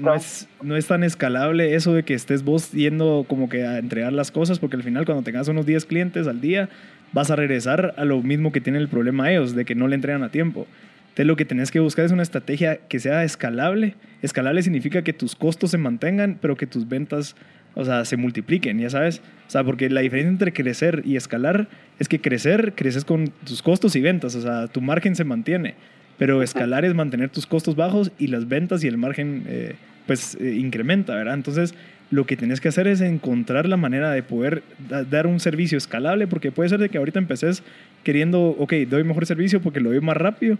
no, 0.00 0.14
es, 0.14 0.48
no 0.62 0.76
es 0.76 0.86
tan 0.86 1.02
escalable 1.02 1.74
eso 1.74 1.92
de 1.92 2.02
que 2.02 2.14
estés 2.14 2.44
vos 2.44 2.72
yendo 2.72 3.24
como 3.28 3.48
que 3.48 3.64
a 3.66 3.78
entregar 3.78 4.12
las 4.12 4.30
cosas, 4.30 4.58
porque 4.58 4.76
al 4.76 4.82
final 4.82 5.04
cuando 5.04 5.22
tengas 5.24 5.48
unos 5.48 5.66
10 5.66 5.84
clientes 5.86 6.26
al 6.26 6.40
día, 6.40 6.68
vas 7.12 7.30
a 7.30 7.36
regresar 7.36 7.94
a 7.96 8.04
lo 8.04 8.20
mismo 8.22 8.52
que 8.52 8.60
tienen 8.60 8.80
el 8.82 8.88
problema 8.88 9.30
ellos, 9.30 9.54
de 9.54 9.64
que 9.64 9.74
no 9.74 9.88
le 9.88 9.96
entregan 9.96 10.22
a 10.22 10.30
tiempo. 10.30 10.66
Entonces 11.02 11.26
lo 11.26 11.34
que 11.36 11.44
tenés 11.44 11.70
que 11.72 11.80
buscar 11.80 12.04
es 12.04 12.12
una 12.12 12.22
estrategia 12.22 12.76
que 12.88 13.00
sea 13.00 13.24
escalable. 13.24 13.94
Escalable 14.22 14.62
significa 14.62 15.02
que 15.02 15.12
tus 15.12 15.34
costos 15.34 15.72
se 15.72 15.76
mantengan, 15.78 16.38
pero 16.40 16.56
que 16.56 16.66
tus 16.68 16.88
ventas, 16.88 17.34
o 17.74 17.84
sea, 17.84 18.04
se 18.04 18.16
multipliquen, 18.16 18.78
ya 18.78 18.90
sabes. 18.90 19.20
O 19.46 19.50
sea, 19.50 19.64
porque 19.64 19.88
la 19.90 20.00
diferencia 20.00 20.30
entre 20.30 20.52
crecer 20.52 21.02
y 21.04 21.16
escalar 21.16 21.68
es 21.98 22.08
que 22.08 22.20
crecer, 22.20 22.72
creces 22.74 23.04
con 23.04 23.28
tus 23.44 23.62
costos 23.62 23.96
y 23.96 24.00
ventas, 24.00 24.34
o 24.34 24.40
sea, 24.42 24.66
tu 24.68 24.80
margen 24.80 25.14
se 25.16 25.24
mantiene. 25.24 25.74
Pero 26.18 26.42
escalar 26.42 26.84
es 26.84 26.94
mantener 26.94 27.30
tus 27.30 27.46
costos 27.46 27.76
bajos 27.76 28.12
y 28.18 28.26
las 28.26 28.46
ventas 28.48 28.84
y 28.84 28.88
el 28.88 28.98
margen, 28.98 29.44
eh, 29.46 29.74
pues, 30.06 30.36
eh, 30.40 30.54
incrementa, 30.58 31.14
¿verdad? 31.14 31.34
Entonces, 31.34 31.74
lo 32.10 32.26
que 32.26 32.36
tienes 32.36 32.60
que 32.60 32.68
hacer 32.68 32.86
es 32.88 33.00
encontrar 33.00 33.66
la 33.68 33.76
manera 33.76 34.10
de 34.10 34.22
poder 34.22 34.62
da- 34.88 35.04
dar 35.04 35.26
un 35.26 35.40
servicio 35.40 35.78
escalable, 35.78 36.26
porque 36.26 36.52
puede 36.52 36.68
ser 36.68 36.78
de 36.80 36.88
que 36.88 36.98
ahorita 36.98 37.18
empeces 37.18 37.62
queriendo, 38.04 38.40
ok, 38.58 38.72
doy 38.88 39.04
mejor 39.04 39.26
servicio 39.26 39.60
porque 39.62 39.80
lo 39.80 39.90
doy 39.90 40.00
más 40.00 40.16
rápido, 40.16 40.58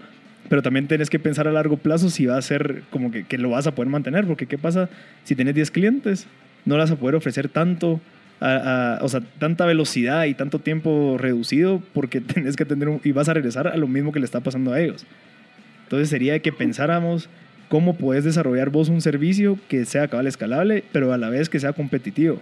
pero 0.49 0.63
también 0.63 0.87
tienes 0.89 1.11
que 1.11 1.19
pensar 1.19 1.47
a 1.49 1.53
largo 1.53 1.77
plazo 1.77 2.09
si 2.09 2.25
va 2.27 2.37
a 2.39 2.43
ser 2.43 2.83
como 2.91 3.11
que, 3.11 3.25
que 3.25 3.37
lo 3.37 3.51
vas 3.51 3.67
a 3.67 3.75
poder 3.75 3.91
mantener, 3.91 4.27
porque 4.27 4.47
¿qué 4.47 4.57
pasa 4.59 4.89
si 5.25 5.35
tienes 5.35 5.55
10 5.55 5.71
clientes? 5.71 6.27
No 6.65 6.77
le 6.77 6.83
vas 6.83 6.91
a 6.91 6.97
poder 6.97 7.15
ofrecer 7.17 7.49
tanto, 7.49 8.01
a- 8.41 8.97
a- 9.01 9.05
o 9.05 9.09
sea, 9.09 9.21
tanta 9.39 9.67
velocidad 9.67 10.25
y 10.25 10.35
tanto 10.35 10.59
tiempo 10.59 11.17
reducido 11.19 11.81
porque 11.93 12.21
tenés 12.21 12.57
que 12.57 12.65
tener 12.65 12.89
un, 12.89 13.01
y 13.05 13.13
vas 13.13 13.29
a 13.29 13.35
regresar 13.35 13.69
a 13.69 13.77
lo 13.77 13.87
mismo 13.87 14.13
que 14.13 14.19
le 14.21 14.25
está 14.27 14.41
pasando 14.41 14.73
a 14.73 14.81
ellos. 14.81 15.07
Entonces 15.85 16.09
sería 16.09 16.39
que 16.41 16.53
pensáramos 16.53 17.29
cómo 17.69 17.95
puedes 17.97 18.25
desarrollar 18.25 18.71
vos 18.71 18.89
un 18.89 19.01
servicio 19.01 19.59
que 19.69 19.85
sea 19.85 20.09
cabal 20.09 20.27
escalable, 20.27 20.85
pero 20.93 21.13
a 21.13 21.19
la 21.19 21.31
vez 21.31 21.49
que 21.49 21.61
sea 21.61 21.73
competitivo. 21.73 22.39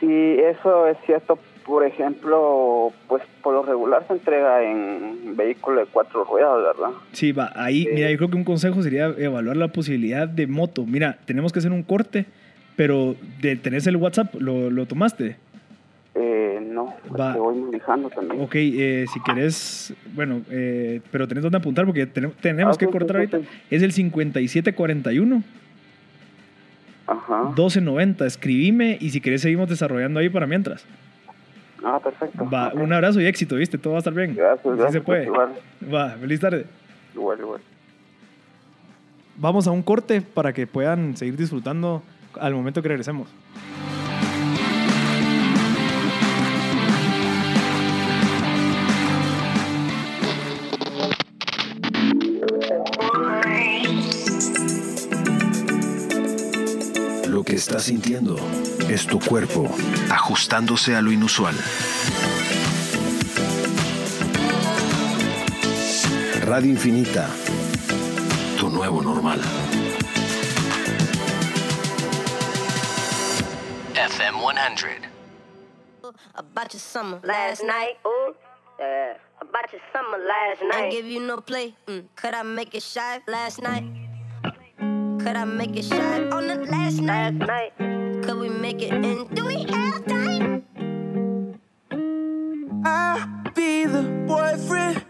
Sí, 0.00 0.36
eso 0.50 0.86
es 0.86 0.96
cierto. 1.06 1.38
Por 1.66 1.84
ejemplo, 1.84 2.92
pues 3.08 3.22
por 3.42 3.52
lo 3.52 3.62
regular 3.62 4.02
se 4.06 4.14
entrega 4.14 4.62
en 4.64 5.36
vehículo 5.36 5.80
de 5.80 5.86
cuatro 5.86 6.24
ruedas, 6.24 6.56
¿verdad? 6.62 6.90
Sí, 7.12 7.32
va, 7.32 7.52
ahí, 7.54 7.82
Sí. 7.84 7.90
mira, 7.92 8.10
yo 8.10 8.16
creo 8.16 8.30
que 8.30 8.36
un 8.36 8.44
consejo 8.44 8.82
sería 8.82 9.12
evaluar 9.18 9.56
la 9.58 9.68
posibilidad 9.68 10.26
de 10.26 10.46
moto. 10.46 10.86
Mira, 10.86 11.18
tenemos 11.26 11.52
que 11.52 11.58
hacer 11.58 11.72
un 11.72 11.82
corte, 11.82 12.24
pero 12.78 13.16
de, 13.42 13.56
tenés 13.56 13.88
el 13.88 13.96
WhatsApp, 13.96 14.36
¿lo, 14.36 14.70
lo 14.70 14.86
tomaste? 14.86 15.36
Eh, 16.14 16.60
no, 16.62 16.94
pues, 17.08 17.20
Va. 17.20 17.32
te 17.32 17.40
voy 17.40 17.56
manejando 17.58 18.08
también. 18.08 18.40
Ok, 18.40 18.54
eh, 18.54 19.04
si 19.12 19.20
querés, 19.20 19.92
bueno, 20.14 20.42
eh, 20.48 21.00
pero 21.10 21.26
tenés 21.26 21.42
donde 21.42 21.58
apuntar 21.58 21.84
porque 21.86 22.06
tenemos, 22.06 22.36
tenemos 22.36 22.76
Ah, 22.76 22.78
que 22.78 22.86
sí, 22.86 22.92
cortar 22.92 23.16
sí, 23.16 23.34
ahorita. 23.34 23.38
sí. 23.40 23.46
Es 23.70 23.82
el 23.82 23.90
5741 23.92 25.42
Ajá. 27.08 27.42
1290. 27.46 28.26
Escribime 28.26 28.96
y 29.00 29.10
si 29.10 29.20
querés 29.20 29.40
seguimos 29.42 29.68
desarrollando 29.68 30.20
ahí 30.20 30.28
para 30.28 30.46
mientras. 30.46 30.84
Ah, 31.84 31.98
perfecto. 32.02 32.48
Va, 32.48 32.72
un 32.74 32.92
abrazo 32.92 33.20
y 33.20 33.26
éxito, 33.26 33.56
¿viste? 33.56 33.76
Todo 33.76 33.94
va 33.94 33.98
a 33.98 34.00
estar 34.00 34.14
bien. 34.14 34.36
Gracias, 34.36 34.62
Sí 34.62 34.68
gracias. 34.70 34.92
se 34.92 35.00
puede. 35.00 35.24
Igual, 35.24 35.48
Va, 35.92 36.10
feliz 36.10 36.38
tarde. 36.40 36.64
igual, 37.14 37.38
igual. 37.40 37.60
Vamos 39.36 39.66
a 39.66 39.72
un 39.72 39.82
corte 39.82 40.20
para 40.20 40.52
que 40.52 40.66
puedan 40.68 41.16
seguir 41.16 41.36
disfrutando 41.36 42.02
al 42.40 42.54
momento 42.54 42.82
que 42.82 42.88
regresemos. 42.88 43.28
Lo 57.28 57.44
que 57.44 57.54
estás 57.54 57.84
sintiendo 57.84 58.36
es 58.88 59.06
tu 59.06 59.20
cuerpo 59.20 59.70
ajustándose 60.10 60.96
a 60.96 61.02
lo 61.02 61.12
inusual. 61.12 61.54
Radio 66.46 66.70
Infinita, 66.70 67.28
tu 68.58 68.70
nuevo 68.70 69.02
normal. 69.02 69.40
FM 74.08 74.42
100. 74.42 75.06
about 76.34 76.72
your 76.72 76.80
summer 76.80 77.20
last 77.24 77.62
night. 77.62 77.96
Ooh, 78.06 78.34
yeah. 78.80 79.14
About 79.40 79.70
your 79.70 79.82
summer 79.92 80.18
last 80.18 80.62
night. 80.62 80.84
I 80.86 80.90
give 80.90 81.04
you 81.04 81.20
no 81.20 81.36
play. 81.42 81.74
Mm. 81.86 82.04
Could 82.16 82.32
I 82.34 82.42
make 82.42 82.74
it 82.74 82.82
shy 82.82 83.20
last 83.28 83.60
night? 83.60 83.84
Could 85.22 85.36
I 85.36 85.44
make 85.44 85.76
it 85.76 85.84
shy 85.84 86.28
on 86.30 86.46
the 86.46 86.56
last 86.56 87.00
night? 87.02 87.34
Last 87.34 87.48
night. 87.78 88.24
Could 88.24 88.38
we 88.38 88.48
make 88.48 88.80
it 88.80 88.92
in? 88.94 89.26
Do 89.34 89.44
we 89.44 89.64
have 89.64 90.06
time? 90.06 90.64
I'll 92.84 93.28
be 93.54 93.84
the 93.84 94.02
boyfriend 94.26 95.04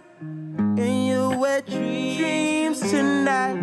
in 0.79 1.07
your 1.07 1.39
wet 1.39 1.67
dreams 1.67 2.81
tonight. 2.91 3.63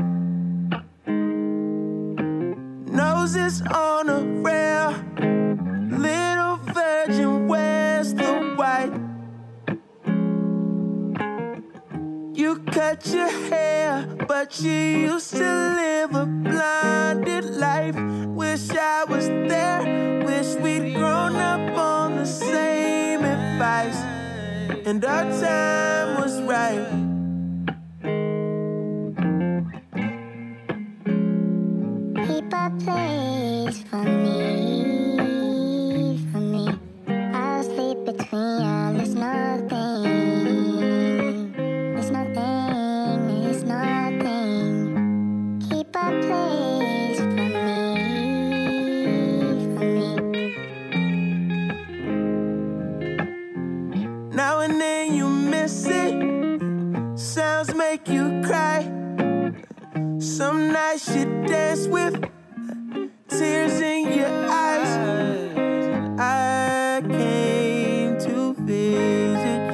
Noses 2.87 3.61
on 3.63 4.09
a 4.09 4.21
rail, 4.23 4.64
cut 12.85 13.07
your 13.07 13.33
hair, 13.49 14.05
but 14.27 14.61
you 14.61 14.79
used 15.11 15.31
to 15.31 15.49
live 15.81 16.13
a 16.13 16.25
blinded 16.25 17.45
life. 17.45 17.95
Wish 18.27 18.69
I 18.69 19.05
was 19.05 19.27
there, 19.27 19.81
wish 20.23 20.53
we'd 20.63 20.93
grown 20.93 21.35
up 21.35 21.75
on 21.77 22.17
the 22.17 22.25
same 22.25 23.23
advice, 23.23 23.99
and 24.85 25.03
our 25.03 25.23
time 25.41 26.09
was 26.21 26.33
right. 26.53 26.85
Keep 32.27 32.53
a 32.53 32.69
place 32.83 33.77
for 33.89 34.03
me, 34.03 34.54
I 60.95 60.97
should 60.97 61.45
dance 61.45 61.87
with 61.87 62.15
tears 63.27 63.81
in 63.81 64.13
your 64.17 64.31
eyes. 64.49 64.91
I 66.17 67.01
came 67.05 68.17
to 68.19 68.53
visit, 68.59 69.67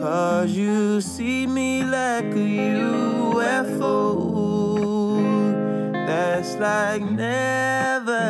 cause 0.00 0.50
you 0.50 1.02
see 1.02 1.46
me 1.46 1.84
like 1.84 2.24
a 2.24 2.46
UFO 3.36 3.92
that's 6.06 6.56
like 6.56 7.02
never. 7.02 8.24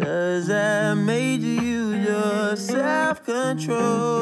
Cause 0.00 0.48
I 0.50 0.94
made 0.94 1.42
you 1.42 1.94
your 1.94 2.54
self 2.54 3.24
control. 3.24 4.21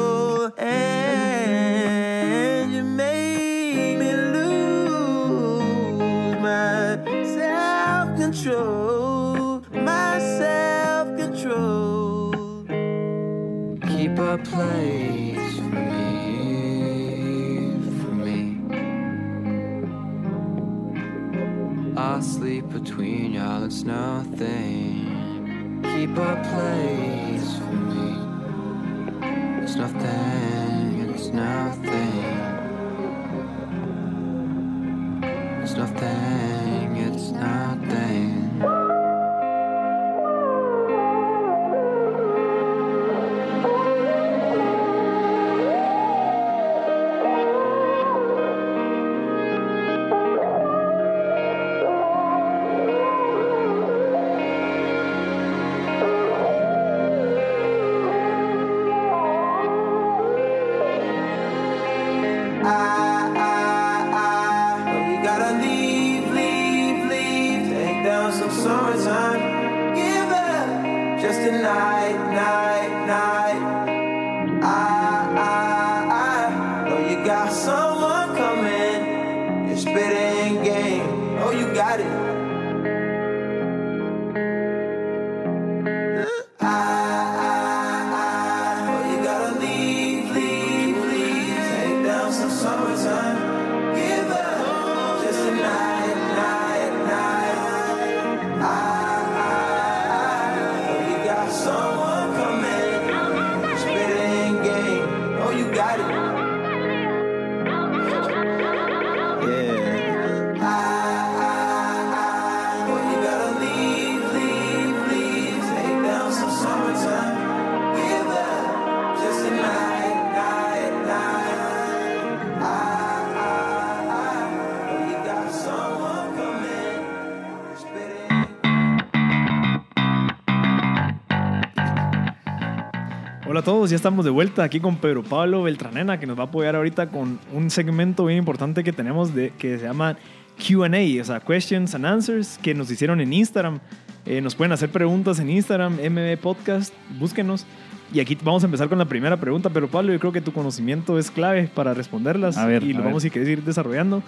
Hola 133.61 133.73
a 133.73 133.75
todos, 133.75 133.91
ya 133.91 133.95
estamos 133.95 134.25
de 134.25 134.31
vuelta 134.31 134.63
aquí 134.63 134.79
con 134.79 134.95
Pedro 134.95 135.21
Pablo 135.21 135.61
Beltranena, 135.61 136.19
que 136.19 136.25
nos 136.25 136.35
va 136.35 136.45
a 136.45 136.45
apoyar 136.47 136.75
ahorita 136.75 137.09
con 137.09 137.39
un 137.53 137.69
segmento 137.69 138.25
bien 138.25 138.39
importante 138.39 138.83
que 138.83 138.91
tenemos 138.91 139.35
de, 139.35 139.51
que 139.51 139.77
se 139.77 139.83
llama 139.83 140.17
QA, 140.57 141.21
o 141.21 141.23
sea, 141.23 141.39
Questions 141.41 141.93
and 141.93 142.07
Answers, 142.07 142.57
que 142.57 142.73
nos 142.73 142.89
hicieron 142.89 143.21
en 143.21 143.31
Instagram. 143.31 143.79
Eh, 144.25 144.41
nos 144.41 144.55
pueden 144.55 144.71
hacer 144.71 144.89
preguntas 144.89 145.37
en 145.37 145.51
Instagram, 145.51 145.93
MB 145.93 146.39
Podcast, 146.41 146.91
búsquenos. 147.19 147.67
Y 148.11 148.19
aquí 148.19 148.35
vamos 148.43 148.63
a 148.63 148.65
empezar 148.65 148.89
con 148.89 148.97
la 148.97 149.05
primera 149.05 149.39
pregunta, 149.39 149.69
pero 149.69 149.87
Pablo, 149.87 150.11
yo 150.11 150.19
creo 150.19 150.31
que 150.31 150.41
tu 150.41 150.53
conocimiento 150.53 151.19
es 151.19 151.29
clave 151.29 151.69
para 151.71 151.93
responderlas 151.93 152.57
A 152.57 152.65
ver, 152.65 152.81
y 152.81 152.93
lo 152.93 153.01
ver. 153.01 153.09
vamos, 153.09 153.21
si 153.21 153.29
querés, 153.29 153.47
ir 153.47 153.63
desarrollando. 153.63 154.23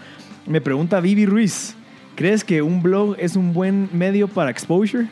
Me 0.46 0.62
pregunta 0.62 1.00
Vivi 1.00 1.26
Ruiz, 1.26 1.76
¿crees 2.16 2.44
que 2.44 2.62
un 2.62 2.84
blog 2.84 3.16
es 3.18 3.36
un 3.36 3.52
buen 3.52 3.90
medio 3.94 4.28
para 4.28 4.52
exposure, 4.52 5.08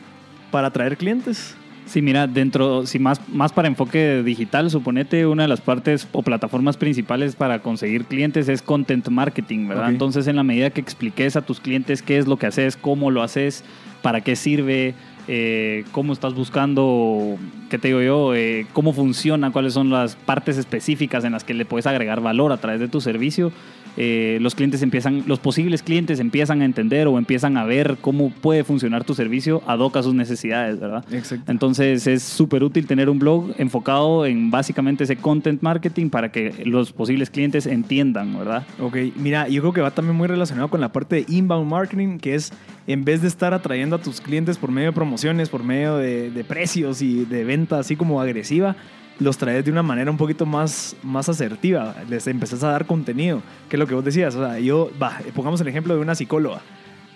para 0.52 0.68
atraer 0.68 0.96
clientes? 0.96 1.56
Sí, 1.92 2.00
mira, 2.00 2.26
dentro, 2.26 2.86
si 2.86 2.98
más, 2.98 3.20
más 3.28 3.52
para 3.52 3.68
enfoque 3.68 4.22
digital, 4.22 4.70
suponete 4.70 5.26
una 5.26 5.42
de 5.42 5.48
las 5.48 5.60
partes 5.60 6.08
o 6.12 6.22
plataformas 6.22 6.78
principales 6.78 7.36
para 7.36 7.58
conseguir 7.58 8.06
clientes 8.06 8.48
es 8.48 8.62
content 8.62 9.06
marketing, 9.10 9.68
¿verdad? 9.68 9.90
Entonces, 9.90 10.26
en 10.26 10.36
la 10.36 10.42
medida 10.42 10.70
que 10.70 10.80
expliques 10.80 11.36
a 11.36 11.42
tus 11.42 11.60
clientes 11.60 12.00
qué 12.00 12.16
es 12.16 12.26
lo 12.26 12.38
que 12.38 12.46
haces, 12.46 12.78
cómo 12.78 13.10
lo 13.10 13.22
haces, 13.22 13.62
para 14.00 14.22
qué 14.22 14.36
sirve, 14.36 14.94
eh, 15.28 15.84
cómo 15.92 16.14
estás 16.14 16.32
buscando, 16.32 17.36
qué 17.68 17.76
te 17.76 17.88
digo 17.88 18.00
yo, 18.00 18.34
Eh, 18.34 18.66
cómo 18.72 18.94
funciona, 18.94 19.50
cuáles 19.50 19.74
son 19.74 19.90
las 19.90 20.16
partes 20.16 20.56
específicas 20.56 21.24
en 21.24 21.32
las 21.32 21.44
que 21.44 21.52
le 21.52 21.66
puedes 21.66 21.86
agregar 21.86 22.22
valor 22.22 22.52
a 22.52 22.56
través 22.56 22.80
de 22.80 22.88
tu 22.88 23.02
servicio, 23.02 23.52
eh, 23.96 24.38
los 24.40 24.54
clientes 24.54 24.82
empiezan, 24.82 25.24
los 25.26 25.38
posibles 25.38 25.82
clientes 25.82 26.18
empiezan 26.18 26.62
a 26.62 26.64
entender 26.64 27.06
o 27.08 27.18
empiezan 27.18 27.56
a 27.56 27.64
ver 27.64 27.98
cómo 28.00 28.30
puede 28.30 28.64
funcionar 28.64 29.04
tu 29.04 29.14
servicio 29.14 29.62
ad 29.66 29.80
hoc 29.80 29.96
a 29.96 30.02
sus 30.02 30.14
necesidades, 30.14 30.80
¿verdad? 30.80 31.04
Exacto. 31.12 31.50
Entonces 31.50 32.06
es 32.06 32.22
súper 32.22 32.64
útil 32.64 32.86
tener 32.86 33.10
un 33.10 33.18
blog 33.18 33.52
enfocado 33.58 34.24
en 34.24 34.50
básicamente 34.50 35.04
ese 35.04 35.16
content 35.16 35.62
marketing 35.62 36.08
para 36.08 36.32
que 36.32 36.62
los 36.64 36.92
posibles 36.92 37.28
clientes 37.30 37.66
entiendan, 37.66 38.38
¿verdad? 38.38 38.66
Ok, 38.80 38.96
mira, 39.16 39.48
yo 39.48 39.60
creo 39.60 39.72
que 39.72 39.80
va 39.82 39.90
también 39.90 40.16
muy 40.16 40.28
relacionado 40.28 40.68
con 40.68 40.80
la 40.80 40.90
parte 40.90 41.16
de 41.16 41.24
inbound 41.28 41.70
marketing, 41.70 42.18
que 42.18 42.34
es 42.34 42.52
en 42.86 43.04
vez 43.04 43.20
de 43.20 43.28
estar 43.28 43.52
atrayendo 43.52 43.96
a 43.96 43.98
tus 44.00 44.20
clientes 44.20 44.56
por 44.56 44.70
medio 44.70 44.88
de 44.88 44.94
promociones, 44.94 45.48
por 45.50 45.62
medio 45.62 45.96
de, 45.96 46.30
de 46.30 46.44
precios 46.44 47.02
y 47.02 47.24
de 47.24 47.44
venta 47.44 47.78
así 47.78 47.96
como 47.96 48.20
agresiva, 48.20 48.76
los 49.18 49.38
traes 49.38 49.64
de 49.64 49.70
una 49.70 49.82
manera 49.82 50.10
un 50.10 50.16
poquito 50.16 50.46
más, 50.46 50.96
más 51.02 51.28
asertiva. 51.28 51.94
Les 52.08 52.26
empezás 52.26 52.62
a 52.64 52.70
dar 52.70 52.86
contenido, 52.86 53.42
que 53.68 53.76
es 53.76 53.80
lo 53.80 53.86
que 53.86 53.94
vos 53.94 54.04
decías. 54.04 54.34
O 54.34 54.44
sea, 54.44 54.58
yo, 54.58 54.90
va, 55.00 55.20
pongamos 55.34 55.60
el 55.60 55.68
ejemplo 55.68 55.94
de 55.94 56.00
una 56.00 56.14
psicóloga. 56.14 56.60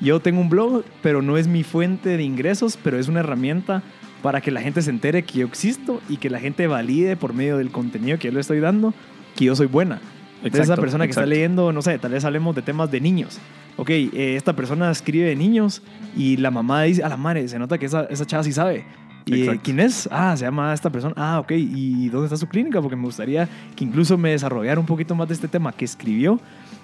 Yo 0.01 0.21
tengo 0.21 0.41
un 0.41 0.51
blog, 0.51 0.85
pero 1.03 1.23
no 1.23 1.39
es 1.39 1.49
mi 1.49 1.63
fuente 1.63 2.17
de 2.17 2.23
ingresos, 2.23 2.79
pero 2.83 2.99
es 2.99 3.09
una 3.09 3.21
herramienta 3.21 3.83
para 4.23 4.41
que 4.41 4.51
la 4.51 4.61
gente 4.61 4.83
se 4.83 4.91
entere 4.91 5.23
que 5.23 5.39
yo 5.39 5.47
existo 5.47 6.01
y 6.09 6.19
que 6.19 6.31
la 6.31 6.39
gente 6.39 6.67
valide 6.67 7.17
por 7.17 7.33
medio 7.33 7.59
del 7.59 7.71
contenido 7.71 8.19
que 8.19 8.29
yo 8.29 8.35
le 8.35 8.41
estoy 8.41 8.61
dando 8.61 8.93
que 9.37 9.45
yo 9.45 9.55
soy 9.55 9.67
buena. 9.67 10.01
Entonces, 10.37 10.55
esa 10.55 10.63
Exacto, 10.65 10.81
persona 10.83 11.05
que 11.05 11.11
está 11.11 11.23
exacto. 11.23 11.35
leyendo, 11.35 11.73
no 11.73 11.83
sé, 11.83 11.99
tal 11.99 12.13
vez 12.13 12.25
hablemos 12.25 12.55
de 12.55 12.63
temas 12.63 12.91
de 12.91 13.01
niños. 13.01 13.39
Ok, 13.77 13.91
eh, 13.91 14.37
esta 14.37 14.55
persona 14.55 14.91
escribe 14.91 15.27
de 15.27 15.37
niños 15.37 15.83
y 16.17 16.39
la 16.39 16.51
mamá 16.51 16.83
dice, 16.83 17.05
a 17.05 17.09
la 17.09 17.17
madre, 17.17 17.47
se 17.49 17.59
nota 17.59 17.79
que 17.79 17.87
esa, 17.87 18.05
esa 18.05 18.27
chava 18.27 18.43
sí 18.43 18.53
sabe. 18.53 18.85
¿Y 19.27 19.35
eh, 19.35 19.41
Exacto. 19.41 19.61
quién 19.65 19.81
es? 19.81 20.09
Ah, 20.13 20.37
se 20.37 20.45
llama 20.45 20.73
esta 20.73 20.89
persona. 20.89 21.13
Ah, 21.17 21.41
ok. 21.41 21.51
¿Y 21.53 22.09
dónde 22.11 22.27
está 22.27 22.37
su 22.37 22.47
clínica? 22.47 22.81
Porque 22.81 22.95
me 22.97 23.03
gustaría 23.05 23.49
que 23.75 23.85
incluso 23.85 24.17
me 24.17 24.31
desarrollara 24.31 24.79
un 24.79 24.87
poquito 24.87 25.15
más 25.17 25.27
de 25.29 25.35
este 25.35 25.49
tema 25.49 25.73
que 25.73 25.85
escribió. 25.85 26.41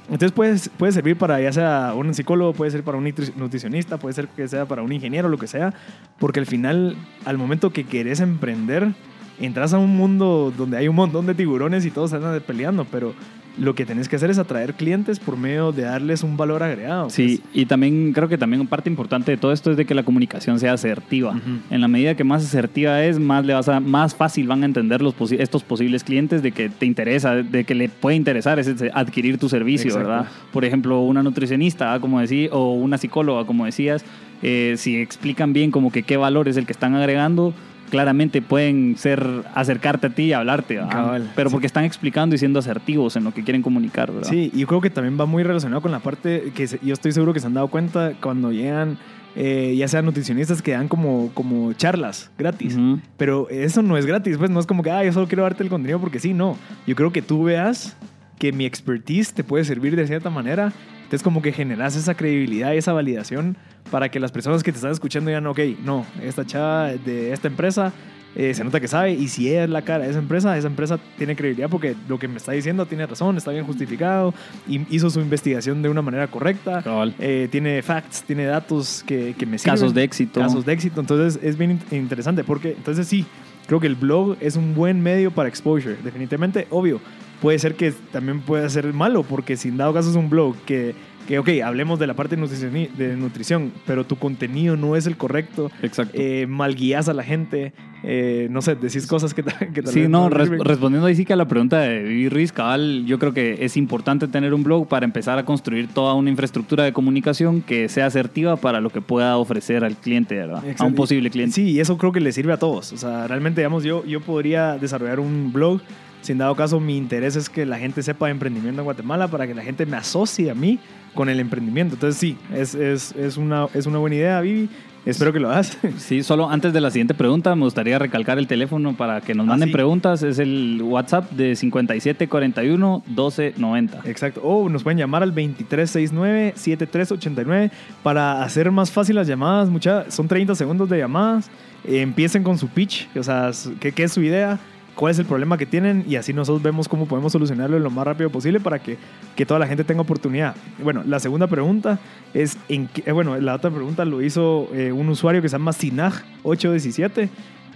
Entonces 0.07 0.33
puede, 0.33 0.59
puede 0.77 0.91
servir 0.91 1.17
para 1.17 1.41
ya 1.41 1.53
sea 1.53 1.95
un 1.97 2.13
psicólogo, 2.13 2.53
puede 2.53 2.73
ser 2.73 2.83
para 2.83 2.99
un 2.99 3.05
nutri- 3.07 3.33
nutricionista, 3.37 3.97
puede 3.99 4.15
ser 4.15 4.27
que 4.27 4.49
sea 4.49 4.67
para 4.67 4.83
un 4.83 4.91
ingeniero, 4.93 5.29
lo 5.29 5.39
que 5.39 5.47
sea. 5.47 5.73
Porque 6.19 6.41
al 6.41 6.47
final, 6.47 6.97
al 7.25 7.39
momento 7.39 7.71
que 7.73 7.85
querés 7.85 8.19
emprender, 8.19 8.93
entras 9.39 9.73
a 9.73 9.79
un 9.79 9.97
mundo 9.97 10.53
donde 10.59 10.77
hay 10.77 10.89
un 10.89 10.97
montón 10.97 11.27
de 11.27 11.35
tiburones 11.37 11.87
y 11.87 11.93
todos 11.93 12.13
andan 12.13 12.41
peleando, 12.45 12.85
pero 12.91 13.15
lo 13.59 13.75
que 13.75 13.85
tenés 13.85 14.09
que 14.09 14.17
hacer 14.17 14.31
es 14.31 14.39
atraer 14.39 14.75
clientes 14.75 15.21
por 15.21 15.37
medio 15.37 15.73
de 15.73 15.83
darles 15.83 16.23
un 16.23 16.37
valor 16.39 16.63
agregado. 16.63 17.11
Sí, 17.11 17.41
pues. 17.43 17.57
y 17.57 17.67
también 17.67 18.13
creo 18.15 18.27
que 18.29 18.39
también 18.39 18.67
parte 18.67 18.89
importante 18.89 19.31
de 19.31 19.37
todo 19.37 19.53
esto 19.53 19.71
es 19.71 19.77
de 19.77 19.85
que 19.85 19.95
la 19.95 20.03
comunicación 20.05 20.59
sea 20.59 20.73
asertiva. 20.73 21.39
En 21.71 21.81
la 21.81 21.89
medida 21.89 22.15
que 22.15 22.25
más 22.25 22.45
asertiva 22.45 23.05
es, 23.05 23.19
más 23.19 23.45
le 23.45 23.53
vas 23.55 23.69
a, 23.69 23.79
más 23.81 24.15
fácil 24.15 24.47
van 24.49 24.63
a 24.63 24.67
entender 24.67 25.03
los 25.03 25.15
posi- 25.17 25.37
estos 25.39 25.63
posibles 25.65 26.03
clientes 26.03 26.43
de 26.43 26.53
que 26.53 26.71
te 26.71 26.87
interesa, 26.87 27.35
de 27.37 27.65
que 27.65 27.75
le 27.75 27.89
puede 27.89 28.17
interesar 28.17 28.59
ese- 28.59 28.91
adquirir 28.95 29.37
tu 29.39 29.49
servicio, 29.49 29.89
Exacto. 29.91 30.09
¿verdad? 30.09 30.27
Por 30.53 30.65
ejemplo, 30.65 31.01
una 31.03 31.23
nutricionista, 31.23 31.93
¿ah? 31.93 32.01
como 32.01 32.21
decía, 32.21 32.49
o 32.53 32.73
una 32.73 32.97
psicóloga, 32.97 33.45
como 33.45 33.67
decías, 33.67 34.05
eh, 34.43 34.75
si 34.79 34.97
explican 34.97 35.53
bien 35.53 35.71
como 35.71 35.93
que 35.93 36.03
qué 36.03 36.17
valor 36.17 36.49
es 36.49 36.57
el 36.57 36.65
que 36.67 36.73
están 36.73 36.95
agregando, 36.95 37.53
claramente 37.93 38.41
pueden 38.41 38.97
ser 38.97 39.23
acercarte 39.55 40.07
a 40.07 40.11
ti 40.11 40.23
y 40.23 40.33
hablarte. 40.33 40.77
Cabal, 40.77 41.31
pero 41.37 41.51
sí. 41.51 41.53
porque 41.53 41.67
están 41.67 41.85
explicando 41.85 42.35
y 42.35 42.39
siendo 42.39 42.59
asertivos 42.59 43.17
en 43.17 43.25
lo 43.25 43.35
que 43.35 43.45
quieren 43.45 43.61
comunicar, 43.61 44.11
¿verdad? 44.11 44.31
Sí, 44.31 44.51
y 44.55 44.61
yo 44.61 44.67
creo 44.67 44.81
que 44.81 44.89
también 44.89 45.21
va 45.21 45.27
muy 45.27 45.43
relacionado 45.43 45.83
con 45.83 45.93
la 45.93 45.99
parte 45.99 46.53
que 46.55 46.67
yo 46.67 46.95
estoy 46.95 47.13
seguro 47.13 47.35
que 47.35 47.41
se 47.41 47.49
han 47.49 47.53
dado 47.53 47.69
cuenta 47.69 48.15
cuando 48.19 48.51
llegan, 48.51 48.97
eh, 49.37 49.75
ya 49.77 49.89
sean 49.89 50.07
nutricionistas 50.07 50.63
que 50.63 50.73
dan 50.73 50.89
como, 50.89 51.33
como 51.35 51.75
charlas 51.75 52.31
gratis. 52.39 52.79
Pero 53.19 53.51
eso 53.51 53.83
no 53.83 53.99
es 53.99 54.07
gratis, 54.07 54.39
pues 54.39 54.49
no 54.49 54.59
es 54.59 54.65
como 54.65 54.83
que, 54.83 54.91
ah, 54.91 55.05
yo 55.05 55.13
solo 55.13 55.27
quiero 55.27 55.43
darte 55.43 55.63
el 55.63 55.69
contenido 55.69 56.01
porque 56.01 56.19
sí, 56.19 56.33
no. 56.33 56.57
Yo 56.87 56.97
creo 56.97 57.13
que 57.13 57.21
tú 57.21 57.45
veas 57.45 57.95
que 58.39 58.53
mi 58.53 58.65
expertise 58.65 59.35
te 59.35 59.45
puede 59.45 59.67
servir 59.67 59.97
de 59.97 60.07
cierta 60.07 60.31
manera. 60.31 60.73
Entonces 61.13 61.25
como 61.25 61.43
que 61.43 61.53
generas 61.53 61.95
esa 61.95 62.15
credibilidad 62.15 62.73
y 62.73 62.79
esa 62.79 62.95
validación 62.95 63.59
para 63.91 64.11
que 64.11 64.19
las 64.19 64.33
personas 64.33 64.63
que 64.63 64.73
te 64.73 64.77
están 64.77 64.93
escuchando 64.93 65.29
digan, 65.29 65.47
ok, 65.47 65.59
no, 65.85 66.07
esta 66.23 66.47
chava 66.47 66.87
de 66.89 67.35
esta 67.35 67.49
empresa 67.49 67.93
eh, 68.35 68.55
se 68.55 68.65
nota 68.65 68.81
que 68.81 68.89
sabe 68.89 69.13
y 69.13 69.29
si 69.29 69.53
es 69.53 69.69
la 69.69 69.83
cara 69.83 70.05
de 70.05 70.11
esa 70.11 70.19
empresa, 70.21 70.57
esa 70.57 70.69
empresa 70.69 70.99
tiene 71.19 71.37
credibilidad 71.37 71.69
porque 71.69 71.95
lo 72.09 72.19
que 72.19 72.29
me 72.29 72.39
está 72.39 72.53
diciendo 72.53 72.87
tiene 72.87 73.05
razón, 73.07 73.37
está 73.37 73.51
bien 73.51 73.67
justificado 73.67 74.33
y 74.67 74.87
hizo 74.89 75.11
su 75.11 75.21
investigación 75.21 75.83
de 75.83 75.91
una 75.91 76.01
manera 76.01 76.29
correcta. 76.29 76.81
Eh, 77.19 77.47
tiene 77.51 77.83
facts, 77.83 78.23
tiene 78.23 78.47
datos 78.47 79.05
que, 79.07 79.35
que 79.37 79.45
me 79.45 79.59
sirven. 79.59 79.75
Casos 79.75 79.93
de 79.93 80.05
éxito. 80.05 80.41
Casos 80.41 80.65
de 80.65 80.73
éxito. 80.73 80.99
Entonces 80.99 81.39
es 81.43 81.59
bien 81.59 81.73
in- 81.73 81.99
interesante 81.99 82.43
porque 82.43 82.71
entonces 82.71 83.07
sí, 83.07 83.27
creo 83.67 83.81
que 83.81 83.87
el 83.87 83.97
blog 83.97 84.39
es 84.41 84.57
un 84.57 84.75
buen 84.75 85.03
medio 85.03 85.31
para 85.31 85.51
exposure. 85.51 85.99
Definitivamente, 86.03 86.67
obvio. 86.71 87.03
Puede 87.43 87.59
ser 87.59 87.75
que 87.75 87.93
también 88.13 88.41
pueda 88.41 88.67
ser 88.71 88.91
malo 88.95 89.23
porque 89.25 89.57
si 89.59 89.69
en 89.69 89.77
dado 89.77 89.93
caso 89.93 90.09
es 90.09 90.17
un 90.17 90.31
blog 90.31 90.55
que, 90.65 90.95
que 91.29 91.39
ok, 91.41 91.49
hablemos 91.65 91.99
de 91.99 92.07
la 92.07 92.15
parte 92.15 92.37
de 92.37 92.41
nutrición, 92.41 92.73
de 92.97 93.17
nutrición 93.17 93.73
pero 93.87 94.05
tu 94.05 94.17
contenido 94.17 94.77
no 94.77 94.95
es 94.97 95.07
el 95.07 95.17
correcto, 95.17 95.71
Exacto. 95.83 96.17
eh, 96.17 96.47
mal 96.49 96.75
guías 96.77 97.09
a 97.09 97.15
la 97.15 97.23
gente, 97.25 97.73
eh, 98.05 98.47
no 98.51 98.63
sé, 98.63 98.77
decís 98.77 99.07
cosas 99.09 99.35
que, 99.35 99.43
que 99.43 99.83
tal 99.83 99.93
Sí, 99.93 100.01
vez 100.03 100.09
no, 100.09 100.29
res- 100.31 100.49
respondiendo 100.51 101.07
ahí 101.09 101.17
sí 101.17 101.25
que 101.25 101.33
a 101.33 101.37
la 101.37 101.47
pregunta 101.49 101.81
de 101.81 102.03
Vivi 102.05 102.29
Ruiz, 102.29 102.53
cabal, 102.53 103.05
yo 103.07 103.19
creo 103.19 103.33
que 103.35 103.59
es 103.65 103.77
importante 103.77 104.29
tener 104.29 104.55
un 104.55 104.63
blog 104.63 104.87
para 104.89 105.05
empezar 105.05 105.37
a 105.39 105.45
construir 105.45 105.89
toda 105.89 106.15
una 106.15 106.31
infraestructura 106.31 106.85
de 106.85 106.93
comunicación 106.93 107.61
que 107.61 107.89
sea 107.89 108.07
asertiva 108.07 108.55
para 108.57 108.81
lo 108.81 108.91
que 108.91 109.01
pueda 109.01 109.37
ofrecer 109.37 109.85
al 109.85 109.97
cliente, 109.97 110.37
¿verdad? 110.37 110.63
A 110.79 110.85
un 110.85 110.95
posible 110.95 111.29
cliente. 111.31 111.55
Sí, 111.57 111.71
y 111.73 111.81
eso 111.81 111.99
creo 111.99 112.13
que 112.13 112.21
le 112.21 112.31
sirve 112.31 112.53
a 112.53 112.57
todos. 112.59 112.93
O 112.93 112.97
sea, 112.97 113.27
realmente, 113.27 113.61
digamos, 113.63 113.83
yo, 113.85 114.05
yo 114.05 114.21
podría 114.21 114.79
desarrollar 114.79 115.19
un 115.19 115.53
blog. 115.53 115.81
Si 116.23 116.33
en 116.33 116.39
dado 116.39 116.55
caso 116.55 116.81
mi 116.81 116.97
interés 116.97 117.37
es 117.37 117.49
que 117.51 117.67
la 117.67 117.79
gente 117.79 118.03
sepa 118.03 118.27
de 118.27 118.33
emprendimiento 118.33 118.81
en 118.81 118.85
Guatemala 118.85 119.29
para 119.29 119.47
que 119.47 119.55
la 119.55 119.63
gente 119.63 119.85
me 119.87 119.97
asocie 119.97 120.51
a 120.51 120.55
mí 120.55 120.79
con 121.15 121.29
el 121.29 121.41
emprendimiento. 121.41 121.95
Entonces 121.95 122.19
sí, 122.19 122.37
es, 122.55 122.75
es, 122.75 123.13
es, 123.17 123.37
una, 123.37 123.67
es 123.75 123.85
una 123.87 123.99
buena 123.99 124.17
idea, 124.17 124.41
Vivi. 124.41 124.69
Espero 125.05 125.33
que 125.33 125.41
lo 125.41 125.51
hagas. 125.51 125.77
Sí, 125.99 126.23
solo 126.23 126.49
antes 126.49 126.73
de 126.73 126.81
la 126.81 126.91
siguiente 126.93 127.13
pregunta, 127.15 127.57
me 127.57 127.65
gustaría 127.65 127.99
recalcar 127.99 128.39
el 128.39 128.47
teléfono 128.47 128.97
para 128.97 129.21
que 129.21 129.35
nos 129.35 129.47
Ah, 129.47 129.51
manden 129.51 129.71
sí. 129.71 129.73
preguntas. 129.73 130.23
Es 130.23 130.39
el 130.39 130.81
WhatsApp 130.83 131.29
de 131.33 131.55
5741-1290. 131.55 134.07
Exacto. 134.07 134.41
O 134.43 134.69
nos 134.69 134.85
pueden 134.85 134.99
llamar 134.99 135.23
al 135.25 135.35
2369-7389 135.35 137.71
para 138.03 138.43
hacer 138.43 138.71
más 138.71 138.91
fácil 138.91 139.17
las 139.17 139.27
llamadas. 139.27 139.69
Mucha, 139.71 140.11
son 140.11 140.29
30 140.29 140.55
segundos 140.55 140.89
de 140.89 140.99
llamadas. 140.99 141.51
Eh, 141.85 142.01
empiecen 142.01 142.45
con 142.45 142.59
su 142.59 142.69
pitch, 142.69 143.09
o 143.17 143.23
sea, 143.25 143.51
¿qué, 143.81 143.91
qué 143.91 144.05
es 144.05 144.13
su 144.13 144.23
idea, 144.23 144.61
cuál 144.95 145.13
es 145.13 145.19
el 145.19 145.25
problema 145.27 145.57
que 145.59 145.67
tienen 145.67 146.05
y 146.07 146.17
así 146.17 146.33
nosotros 146.33 146.63
vemos 146.63 146.89
cómo 146.89 147.07
podemos 147.07 147.33
solucionarlo 147.33 147.79
lo 147.79 147.91
más 147.91 148.05
rápido 148.07 148.31
posible 148.31 148.61
para 148.61 148.79
que, 148.79 148.99
que 149.37 149.47
toda 149.47 149.59
la 149.59 149.67
gente 149.67 149.85
tenga 149.85 150.03
oportunidad. 150.03 150.55
Bueno, 150.83 151.03
la 151.07 151.19
segunda 151.19 151.47
pregunta 151.47 151.99
es, 152.35 152.59
en 152.69 152.89
qué- 152.89 153.03
eh, 153.07 153.13
bueno, 153.13 153.39
la 153.41 153.55
otra 153.55 153.71
pregunta 153.71 154.05
lo 154.05 154.21
hizo 154.23 154.69
eh, 154.75 154.93
un 154.93 155.09
usuario 155.09 155.41
que 155.43 155.49
se 155.49 155.55
llama 155.55 155.73
Sinaj817. 155.73 157.29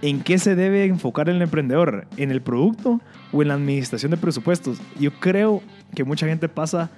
¿En 0.03 0.21
qué 0.21 0.37
se 0.37 0.55
debe 0.55 0.85
enfocar 0.85 1.27
el 1.27 1.41
emprendedor? 1.41 2.05
¿En 2.17 2.29
el 2.29 2.41
producto 2.41 3.01
o 3.31 3.41
en 3.41 3.47
la 3.47 3.55
administración 3.55 4.11
de 4.11 4.17
presupuestos? 4.17 4.79
Yo 4.99 5.11
creo 5.19 5.63
que 5.95 6.03
mucha 6.03 6.27
gente 6.27 6.47
pasa 6.49 6.91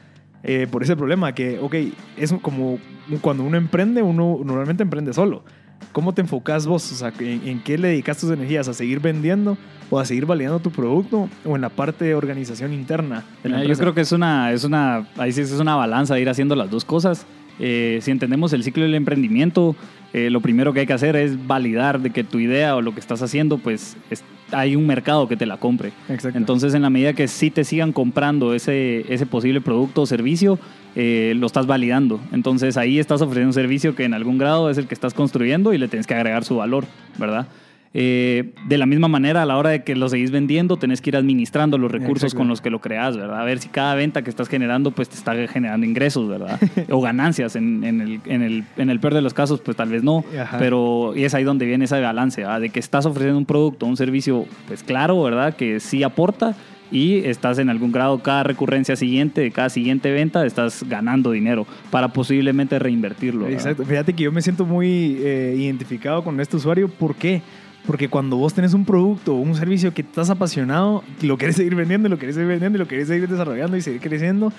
eh, 0.44 0.68
por 0.70 0.84
ese 0.84 0.98
problema, 0.98 1.34
que, 1.34 1.60
ok, 1.60 1.76
es 2.18 2.34
como 2.42 2.78
cuando 3.22 3.44
uno 3.44 3.56
emprende, 3.58 4.02
uno 4.02 4.40
normalmente 4.44 4.84
emprende 4.84 5.14
solo. 5.14 5.44
¿Cómo 5.92 6.14
te 6.14 6.22
enfocas 6.22 6.68
vos? 6.68 6.92
O 6.92 6.96
sea, 6.96 7.12
¿en, 7.20 7.48
en 7.48 7.60
qué 7.64 7.78
le 7.78 7.90
dedicas 7.90 8.18
tus 8.18 8.30
energías? 8.32 8.68
¿A 8.68 8.74
seguir 8.74 9.00
vendiendo 9.00 9.58
o 9.90 10.00
a 10.00 10.06
seguir 10.06 10.26
validando 10.26 10.60
tu 10.60 10.72
producto 10.72 11.28
o 11.46 11.56
en 11.56 11.62
la 11.62 11.70
parte 11.70 12.06
de 12.06 12.16
organización 12.16 12.74
interna? 12.74 13.24
de 13.44 13.50
la 13.50 13.64
Yo 13.64 13.76
creo 13.76 13.94
que 13.94 14.02
es 14.02 14.12
una, 14.12 14.52
es 14.52 14.64
una, 14.64 15.08
ahí 15.18 15.32
sí 15.32 15.42
es 15.42 15.52
una 15.54 15.76
balanza 15.76 16.16
de 16.16 16.22
ir 16.22 16.30
haciendo 16.30 16.56
las 16.56 16.70
dos 16.70 16.86
cosas. 16.86 17.26
Eh, 17.60 18.00
si 18.02 18.12
entendemos 18.12 18.54
el 18.54 18.64
ciclo 18.64 18.84
del 18.84 18.96
emprendimiento, 18.96 19.76
eh, 20.14 20.30
lo 20.30 20.42
primero 20.42 20.72
que 20.74 20.82
hay 20.82 20.86
que 20.88 20.94
hacer 20.94 21.16
es 21.16 21.46
validar 21.48 22.00
de 22.00 22.12
que 22.12 22.24
tu 22.24 22.40
idea 22.40 22.76
o 22.76 22.82
lo 22.82 22.94
que 22.94 23.00
estás 23.00 23.22
haciendo, 23.22 23.58
pues 23.58 23.98
es- 24.10 24.24
hay 24.52 24.76
un 24.76 24.86
mercado 24.86 25.28
que 25.28 25.38
te 25.38 25.46
la 25.46 25.58
compre. 25.58 25.92
Exacto. 26.08 26.38
Entonces, 26.38 26.74
en 26.74 26.82
la 26.82 26.90
medida 26.90 27.14
que 27.14 27.28
sí 27.28 27.52
te 27.52 27.64
sigan 27.64 27.94
comprando 27.94 28.54
ese, 28.54 29.06
ese 29.14 29.26
posible 29.26 29.62
producto 29.62 30.02
o 30.02 30.06
servicio, 30.06 30.60
eh, 30.96 31.34
lo 31.36 31.48
estás 31.48 31.68
validando. 31.68 32.20
Entonces, 32.32 32.78
ahí 32.78 33.00
estás 33.00 33.22
ofreciendo 33.22 33.50
un 33.50 33.54
servicio 33.54 33.96
que 33.96 34.06
en 34.06 34.14
algún 34.14 34.38
grado 34.38 34.70
es 34.70 34.78
el 34.78 34.88
que 34.88 34.94
estás 34.94 35.14
construyendo 35.14 35.74
y 35.74 35.78
le 35.78 35.88
tienes 35.88 36.08
que 36.08 36.16
agregar 36.16 36.44
su 36.44 36.56
valor, 36.56 36.86
¿verdad? 37.18 37.48
Eh, 37.94 38.54
de 38.68 38.78
la 38.78 38.86
misma 38.86 39.08
manera, 39.08 39.42
a 39.42 39.46
la 39.46 39.58
hora 39.58 39.72
de 39.72 39.84
que 39.84 39.96
lo 39.96 40.10
seguís 40.10 40.30
vendiendo, 40.30 40.78
tenés 40.78 41.02
que 41.02 41.10
ir 41.10 41.18
administrando 41.18 41.80
los 41.80 41.92
recursos 41.92 42.36
con 42.36 42.48
los 42.48 42.62
que 42.62 42.70
lo 42.70 42.80
creas, 42.80 43.18
¿verdad? 43.18 43.42
A 43.42 43.44
ver 43.44 43.60
si 43.60 43.70
cada 43.70 43.96
venta 43.96 44.22
que 44.22 44.30
estás 44.30 44.48
generando, 44.48 44.92
pues 44.92 45.10
te 45.10 45.16
está 45.16 45.36
generando 45.48 45.88
ingresos, 45.88 46.30
¿verdad? 46.30 46.60
o 46.90 47.02
ganancias. 47.02 47.56
En, 47.56 47.84
en 47.84 48.02
el, 48.02 48.22
en, 48.26 48.44
el, 48.44 48.64
en 48.78 48.90
el 48.92 49.00
peor 49.00 49.16
de 49.16 49.22
los 49.22 49.34
casos, 49.34 49.62
pues 49.62 49.76
tal 49.76 49.90
vez 49.90 50.04
no. 50.04 50.24
Ajá. 50.40 50.60
Pero 50.60 51.14
y 51.16 51.24
es 51.24 51.34
ahí 51.34 51.44
donde 51.44 51.66
viene 51.66 51.86
ese 51.86 52.00
balance, 52.00 52.42
¿verdad? 52.42 52.62
De 52.62 52.70
que 52.70 52.80
estás 52.80 53.08
ofreciendo 53.08 53.40
un 53.40 53.46
producto, 53.46 53.88
un 53.88 53.98
servicio, 53.98 54.46
pues 54.68 54.84
claro, 54.84 55.22
¿verdad? 55.24 55.56
Que 55.56 55.80
sí 55.80 56.04
aporta 56.04 56.56
y 56.92 57.26
estás 57.26 57.60
en 57.60 57.70
algún 57.70 57.92
grado 57.92 58.20
cada 58.20 58.44
recurrencia 58.44 58.96
siguiente, 58.96 59.42
de 59.42 59.52
cada 59.52 59.70
siguiente 59.70 60.12
venta, 60.12 60.46
estás 60.46 60.84
ganando 60.88 61.32
dinero 61.32 61.68
para 61.92 62.10
posiblemente 62.10 62.80
reinvertirlo. 62.80 63.46
¿verdad? 63.46 63.60
Exacto. 63.60 63.86
Fíjate 63.86 64.14
que 64.14 64.24
yo 64.24 64.32
me 64.32 64.42
siento 64.42 64.66
muy 64.66 65.18
eh, 65.20 65.56
identificado 65.58 66.24
con 66.24 66.40
este 66.40 66.58
usuario. 66.58 66.88
¿Por 66.88 67.16
qué? 67.16 67.42
Porque 67.86 68.10
cuando 68.10 68.38
vos 68.38 68.54
tenés 68.54 68.74
un 68.74 68.86
producto 68.86 69.36
o 69.36 69.40
un 69.40 69.56
servicio 69.56 69.94
que 69.94 70.02
estás 70.02 70.30
apasionado, 70.30 71.04
lo 71.22 71.38
querés 71.38 71.56
seguir 71.56 71.76
vendiendo, 71.76 72.10
lo 72.10 72.20
querés 72.20 72.36
seguir 72.36 72.50
vendiendo, 72.50 72.78
lo 72.78 72.88
querés 72.88 73.08
seguir 73.08 73.28
desarrollando 73.28 73.78
y 73.78 73.82
seguir 73.82 74.02
creciendo. 74.02 74.54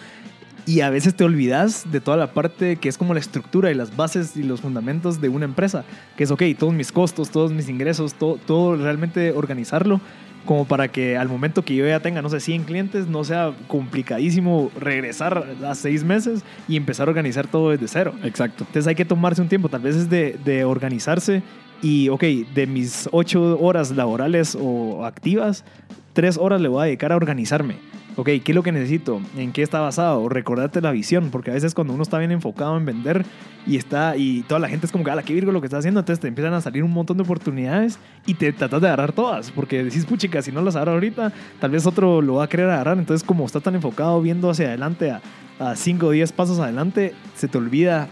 Y 0.66 0.80
a 0.80 0.90
veces 0.90 1.14
te 1.14 1.24
olvidas 1.24 1.90
de 1.90 2.00
toda 2.00 2.16
la 2.16 2.32
parte 2.32 2.76
que 2.76 2.88
es 2.88 2.98
como 2.98 3.14
la 3.14 3.20
estructura 3.20 3.70
y 3.70 3.74
las 3.74 3.96
bases 3.96 4.36
y 4.36 4.42
los 4.42 4.60
fundamentos 4.60 5.20
de 5.20 5.28
una 5.28 5.44
empresa. 5.44 5.84
Que 6.16 6.24
es, 6.24 6.30
ok, 6.30 6.42
todos 6.58 6.74
mis 6.74 6.92
costos, 6.92 7.30
todos 7.30 7.52
mis 7.52 7.68
ingresos, 7.68 8.14
todo, 8.14 8.36
todo 8.36 8.76
realmente 8.76 9.32
organizarlo 9.32 10.00
como 10.44 10.64
para 10.64 10.88
que 10.88 11.16
al 11.16 11.28
momento 11.28 11.64
que 11.64 11.74
yo 11.74 11.86
ya 11.86 12.00
tenga, 12.00 12.22
no 12.22 12.28
sé, 12.28 12.40
100 12.40 12.64
clientes, 12.64 13.06
no 13.06 13.24
sea 13.24 13.52
complicadísimo 13.68 14.70
regresar 14.78 15.46
a 15.64 15.74
seis 15.74 16.04
meses 16.04 16.42
y 16.68 16.76
empezar 16.76 17.08
a 17.08 17.10
organizar 17.10 17.46
todo 17.46 17.70
desde 17.70 17.88
cero. 17.88 18.14
Exacto. 18.24 18.64
Entonces 18.66 18.86
hay 18.86 18.94
que 18.94 19.04
tomarse 19.04 19.42
un 19.42 19.48
tiempo, 19.48 19.68
tal 19.68 19.82
vez 19.82 19.96
es 19.96 20.10
de, 20.10 20.38
de 20.44 20.64
organizarse 20.64 21.42
y, 21.82 22.08
ok, 22.08 22.22
de 22.54 22.66
mis 22.66 23.08
ocho 23.12 23.58
horas 23.60 23.90
laborales 23.90 24.56
o 24.60 25.04
activas, 25.04 25.64
tres 26.12 26.38
horas 26.38 26.60
le 26.60 26.68
voy 26.68 26.82
a 26.82 26.84
dedicar 26.86 27.12
a 27.12 27.16
organizarme. 27.16 27.76
Ok, 28.16 28.26
¿qué 28.44 28.52
es 28.52 28.54
lo 28.54 28.62
que 28.62 28.72
necesito? 28.72 29.22
¿En 29.36 29.52
qué 29.52 29.62
está 29.62 29.80
basado? 29.80 30.28
Recordarte 30.28 30.80
la 30.80 30.90
visión, 30.90 31.30
porque 31.30 31.52
a 31.52 31.54
veces 31.54 31.74
cuando 31.74 31.94
uno 31.94 32.02
está 32.02 32.18
bien 32.18 32.32
enfocado 32.32 32.76
en 32.76 32.84
vender 32.84 33.24
y 33.66 33.76
está 33.76 34.16
y 34.16 34.42
toda 34.42 34.58
la 34.58 34.68
gente 34.68 34.84
es 34.84 34.92
como 34.92 35.04
la 35.04 35.22
qué 35.22 35.32
virgo 35.32 35.52
lo 35.52 35.60
que 35.60 35.68
está 35.68 35.78
haciendo, 35.78 36.00
entonces 36.00 36.20
te 36.20 36.28
empiezan 36.28 36.52
a 36.52 36.60
salir 36.60 36.82
un 36.82 36.90
montón 36.90 37.16
de 37.16 37.22
oportunidades 37.22 37.98
y 38.26 38.34
te 38.34 38.52
tratas 38.52 38.80
de 38.80 38.88
agarrar 38.88 39.12
todas, 39.12 39.50
porque 39.52 39.84
decís, 39.84 40.04
puchica, 40.04 40.42
si 40.42 40.50
no 40.50 40.60
las 40.60 40.76
agarro 40.76 40.92
ahorita, 40.92 41.32
tal 41.60 41.70
vez 41.70 41.86
otro 41.86 42.20
lo 42.20 42.34
va 42.34 42.44
a 42.44 42.48
querer 42.48 42.68
agarrar. 42.68 42.98
Entonces, 42.98 43.26
como 43.26 43.46
estás 43.46 43.62
tan 43.62 43.76
enfocado 43.76 44.20
viendo 44.20 44.50
hacia 44.50 44.68
adelante, 44.68 45.12
a, 45.12 45.22
a 45.60 45.76
5 45.76 46.06
o 46.06 46.10
10 46.10 46.32
pasos 46.32 46.58
adelante, 46.58 47.14
se 47.36 47.48
te 47.48 47.58
olvida 47.58 48.08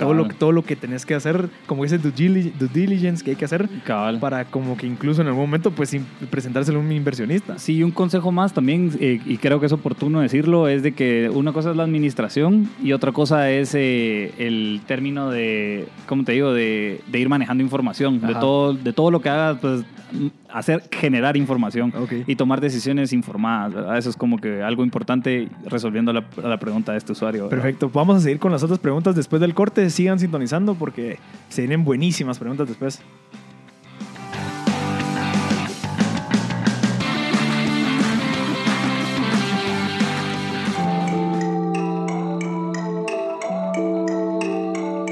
todo 0.00 0.14
lo, 0.14 0.22
Cabal. 0.24 0.36
todo 0.38 0.52
lo 0.52 0.62
que 0.64 0.74
tenés 0.76 1.06
que 1.06 1.14
hacer, 1.14 1.48
como 1.66 1.84
ese 1.84 1.98
due 1.98 2.12
dili- 2.12 2.52
due 2.58 2.68
diligence 2.72 3.22
que 3.24 3.30
hay 3.30 3.36
que 3.36 3.44
hacer 3.44 3.68
Cabal. 3.84 4.18
para 4.18 4.44
como 4.46 4.76
que 4.76 4.86
incluso 4.86 5.22
en 5.22 5.28
algún 5.28 5.42
momento 5.44 5.70
pues 5.70 5.96
presentárselo 6.30 6.78
a 6.78 6.82
un 6.82 6.90
inversionista. 6.92 7.58
Sí, 7.58 7.82
un 7.82 7.90
consejo 7.92 8.32
más 8.32 8.52
también, 8.52 8.90
eh, 9.00 9.20
y 9.24 9.36
creo 9.36 9.60
que 9.60 9.66
es 9.66 9.72
oportuno 9.72 10.20
decirlo, 10.20 10.66
es 10.68 10.82
de 10.82 10.92
que 10.92 11.30
una 11.32 11.52
cosa 11.52 11.70
es 11.70 11.76
la 11.76 11.84
administración 11.84 12.68
y 12.82 12.92
otra 12.92 13.12
cosa 13.12 13.50
es 13.50 13.74
eh, 13.74 14.32
el 14.38 14.80
término 14.86 15.30
de, 15.30 15.86
¿cómo 16.06 16.24
te 16.24 16.32
digo?, 16.32 16.52
de, 16.52 17.00
de 17.06 17.18
ir 17.18 17.28
manejando 17.28 17.62
información, 17.62 18.20
de 18.20 18.34
todo, 18.34 18.74
de 18.74 18.92
todo 18.92 19.10
lo 19.10 19.20
que 19.20 19.28
hagas, 19.28 19.58
pues 19.60 19.84
hacer, 20.52 20.82
generar 20.90 21.36
información 21.36 21.92
y 22.26 22.36
tomar 22.36 22.60
decisiones 22.60 23.12
informadas, 23.12 23.74
¿verdad? 23.74 23.98
Eso 23.98 24.10
es 24.10 24.16
como 24.16 24.38
que 24.38 24.62
algo 24.62 24.84
importante 24.84 25.48
resolviendo 25.64 26.12
la, 26.12 26.24
la 26.42 26.58
pregunta 26.58 26.92
de 26.92 26.98
este 26.98 27.12
usuario. 27.12 27.44
¿verdad? 27.44 27.56
Perfecto, 27.62 27.90
vamos 27.92 28.16
a 28.16 28.20
seguir 28.20 28.38
con 28.38 28.52
las 28.52 28.62
otras 28.62 28.78
preguntas 28.78 29.14
después 29.14 29.40
del 29.40 29.54
corte. 29.54 29.88
Sigan 29.90 30.18
sintonizando 30.18 30.74
porque 30.74 31.18
se 31.48 31.62
vienen 31.62 31.84
buenísimas 31.84 32.38
preguntas 32.38 32.68
después. 32.68 33.02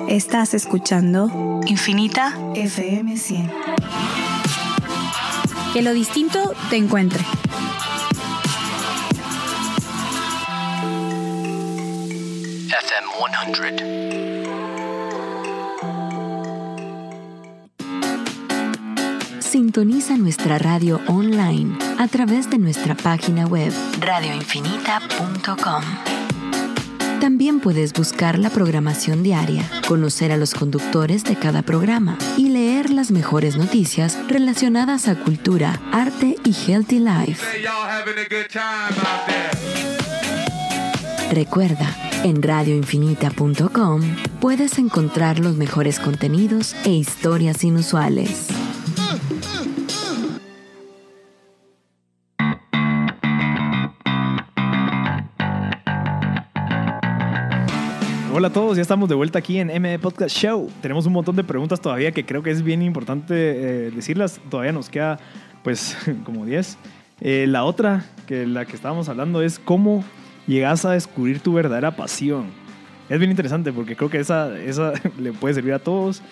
Estás 0.09 0.53
escuchando 0.53 1.61
Infinita 1.67 2.37
FM 2.55 3.17
100. 3.17 3.78
Que 5.73 5.83
lo 5.83 5.93
distinto 5.93 6.53
te 6.71 6.77
encuentre. 6.77 7.21
FM 12.71 13.55
100. 13.55 13.77
Sintoniza 19.41 20.17
nuestra 20.17 20.59
radio 20.59 21.01
online 21.07 21.79
a 21.99 22.09
través 22.09 22.51
de 22.51 22.59
nuestra 22.59 22.95
página 22.95 23.47
web 23.47 23.73
radioinfinita.com. 24.01 26.28
También 27.21 27.59
puedes 27.59 27.93
buscar 27.95 28.39
la 28.39 28.49
programación 28.49 29.25
diaria, 29.25 29.69
conocer 29.89 30.31
a 30.31 30.37
los 30.37 30.55
conductores 30.55 31.25
de 31.25 31.35
cada 31.35 31.63
programa 31.63 32.17
y 32.37 32.49
leer 32.51 32.91
las 32.91 33.11
mejores 33.11 33.57
noticias 33.57 34.17
relacionadas 34.29 35.09
a 35.09 35.17
cultura, 35.17 35.81
arte 35.91 36.37
y 36.45 36.55
healthy 36.55 37.01
life. 37.01 37.45
Recuerda, 41.33 41.97
en 42.23 42.41
radioinfinita.com 42.41 44.01
puedes 44.41 44.79
encontrar 44.79 45.41
los 45.41 45.57
mejores 45.57 45.99
contenidos 45.99 46.77
e 46.85 46.91
historias 46.91 47.65
inusuales. 47.65 48.47
Hola 58.39 58.47
a 58.47 58.53
todos, 58.53 58.77
ya 58.77 58.83
estamos 58.83 59.09
de 59.09 59.17
vuelta 59.17 59.41
aquí 59.41 59.59
en 59.59 59.67
MD 59.67 59.99
Podcast 59.99 60.37
Show. 60.37 60.71
Tenemos 60.81 61.05
un 61.07 61.13
montón 61.13 61.35
de 61.35 61.43
preguntas 61.43 61.81
todavía 61.81 62.13
que 62.13 62.25
creo 62.25 62.41
que 62.41 62.53
es 62.53 62.63
bien 62.63 62.83
importante 62.83 63.35
eh, 63.35 63.91
decirlas. 63.91 64.41
Todavía 64.49 64.71
nos 64.71 64.89
queda 64.89 65.19
pues 65.65 65.97
como 66.25 66.47
10. 66.47 66.79
Eh, 67.21 67.47
la 67.49 67.65
otra, 67.65 68.05
que 68.29 68.47
la 68.47 68.65
que 68.65 68.77
estábamos 68.77 69.09
hablando 69.09 69.43
es 69.43 69.59
cómo 69.59 70.05
llegas 70.47 70.85
a 70.85 70.93
descubrir 70.93 71.41
tu 71.41 71.55
verdadera 71.55 71.97
pasión. 71.97 72.45
Es 73.09 73.19
bien 73.19 73.33
interesante 73.33 73.73
porque 73.73 73.97
creo 73.97 74.09
que 74.09 74.21
esa, 74.21 74.57
esa 74.57 74.93
le 75.19 75.33
puede 75.33 75.55
servir 75.55 75.73
a 75.73 75.81
todos. 75.81 76.23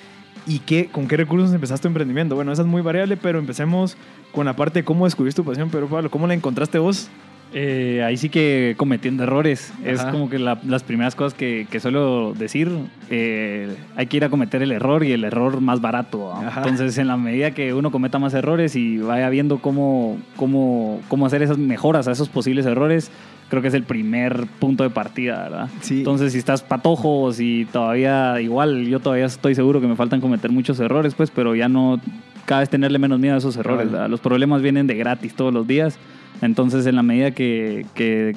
¿Y 0.47 0.61
qué, 0.61 0.87
con 0.87 1.09
qué 1.09 1.17
recursos 1.17 1.53
empezaste 1.53 1.83
tu 1.83 1.89
emprendimiento? 1.89 2.37
Bueno, 2.37 2.53
esa 2.53 2.63
es 2.63 2.69
muy 2.69 2.83
variable, 2.83 3.17
pero 3.17 3.41
empecemos 3.41 3.97
con 4.31 4.47
la 4.47 4.55
parte 4.55 4.79
de 4.79 4.85
cómo 4.85 5.07
descubriste 5.07 5.43
tu 5.43 5.49
pasión. 5.49 5.71
Pero 5.73 5.89
Pablo, 5.89 6.09
¿cómo 6.09 6.29
la 6.29 6.35
encontraste 6.35 6.79
vos? 6.79 7.11
Eh, 7.55 8.03
ahí 8.05 8.17
sí 8.17 8.29
que 8.29 8.75
cometiendo 8.77 9.23
errores. 9.23 9.73
Es 9.85 10.01
Ajá. 10.01 10.11
como 10.11 10.29
que 10.29 10.39
la- 10.39 10.59
las 10.67 10.83
primeras 10.83 11.15
cosas 11.15 11.33
que, 11.35 11.67
que 11.71 11.81
suelo 11.81 12.35
decir. 12.37 12.71
eh, 13.09 13.75
hay 13.97 14.07
que 14.07 14.17
ir 14.17 14.25
a 14.25 14.29
cometer 14.29 14.63
el 14.63 14.73
error 14.73 15.05
y 15.05 15.13
el 15.13 15.25
error 15.25 15.61
más 15.61 15.81
barato. 15.81 16.33
Ajá. 16.33 16.61
Entonces, 16.63 16.99
en 16.99 17.07
la 17.07 17.17
medida 17.17 17.53
que 17.53 17.73
uno 17.73 17.91
cometa 17.93 18.19
más 18.19 18.35
errores 18.35 18.75
y 18.77 18.99
vaya 18.99 19.31
viendo 19.31 19.59
cómo, 19.59 20.19
cómo, 20.37 21.01
cómo 21.09 21.25
hacer 21.27 21.41
esas 21.43 21.57
mejoras 21.57 22.09
a 22.09 22.13
esos 22.13 22.29
posibles 22.29 22.67
errores, 22.67 23.11
creo 23.49 23.63
que 23.63 23.69
es 23.69 23.75
el 23.75 23.85
primer 23.85 24.47
punto 24.59 24.83
de 24.83 24.91
partida, 24.91 25.45
¿verdad? 25.45 25.69
Sí. 25.83 25.99
Entonces, 25.99 26.33
si 26.33 26.39
estás 26.39 26.63
patojo 26.65 27.33
si 27.33 27.65
todavía, 27.73 28.41
igual, 28.41 28.87
yo 28.87 28.99
todavía 28.99 29.27
estoy 29.27 29.55
seguro 29.55 29.81
que 29.81 29.87
me 29.87 29.95
faltan 29.95 30.21
cometer 30.21 30.51
muchos 30.51 30.81
errores, 30.81 31.15
pues, 31.15 31.31
pero 31.31 31.55
ya 31.55 31.69
no, 31.69 32.01
cada 32.45 32.61
vez 32.63 32.69
tenerle 32.71 32.99
menos 32.99 33.21
miedo 33.21 33.37
a 33.37 33.39
esos 33.39 33.57
errores. 33.57 33.89
Los 34.11 34.19
problemas 34.21 34.63
vienen 34.63 34.87
de 34.89 34.97
gratis 34.97 35.33
todos 35.35 35.55
los 35.55 35.65
días. 35.67 35.97
Entonces, 36.43 36.87
en 36.87 36.97
la 36.97 37.03
medida 37.03 37.31
que, 37.31 37.87
que, 37.95 38.35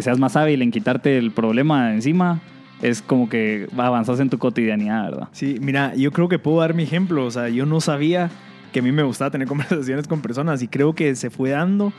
seas 0.00 0.18
más 0.18 0.36
hábil 0.36 0.62
en 0.62 0.70
quitarte 0.70 1.18
el 1.18 1.32
problema 1.32 1.92
encima, 1.92 2.40
es 2.82 3.02
como 3.02 3.28
que 3.28 3.66
avanzas 3.76 4.20
en 4.20 4.30
tu 4.30 4.38
cotidianidad, 4.38 5.04
¿verdad? 5.10 5.28
Sí, 5.32 5.56
mira, 5.60 5.94
yo 5.96 6.12
creo 6.12 6.28
que 6.28 6.38
puedo 6.38 6.60
dar 6.60 6.74
mi 6.74 6.84
ejemplo. 6.84 7.24
O 7.24 7.30
sea, 7.30 7.48
yo 7.48 7.66
no 7.66 7.80
sabía 7.80 8.30
que 8.72 8.78
a 8.78 8.82
mí 8.82 8.92
me 8.92 9.02
gustaba 9.02 9.30
tener 9.30 9.48
conversaciones 9.48 10.06
con 10.06 10.20
personas 10.20 10.62
y 10.62 10.68
creo 10.68 10.94
que 10.94 11.14
se 11.16 11.30
fue 11.30 11.50
dando 11.50 11.92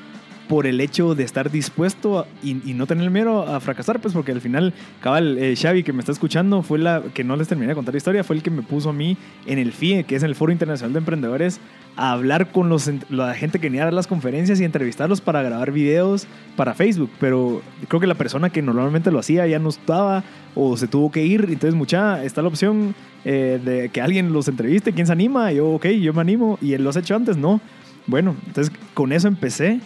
por 0.49 0.65
el 0.67 0.81
hecho 0.81 1.13
de 1.15 1.23
estar 1.23 1.49
dispuesto 1.51 2.19
a- 2.19 2.25
y, 2.43 2.57
y 2.69 2.73
no 2.73 2.87
tener 2.87 3.09
miedo 3.11 3.43
a 3.47 3.59
fracasar, 3.59 4.01
pues 4.01 4.13
porque 4.13 4.31
al 4.31 4.41
final, 4.41 4.73
cabal, 4.99 5.37
eh, 5.37 5.55
Xavi 5.55 5.83
que 5.83 5.93
me 5.93 5.99
está 5.99 6.11
escuchando 6.11 6.63
fue 6.63 6.79
la 6.79 7.03
que 7.13 7.23
no 7.23 7.35
les 7.37 7.47
terminé 7.47 7.69
de 7.69 7.75
contar 7.75 7.93
la 7.93 7.99
historia, 7.99 8.23
fue 8.23 8.35
el 8.35 8.41
que 8.41 8.49
me 8.49 8.63
puso 8.63 8.89
a 8.89 8.93
mí 8.93 9.15
en 9.45 9.59
el 9.59 9.71
FIE, 9.71 10.03
que 10.05 10.15
es 10.15 10.23
el 10.23 10.33
Foro 10.35 10.51
Internacional 10.51 10.91
de 10.91 10.99
Emprendedores, 10.99 11.59
a 11.95 12.11
hablar 12.13 12.51
con 12.51 12.67
los, 12.67 12.89
la 13.09 13.33
gente 13.35 13.59
que 13.59 13.67
venía 13.67 13.83
a 13.83 13.85
dar 13.85 13.93
las 13.93 14.07
conferencias 14.07 14.59
y 14.59 14.63
entrevistarlos 14.65 15.21
para 15.21 15.43
grabar 15.43 15.71
videos 15.71 16.25
para 16.55 16.73
Facebook, 16.73 17.11
pero 17.19 17.61
creo 17.87 17.99
que 18.01 18.07
la 18.07 18.15
persona 18.15 18.49
que 18.49 18.61
normalmente 18.63 19.11
lo 19.11 19.19
hacía 19.19 19.45
ya 19.45 19.59
no 19.59 19.69
estaba 19.69 20.23
o 20.55 20.75
se 20.77 20.87
tuvo 20.87 21.11
que 21.11 21.23
ir, 21.25 21.41
entonces 21.47 21.75
mucha, 21.75 22.23
está 22.23 22.41
la 22.41 22.47
opción 22.47 22.95
eh, 23.23 23.59
de 23.63 23.89
que 23.89 24.01
alguien 24.01 24.33
los 24.33 24.47
entreviste, 24.47 24.93
¿quién 24.93 25.05
se 25.05 25.13
anima? 25.13 25.51
Yo, 25.51 25.69
ok, 25.73 25.85
yo 26.01 26.11
me 26.13 26.21
animo, 26.21 26.57
y 26.59 26.73
él 26.73 26.83
lo 26.83 26.89
has 26.89 26.95
hecho 26.97 27.15
antes, 27.15 27.37
no. 27.37 27.61
Bueno, 28.07 28.35
entonces 28.47 28.73
con 28.95 29.11
eso 29.11 29.27
empecé 29.27 29.79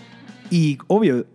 y 0.54 0.78
obvio, 0.86 1.26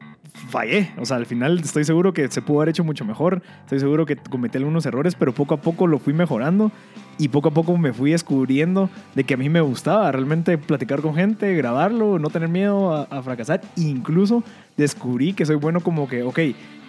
fallé. 0.49 0.93
O 0.97 1.05
sea, 1.05 1.17
al 1.17 1.27
final 1.27 1.59
estoy 1.59 1.83
seguro 1.83 2.13
que 2.13 2.31
se 2.31 2.41
pudo 2.41 2.59
haber 2.59 2.69
hecho 2.69 2.85
mucho 2.85 3.05
mejor. 3.05 3.43
Estoy 3.63 3.81
seguro 3.81 4.07
que 4.07 4.15
cometí 4.15 4.59
algunos 4.59 4.87
errores, 4.87 5.17
pero 5.17 5.35
poco 5.35 5.55
a 5.55 5.61
poco 5.61 5.89
lo 5.89 5.99
fui 5.99 6.13
mejorando 6.13 6.71
y 7.19 7.29
poco 7.29 7.49
a 7.49 7.53
poco 7.53 7.77
me 7.77 7.93
fui 7.93 8.13
descubriendo 8.13 8.89
de 9.15 9.25
que 9.25 9.35
a 9.35 9.37
mí 9.37 9.49
me 9.49 9.61
gustaba 9.61 10.11
realmente 10.13 10.57
platicar 10.59 11.01
con 11.03 11.15
gente, 11.15 11.53
grabarlo, 11.55 12.19
no 12.19 12.31
tener 12.31 12.49
miedo 12.49 12.95
a, 13.11 13.23
fracasar. 13.23 13.61
Incluso 13.77 14.45
descubrí 14.77 15.33
que 15.33 15.45
soy 15.45 15.57
bueno 15.57 15.81
como 15.81 16.09
que, 16.09 16.23
ok, 16.23 16.39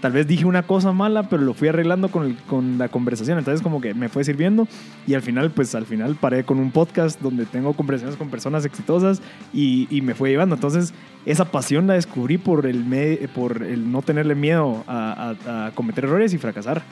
tal 0.01 0.11
vez 0.11 0.27
dije 0.27 0.45
una 0.45 0.63
cosa 0.63 0.91
mala, 0.93 1.23
pero 1.29 1.41
lo 1.41 1.53
fui 1.55 1.67
arreglando 1.67 2.09
con, 2.09 2.33
con 2.47 2.77
la 2.77 2.89
conversación. 2.89 3.39
Entonces 3.39 3.61
como 3.63 3.81
que 3.81 3.93
me 3.95 4.07
fue 4.07 4.23
sirviendo 4.23 4.67
y 5.07 5.15
al 5.15 5.21
final, 5.23 5.49
pues 5.51 5.73
al 5.73 5.85
final 5.87 6.15
paré 6.15 6.43
con 6.43 6.59
un 6.59 6.69
podcast 6.71 7.19
donde 7.21 7.45
tengo 7.47 7.73
conversaciones 7.73 8.15
con 8.15 8.29
personas 8.29 8.65
exitosas 8.65 9.21
y, 9.51 9.87
y 9.89 10.01
me 10.01 10.13
fue 10.13 10.29
llevando. 10.29 10.53
Entonces 10.55 10.93
esa 11.25 11.45
pasión 11.45 11.87
la 11.87 11.95
descubrí 11.95 12.37
por 12.37 12.67
el, 12.67 12.85
me- 12.85 13.17
por 13.33 13.63
el 13.63 13.91
no 13.91 14.01
tenerle 14.03 14.35
miedo 14.35 14.83
a- 14.87 15.33
a 15.47 15.71
cometer 15.71 16.03
errores 16.05 16.33
y 16.33 16.37
fracasar. 16.37 16.83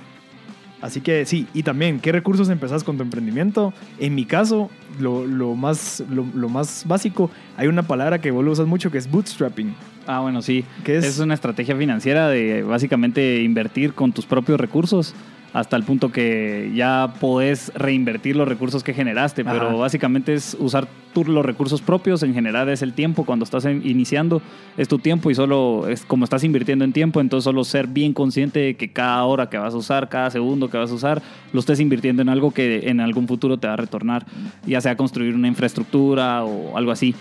Así 0.82 1.02
que 1.02 1.26
sí, 1.26 1.48
y 1.54 1.64
también, 1.64 2.00
¿qué 2.00 2.12
recursos 2.12 2.50
empezás 2.50 2.84
con 2.84 2.98
tu 2.98 3.04
emprendimiento? 3.04 3.74
En 4.00 4.14
mi 4.14 4.26
caso, 4.26 4.70
lo, 5.00 5.26
lo 5.26 5.56
más, 5.56 6.04
lo, 6.10 6.26
lo 6.36 6.50
más 6.50 6.84
básico, 6.88 7.32
hay 7.58 7.68
una 7.68 7.84
palabra 7.84 8.22
que 8.22 8.30
vos 8.30 8.46
lo 8.46 8.52
usas 8.52 8.68
mucho 8.68 8.92
que 8.92 9.00
es 9.00 9.10
bootstrapping. 9.10 9.74
Ah, 10.06 10.22
bueno, 10.22 10.42
sí. 10.42 10.64
¿Qué 10.84 10.98
es? 10.98 11.06
Es 11.06 11.20
una 11.20 11.34
estrategia 11.34 11.76
financiera 11.76 12.30
de 12.30 12.64
básicamente 12.64 13.42
invertir 13.42 13.94
con 13.94 14.14
tus 14.14 14.26
propios 14.26 14.60
recursos 14.60 15.14
hasta 15.54 15.76
el 15.76 15.84
punto 15.84 16.12
que 16.12 16.72
ya 16.76 17.14
podés 17.20 17.72
reinvertir 17.76 18.36
los 18.36 18.48
recursos 18.48 18.84
que 18.84 18.94
generaste, 18.94 19.42
Ajá. 19.42 19.52
pero 19.52 19.78
básicamente 19.78 20.34
es 20.34 20.56
usar 20.60 20.88
tú 21.14 21.26
los 21.26 21.46
recursos 21.46 21.82
propios, 21.82 22.22
en 22.24 22.34
general 22.34 22.70
es 22.70 22.82
el 22.82 22.94
tiempo, 22.94 23.26
cuando 23.26 23.44
estás 23.44 23.66
iniciando 23.66 24.42
es 24.78 24.88
tu 24.88 25.00
tiempo 25.00 25.32
y 25.32 25.36
solo 25.36 25.88
es 25.88 26.06
como 26.06 26.24
estás 26.24 26.44
invirtiendo 26.44 26.86
en 26.86 26.94
tiempo, 26.94 27.22
entonces 27.22 27.46
solo 27.46 27.64
ser 27.64 27.88
bien 27.88 28.14
consciente 28.14 28.60
de 28.60 28.76
que 28.76 28.90
cada 28.90 29.24
hora 29.24 29.50
que 29.50 29.58
vas 29.58 29.74
a 29.74 29.78
usar, 29.78 30.10
cada 30.10 30.30
segundo 30.30 30.70
que 30.70 30.78
vas 30.78 30.92
a 30.92 30.94
usar, 30.94 31.22
lo 31.54 31.60
estés 31.60 31.80
invirtiendo 31.80 32.22
en 32.22 32.30
algo 32.30 32.52
que 32.52 32.90
en 32.90 33.00
algún 33.00 33.28
futuro 33.28 33.58
te 33.58 33.68
va 33.68 33.74
a 33.74 33.78
retornar, 33.78 34.26
ya 34.66 34.82
sea 34.82 34.96
construir 34.96 35.34
una 35.34 35.48
infraestructura 35.48 36.44
o 36.44 36.78
algo 36.78 36.92
así. 36.92 37.16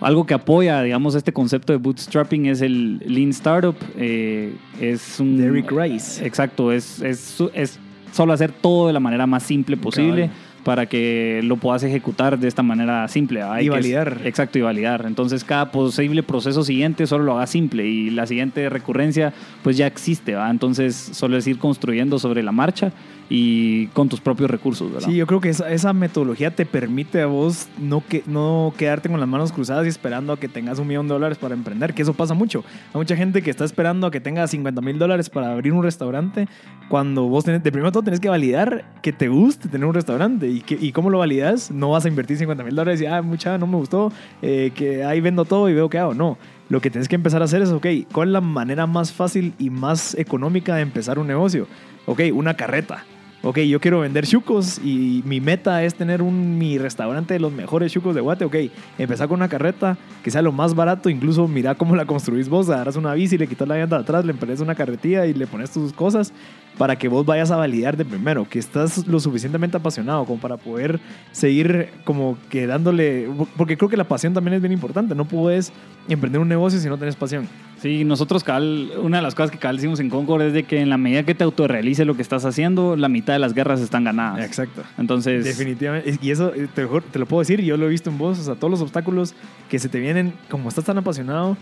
Algo 0.00 0.26
que 0.26 0.34
apoya, 0.34 0.82
digamos, 0.82 1.14
este 1.14 1.32
concepto 1.32 1.72
de 1.72 1.78
bootstrapping 1.78 2.46
es 2.46 2.60
el 2.60 2.98
Lean 3.06 3.30
Startup. 3.30 3.76
eh, 3.96 4.54
es 4.80 5.18
un... 5.20 5.36
De 5.36 5.50
Rick 5.50 5.70
Rice. 5.70 6.24
Exacto, 6.26 6.72
es, 6.72 7.00
es, 7.00 7.42
es 7.54 7.78
solo 8.12 8.32
hacer 8.32 8.52
todo 8.52 8.86
de 8.88 8.92
la 8.92 9.00
manera 9.00 9.26
más 9.26 9.42
simple 9.44 9.76
posible 9.76 10.22
Cabal. 10.28 10.36
para 10.64 10.86
que 10.86 11.40
lo 11.44 11.56
puedas 11.56 11.82
ejecutar 11.84 12.38
de 12.38 12.48
esta 12.48 12.62
manera 12.62 13.08
simple. 13.08 13.40
¿verdad? 13.40 13.56
Y 13.56 13.60
que 13.60 13.64
es- 13.66 13.70
validar. 13.70 14.20
exacto, 14.24 14.58
y 14.58 14.62
validar. 14.62 15.04
Entonces, 15.06 15.42
cada 15.44 15.70
posible 15.72 16.22
proceso 16.22 16.62
siguiente 16.64 17.06
solo 17.06 17.24
lo 17.24 17.36
haga 17.36 17.46
simple 17.46 17.86
y 17.86 18.10
la 18.10 18.26
siguiente 18.26 18.68
recurrencia 18.68 19.32
pues 19.62 19.76
ya 19.76 19.86
existe. 19.86 20.34
¿va? 20.34 20.50
Entonces, 20.50 20.94
solo 20.94 21.36
es 21.38 21.46
ir 21.46 21.58
construyendo 21.58 22.18
sobre 22.18 22.42
la 22.42 22.52
marcha 22.52 22.92
y 23.28 23.86
con 23.88 24.08
tus 24.08 24.20
propios 24.20 24.50
recursos. 24.50 24.92
¿verdad? 24.92 25.08
Sí, 25.08 25.16
yo 25.16 25.26
creo 25.26 25.40
que 25.40 25.48
esa, 25.48 25.70
esa 25.70 25.92
metodología 25.92 26.54
te 26.54 26.66
permite 26.66 27.22
a 27.22 27.26
vos 27.26 27.68
no, 27.78 28.02
que, 28.06 28.22
no 28.26 28.74
quedarte 28.76 29.08
con 29.08 29.18
las 29.20 29.28
manos 29.28 29.52
cruzadas 29.52 29.86
y 29.86 29.88
esperando 29.88 30.32
a 30.32 30.38
que 30.38 30.48
tengas 30.48 30.78
un 30.78 30.86
millón 30.86 31.08
de 31.08 31.14
dólares 31.14 31.38
para 31.38 31.54
emprender, 31.54 31.94
que 31.94 32.02
eso 32.02 32.14
pasa 32.14 32.34
mucho. 32.34 32.64
Hay 32.92 32.98
mucha 32.98 33.16
gente 33.16 33.42
que 33.42 33.50
está 33.50 33.64
esperando 33.64 34.06
a 34.06 34.10
que 34.10 34.20
tenga 34.20 34.46
50 34.46 34.80
mil 34.80 34.98
dólares 34.98 35.30
para 35.30 35.52
abrir 35.52 35.72
un 35.72 35.82
restaurante, 35.82 36.48
cuando 36.88 37.24
vos 37.24 37.44
tenés, 37.44 37.62
de 37.62 37.72
primero 37.72 37.92
todo 37.92 38.02
tenés 38.02 38.20
que 38.20 38.28
validar 38.28 38.84
que 39.02 39.12
te 39.12 39.28
guste 39.28 39.68
tener 39.68 39.86
un 39.86 39.94
restaurante. 39.94 40.48
¿Y, 40.48 40.60
que, 40.60 40.76
y 40.80 40.92
cómo 40.92 41.10
lo 41.10 41.18
validas? 41.18 41.70
No 41.70 41.90
vas 41.90 42.04
a 42.04 42.08
invertir 42.08 42.36
50 42.36 42.62
mil 42.64 42.74
dólares 42.74 43.00
y, 43.00 43.06
ah, 43.06 43.22
mucha, 43.22 43.56
no 43.58 43.66
me 43.66 43.76
gustó, 43.76 44.12
eh, 44.42 44.70
que 44.74 45.04
ahí 45.04 45.20
vendo 45.20 45.44
todo 45.44 45.68
y 45.68 45.74
veo 45.74 45.88
qué 45.88 45.98
hago. 45.98 46.14
No. 46.14 46.38
Lo 46.68 46.80
que 46.80 46.90
tienes 46.90 47.08
que 47.08 47.14
empezar 47.14 47.42
a 47.42 47.44
hacer 47.44 47.62
es, 47.62 47.70
ok, 47.70 47.86
¿cuál 48.12 48.28
es 48.28 48.32
la 48.32 48.40
manera 48.40 48.86
más 48.86 49.12
fácil 49.12 49.52
y 49.58 49.68
más 49.70 50.14
económica 50.14 50.76
de 50.76 50.82
empezar 50.82 51.18
un 51.18 51.26
negocio? 51.26 51.66
Ok, 52.06 52.20
una 52.32 52.54
carreta. 52.54 53.04
Ok, 53.46 53.58
yo 53.58 53.78
quiero 53.78 54.00
vender 54.00 54.26
chucos 54.26 54.78
y 54.82 55.22
mi 55.26 55.38
meta 55.38 55.84
es 55.84 55.94
tener 55.94 56.22
un, 56.22 56.56
mi 56.56 56.78
restaurante 56.78 57.34
de 57.34 57.40
los 57.40 57.52
mejores 57.52 57.92
chucos 57.92 58.14
de 58.14 58.22
Guate. 58.22 58.46
Ok, 58.46 58.56
empezar 58.96 59.28
con 59.28 59.36
una 59.36 59.50
carreta 59.50 59.98
que 60.22 60.30
sea 60.30 60.40
lo 60.40 60.50
más 60.50 60.74
barato. 60.74 61.10
Incluso 61.10 61.46
mira 61.46 61.74
cómo 61.74 61.94
la 61.94 62.06
construís 62.06 62.48
vos. 62.48 62.70
Agarras 62.70 62.96
una 62.96 63.12
bici, 63.12 63.36
le 63.36 63.46
quitas 63.46 63.68
la 63.68 63.76
llanta 63.76 63.96
de 63.96 64.02
atrás, 64.02 64.24
le 64.24 64.32
pones 64.32 64.60
una 64.60 64.74
carretilla 64.74 65.26
y 65.26 65.34
le 65.34 65.46
pones 65.46 65.70
tus 65.70 65.92
cosas. 65.92 66.32
Para 66.78 66.96
que 66.96 67.08
vos 67.08 67.24
vayas 67.24 67.50
a 67.50 67.56
validar 67.56 67.96
de 67.96 68.04
primero, 68.04 68.48
que 68.48 68.58
estás 68.58 69.06
lo 69.06 69.20
suficientemente 69.20 69.76
apasionado 69.76 70.24
como 70.24 70.40
para 70.40 70.56
poder 70.56 71.00
seguir 71.32 71.90
como 72.04 72.36
que 72.50 72.66
dándole, 72.66 73.28
porque 73.56 73.76
creo 73.76 73.88
que 73.88 73.96
la 73.96 74.04
pasión 74.04 74.34
también 74.34 74.54
es 74.54 74.60
bien 74.60 74.72
importante, 74.72 75.14
no 75.14 75.24
puedes 75.24 75.72
emprender 76.08 76.40
un 76.40 76.48
negocio 76.48 76.78
si 76.78 76.88
no 76.88 76.98
tenés 76.98 77.16
pasión. 77.16 77.48
Sí, 77.80 78.04
nosotros, 78.04 78.42
Cal, 78.44 78.92
una 79.02 79.18
de 79.18 79.22
las 79.22 79.34
cosas 79.34 79.50
que 79.50 79.58
Cal 79.58 79.76
hicimos 79.76 80.00
en 80.00 80.08
Concord 80.08 80.42
es 80.42 80.52
de 80.52 80.62
que 80.62 80.80
en 80.80 80.88
la 80.88 80.96
medida 80.96 81.22
que 81.22 81.34
te 81.34 81.44
autorrealice 81.44 82.04
lo 82.04 82.16
que 82.16 82.22
estás 82.22 82.44
haciendo, 82.44 82.96
la 82.96 83.08
mitad 83.08 83.34
de 83.34 83.38
las 83.38 83.52
guerras 83.52 83.80
están 83.80 84.04
ganadas. 84.04 84.44
Exacto. 84.44 84.82
Entonces, 84.96 85.44
Definitivamente. 85.44 86.18
Y 86.22 86.30
eso 86.30 86.54
eh, 86.54 86.66
te, 86.74 86.86
te 86.86 87.18
lo 87.18 87.26
puedo 87.26 87.40
decir, 87.40 87.60
yo 87.60 87.76
lo 87.76 87.86
he 87.86 87.90
visto 87.90 88.10
en 88.10 88.18
vos, 88.18 88.38
o 88.38 88.42
sea, 88.42 88.54
todos 88.54 88.70
los 88.70 88.80
obstáculos 88.80 89.34
que 89.68 89.78
se 89.78 89.88
te 89.88 90.00
vienen, 90.00 90.32
como 90.48 90.68
estás 90.68 90.84
tan 90.84 90.96
apasionado, 90.96 91.56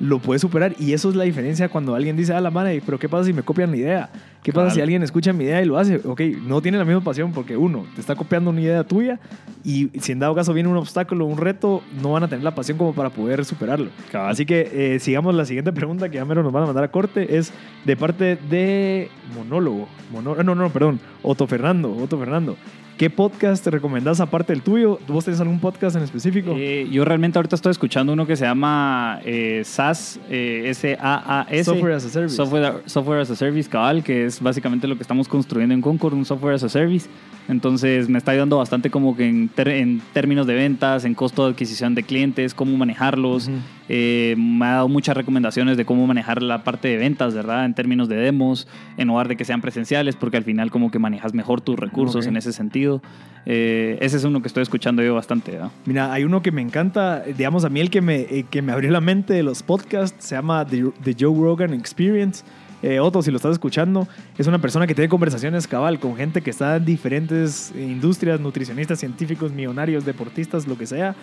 lo 0.00 0.18
puedes 0.18 0.42
superar. 0.42 0.74
Y 0.78 0.92
eso 0.92 1.08
es 1.10 1.16
la 1.16 1.24
diferencia 1.24 1.68
cuando 1.68 1.94
alguien 1.94 2.16
dice, 2.16 2.32
ah, 2.34 2.40
la 2.40 2.50
madre, 2.50 2.82
pero 2.84 2.98
¿qué 2.98 3.08
pasa 3.08 3.24
si 3.24 3.32
me 3.32 3.42
copian 3.42 3.70
la 3.70 3.76
idea? 3.76 4.10
¿Qué 4.42 4.52
pasa 4.52 4.74
si 4.74 4.80
alguien 4.82 5.02
escucha 5.02 5.32
mi 5.32 5.44
idea 5.44 5.62
y 5.62 5.64
lo 5.64 5.78
hace? 5.78 6.00
Ok, 6.04 6.20
no 6.46 6.60
tiene 6.60 6.76
la 6.76 6.84
misma 6.84 7.02
pasión 7.02 7.32
porque 7.32 7.56
uno, 7.56 7.86
te 7.94 8.00
está 8.02 8.14
copiando 8.14 8.50
una 8.50 8.60
idea 8.60 8.84
tuya 8.84 9.18
y 9.64 9.88
si 10.00 10.12
en 10.12 10.18
dado 10.18 10.34
caso 10.34 10.52
viene 10.52 10.68
un 10.68 10.76
obstáculo, 10.76 11.24
un 11.24 11.38
reto, 11.38 11.82
no 12.02 12.12
van 12.12 12.24
a 12.24 12.28
tener 12.28 12.44
la 12.44 12.54
pasión 12.54 12.76
como 12.76 12.92
para 12.92 13.08
poder 13.08 13.44
superarlo. 13.46 13.88
Así 14.12 14.44
que 14.44 14.68
eh, 14.94 14.98
sigamos 15.00 15.34
la 15.34 15.46
siguiente 15.46 15.72
pregunta 15.72 16.10
que 16.10 16.16
ya 16.16 16.24
mero 16.26 16.42
nos 16.42 16.52
van 16.52 16.64
a 16.64 16.66
mandar 16.66 16.84
a 16.84 16.88
corte. 16.90 17.38
Es 17.38 17.52
de 17.86 17.96
parte 17.96 18.36
de 18.50 19.08
Monólogo. 19.34 19.88
Monó- 20.12 20.36
no, 20.42 20.54
no, 20.54 20.68
perdón. 20.70 21.00
Otto 21.22 21.46
Fernando. 21.46 21.96
Otto 21.96 22.18
Fernando. 22.18 22.56
¿Qué 22.96 23.10
podcast 23.10 23.64
te 23.64 23.70
recomendás 23.70 24.20
aparte 24.20 24.52
del 24.52 24.62
tuyo? 24.62 25.00
¿Vos 25.08 25.24
tenés 25.24 25.40
algún 25.40 25.58
podcast 25.58 25.96
en 25.96 26.04
específico? 26.04 26.54
eh, 26.56 26.88
yo 26.92 27.04
realmente 27.04 27.36
ahorita 27.38 27.56
estoy 27.56 27.72
escuchando 27.72 28.12
uno 28.12 28.24
que 28.24 28.36
se 28.36 28.44
llama 28.44 29.18
eh, 29.24 29.62
SaaS, 29.64 30.20
eh, 30.30 30.66
S-A-A-S. 30.66 31.64
Software 31.64 31.94
as 31.94 32.04
a 32.04 32.08
Service. 32.08 32.36
Software, 32.36 32.82
software 32.86 33.20
as 33.20 33.30
a 33.30 33.34
Service, 33.34 33.68
cabal, 33.68 34.04
que 34.04 34.26
es 34.26 34.40
básicamente 34.40 34.86
lo 34.86 34.94
que 34.94 35.02
estamos 35.02 35.26
construyendo 35.26 35.74
en 35.74 35.80
Concord, 35.80 36.14
un 36.14 36.24
software 36.24 36.54
as 36.54 36.62
a 36.62 36.68
service. 36.68 37.08
Entonces 37.48 38.08
me 38.08 38.18
está 38.18 38.30
ayudando 38.30 38.58
bastante 38.58 38.90
como 38.90 39.16
que 39.16 39.28
en, 39.28 40.00
términos 40.12 40.46
de 40.46 40.54
ventas, 40.54 41.04
en 41.04 41.14
costo 41.14 41.44
de 41.44 41.50
adquisición 41.50 41.96
de 41.96 42.04
clientes, 42.04 42.54
cómo 42.54 42.76
manejarlos. 42.76 43.50
Eh, 43.88 44.34
me 44.38 44.64
ha 44.66 44.70
dado 44.74 44.88
muchas 44.88 45.16
recomendaciones 45.16 45.76
de 45.76 45.84
cómo 45.84 46.06
manejar 46.06 46.42
la 46.42 46.64
parte 46.64 46.88
de 46.88 46.96
ventas, 46.96 47.34
¿verdad? 47.34 47.64
En 47.66 47.74
términos 47.74 48.08
de 48.08 48.16
demos, 48.16 48.66
en 48.96 49.08
lugar 49.08 49.28
de 49.28 49.36
que 49.36 49.44
sean 49.44 49.60
presenciales, 49.60 50.16
porque 50.16 50.36
al 50.38 50.44
final 50.44 50.70
como 50.70 50.90
que 50.90 50.98
manejas 50.98 51.34
mejor 51.34 51.60
tus 51.60 51.78
recursos 51.78 52.24
Ok. 52.24 52.28
en 52.30 52.36
ese 52.36 52.52
sentido. 52.52 53.02
Eh, 53.46 53.98
ese 54.00 54.16
es 54.16 54.24
uno 54.24 54.40
que 54.40 54.48
estoy 54.48 54.62
escuchando 54.62 55.02
yo 55.02 55.14
bastante, 55.14 55.52
¿verdad? 55.52 55.70
Mira, 55.84 56.12
hay 56.12 56.24
uno 56.24 56.40
que 56.40 56.50
me 56.50 56.62
encanta, 56.62 57.20
digamos 57.20 57.64
a 57.64 57.68
mí 57.68 57.80
el 57.80 57.90
que 57.90 58.00
me, 58.00 58.20
eh, 58.20 58.46
que 58.48 58.62
me 58.62 58.72
abrió 58.72 58.90
la 58.90 59.02
mente 59.02 59.34
de 59.34 59.42
los 59.42 59.62
podcasts, 59.62 60.24
se 60.24 60.34
llama 60.34 60.64
The, 60.66 60.84
The 61.02 61.14
Joe 61.20 61.38
Rogan 61.38 61.74
Experience. 61.74 62.42
Eh, 62.82 63.00
Otto, 63.00 63.22
si 63.22 63.30
lo 63.30 63.36
estás 63.36 63.52
escuchando, 63.52 64.06
es 64.36 64.46
una 64.46 64.60
persona 64.60 64.86
que 64.86 64.94
tiene 64.94 65.08
conversaciones 65.08 65.66
cabal 65.66 65.98
con 65.98 66.16
gente 66.16 66.42
que 66.42 66.50
está 66.50 66.76
en 66.76 66.84
diferentes 66.84 67.72
eh, 67.74 67.82
industrias, 67.82 68.40
nutricionistas, 68.40 68.98
científicos, 68.98 69.52
millonarios, 69.52 70.04
deportistas, 70.04 70.66
lo 70.66 70.76
que 70.76 70.86
sea, 70.86 71.14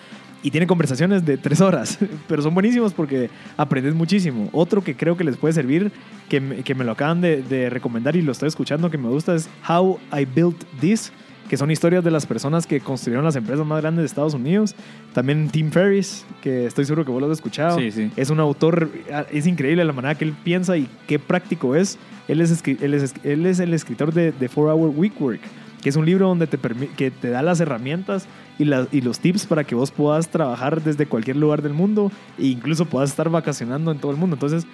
y 0.43 0.52
tiene 0.52 0.66
conversaciones 0.66 1.26
de 1.26 1.38
tres 1.38 1.62
horas, 1.62 1.99
pero 2.28 2.41
son 2.41 2.54
buenísimos 2.54 2.93
porque 2.93 3.30
aprendes 3.58 3.93
muchísimo. 3.93 4.49
Otro 4.54 4.84
que 4.84 4.95
creo 4.95 5.16
que 5.18 5.24
les 5.24 5.38
puede 5.38 5.54
servir, 5.54 5.91
que 6.30 6.39
me, 6.39 6.64
que 6.64 6.74
me 6.76 6.84
lo 6.84 6.93
acaban 6.93 7.22
de, 7.22 7.43
de 7.43 7.70
recomendar 7.70 8.16
y 8.16 8.22
lo 8.22 8.32
estoy 8.32 8.47
escuchando, 8.47 8.89
que 8.89 8.97
me 8.97 9.10
gusta, 9.10 9.36
es 9.36 9.49
How 9.68 9.99
I 10.18 10.26
Built 10.26 10.64
This 10.80 11.12
que 11.52 11.58
son 11.58 11.70
historias 11.70 12.02
de 12.02 12.12
las 12.12 12.26
personas 12.26 12.66
que 12.66 12.80
construyeron 12.80 13.26
las 13.26 13.36
empresas 13.36 13.66
más 13.66 13.82
grandes 13.82 14.04
de 14.04 14.06
Estados 14.06 14.34
Unidos. 14.34 14.74
También 15.14 15.49
Tim 15.49 15.70
Ferriss, 15.70 16.26
que 16.41 16.66
estoy 16.66 16.86
seguro 16.86 17.04
que 17.04 17.12
vos 17.12 17.20
lo 17.20 17.28
has 17.30 17.34
escuchado. 17.39 17.78
Sí, 17.78 17.91
sí. 17.91 18.10
Es 18.16 18.30
un 18.30 18.39
autor, 18.39 18.89
es 19.34 19.45
increíble 19.47 19.84
la 19.84 19.91
manera 19.91 20.16
que 20.16 20.24
él 20.24 20.34
piensa 20.45 20.78
y 20.78 20.88
qué 21.08 21.20
práctico 21.20 21.76
es. 21.76 21.99
Él 22.30 22.39
es, 22.39 22.64
él 22.66 22.93
es, 22.93 23.14
él 23.26 23.45
es 23.45 23.60
el 23.60 23.74
escritor 23.74 24.14
de 24.14 24.32
The 24.32 24.49
4-Hour 24.49 24.93
Week 24.95 25.12
Work, 25.22 25.41
que 25.82 25.89
es 25.89 25.97
un 25.97 26.06
libro 26.06 26.30
donde 26.30 26.47
te, 26.47 26.58
que 26.95 27.12
te 27.12 27.30
da 27.30 27.41
las 27.41 27.60
herramientas 27.60 28.28
y, 28.58 28.64
las- 28.64 28.88
y 28.93 29.02
los 29.02 29.20
tips 29.20 29.45
para 29.45 29.66
que 29.66 29.76
vos 29.76 29.91
puedas 29.91 30.30
trabajar 30.30 30.82
desde 30.82 31.06
cualquier 31.06 31.36
lugar 31.36 31.62
del 31.62 31.74
mundo 31.74 32.14
e 32.39 32.45
incluso 32.45 32.86
puedas 32.86 33.10
estar 33.10 33.30
vacacionando 33.30 33.91
en 33.91 33.97
todo 33.97 34.12
el 34.14 34.18
mundo. 34.18 34.38
Entonces, 34.38 34.66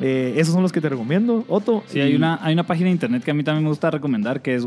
eh, 0.00 0.34
esos 0.36 0.54
son 0.54 0.62
los 0.62 0.70
que 0.72 0.80
te 0.80 0.88
recomiendo, 0.88 1.44
Otto. 1.48 1.82
Sí, 1.88 1.98
Y- 1.98 2.02
hay 2.02 2.14
una, 2.14 2.38
hay 2.42 2.54
una 2.54 2.62
página 2.64 2.86
de 2.86 2.92
internet 2.92 3.24
que 3.24 3.32
a 3.32 3.34
mí 3.34 3.42
también 3.42 3.64
me 3.64 3.70
gusta 3.70 3.90
recomendar 3.90 4.40
que 4.40 4.54
es 4.54 4.64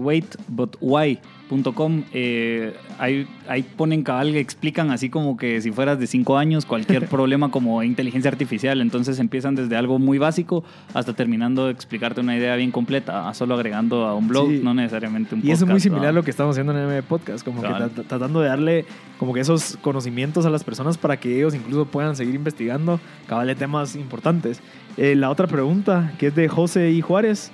waitbutwhy.com. 1.50 2.04
Eh, 2.14 2.74
ahí, 3.00 3.28
ahí 3.48 3.64
ponen 3.64 4.04
cabal 4.04 4.36
explican 4.36 4.92
así 4.92 5.10
como 5.10 5.38
que 5.38 5.62
si 5.62 5.72
fueras 5.72 6.00
de 6.00 6.08
5 6.08 6.38
años 6.38 6.66
cualquier 6.66 7.08
problema 7.10 7.52
como 7.52 7.84
inteligencia 7.84 8.30
artificial. 8.32 8.82
Entonces 8.82 9.20
empiezan 9.20 9.56
desde 9.56 9.76
algo 9.76 10.00
muy 10.00 10.18
básico 10.18 10.64
hasta 10.94 11.14
terminando 11.14 11.66
de 11.66 11.72
explicarte 11.72 12.22
una 12.22 12.36
idea 12.38 12.56
bien 12.56 12.72
completa, 12.72 13.34
solo 13.34 13.56
agregando 13.56 14.06
a 14.06 14.16
un 14.16 14.28
blog, 14.28 14.44
Sí. 14.50 14.62
no 14.64 14.74
necesariamente 14.74 15.36
un 15.36 15.42
Y 15.42 15.52
eso 15.52 15.54
es 15.54 15.60
muy 15.62 15.68
podcast, 15.76 15.84
similar 15.84 16.08
a 16.08 16.12
lo 16.12 16.24
que 16.24 16.32
estamos 16.32 16.54
haciendo 16.56 16.78
en 16.78 16.92
el 16.92 17.04
podcast, 17.04 17.46
como 17.46 17.62
que 17.62 17.68
tra- 17.68 18.06
tratando 18.08 18.42
de 18.42 18.48
darle 18.50 18.86
como 19.18 19.34
que 19.34 19.40
esos 19.40 19.78
conocimientos 19.82 20.46
a 20.46 20.50
las 20.50 20.64
personas 20.64 20.98
para 20.98 21.18
que 21.18 21.36
ellos 21.38 21.56
incluso 21.56 21.86
puedan 21.86 22.16
seguir 22.16 22.36
investigando 22.36 23.00
cabal 23.28 23.48
de 23.48 23.56
temas 23.56 23.96
importantes. 23.96 24.62
Eh, 24.98 25.16
la 25.16 25.30
otra 25.30 25.48
pregunta, 25.48 26.14
que 26.20 26.28
es 26.28 26.36
de 26.36 26.48
José 26.48 26.92
y 26.92 27.02
Juárez, 27.02 27.52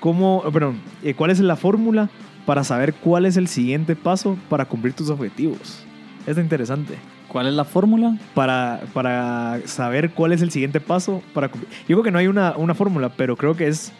¿cómo, 0.00 0.42
eh, 0.46 0.50
perdón, 0.52 0.78
eh, 1.02 1.14
¿cuál 1.14 1.30
es 1.30 1.40
la 1.40 1.56
fórmula 1.56 2.08
para 2.46 2.64
saber 2.64 2.94
cuál 2.94 3.26
es 3.26 3.36
el 3.36 3.48
siguiente 3.48 3.96
paso 3.96 4.36
para 4.48 4.64
cumplir 4.64 4.94
tus 4.94 5.10
objetivos? 5.10 5.84
Es 6.26 6.36
interesante. 6.38 6.94
¿Cuál 7.28 7.46
es 7.46 7.54
la 7.54 7.64
fórmula? 7.64 8.18
Para, 8.34 8.80
para 8.92 9.60
saber 9.66 10.10
cuál 10.10 10.32
es 10.32 10.42
el 10.42 10.50
siguiente 10.50 10.80
paso 10.80 11.22
para 11.32 11.48
cumplir. 11.48 11.70
Yo 11.88 11.96
creo 11.96 12.02
que 12.02 12.10
no 12.10 12.18
hay 12.18 12.26
una, 12.26 12.56
una 12.56 12.74
fórmula, 12.74 13.10
pero 13.10 13.36
creo 13.36 13.54
que 13.54 13.68
es 13.68 13.92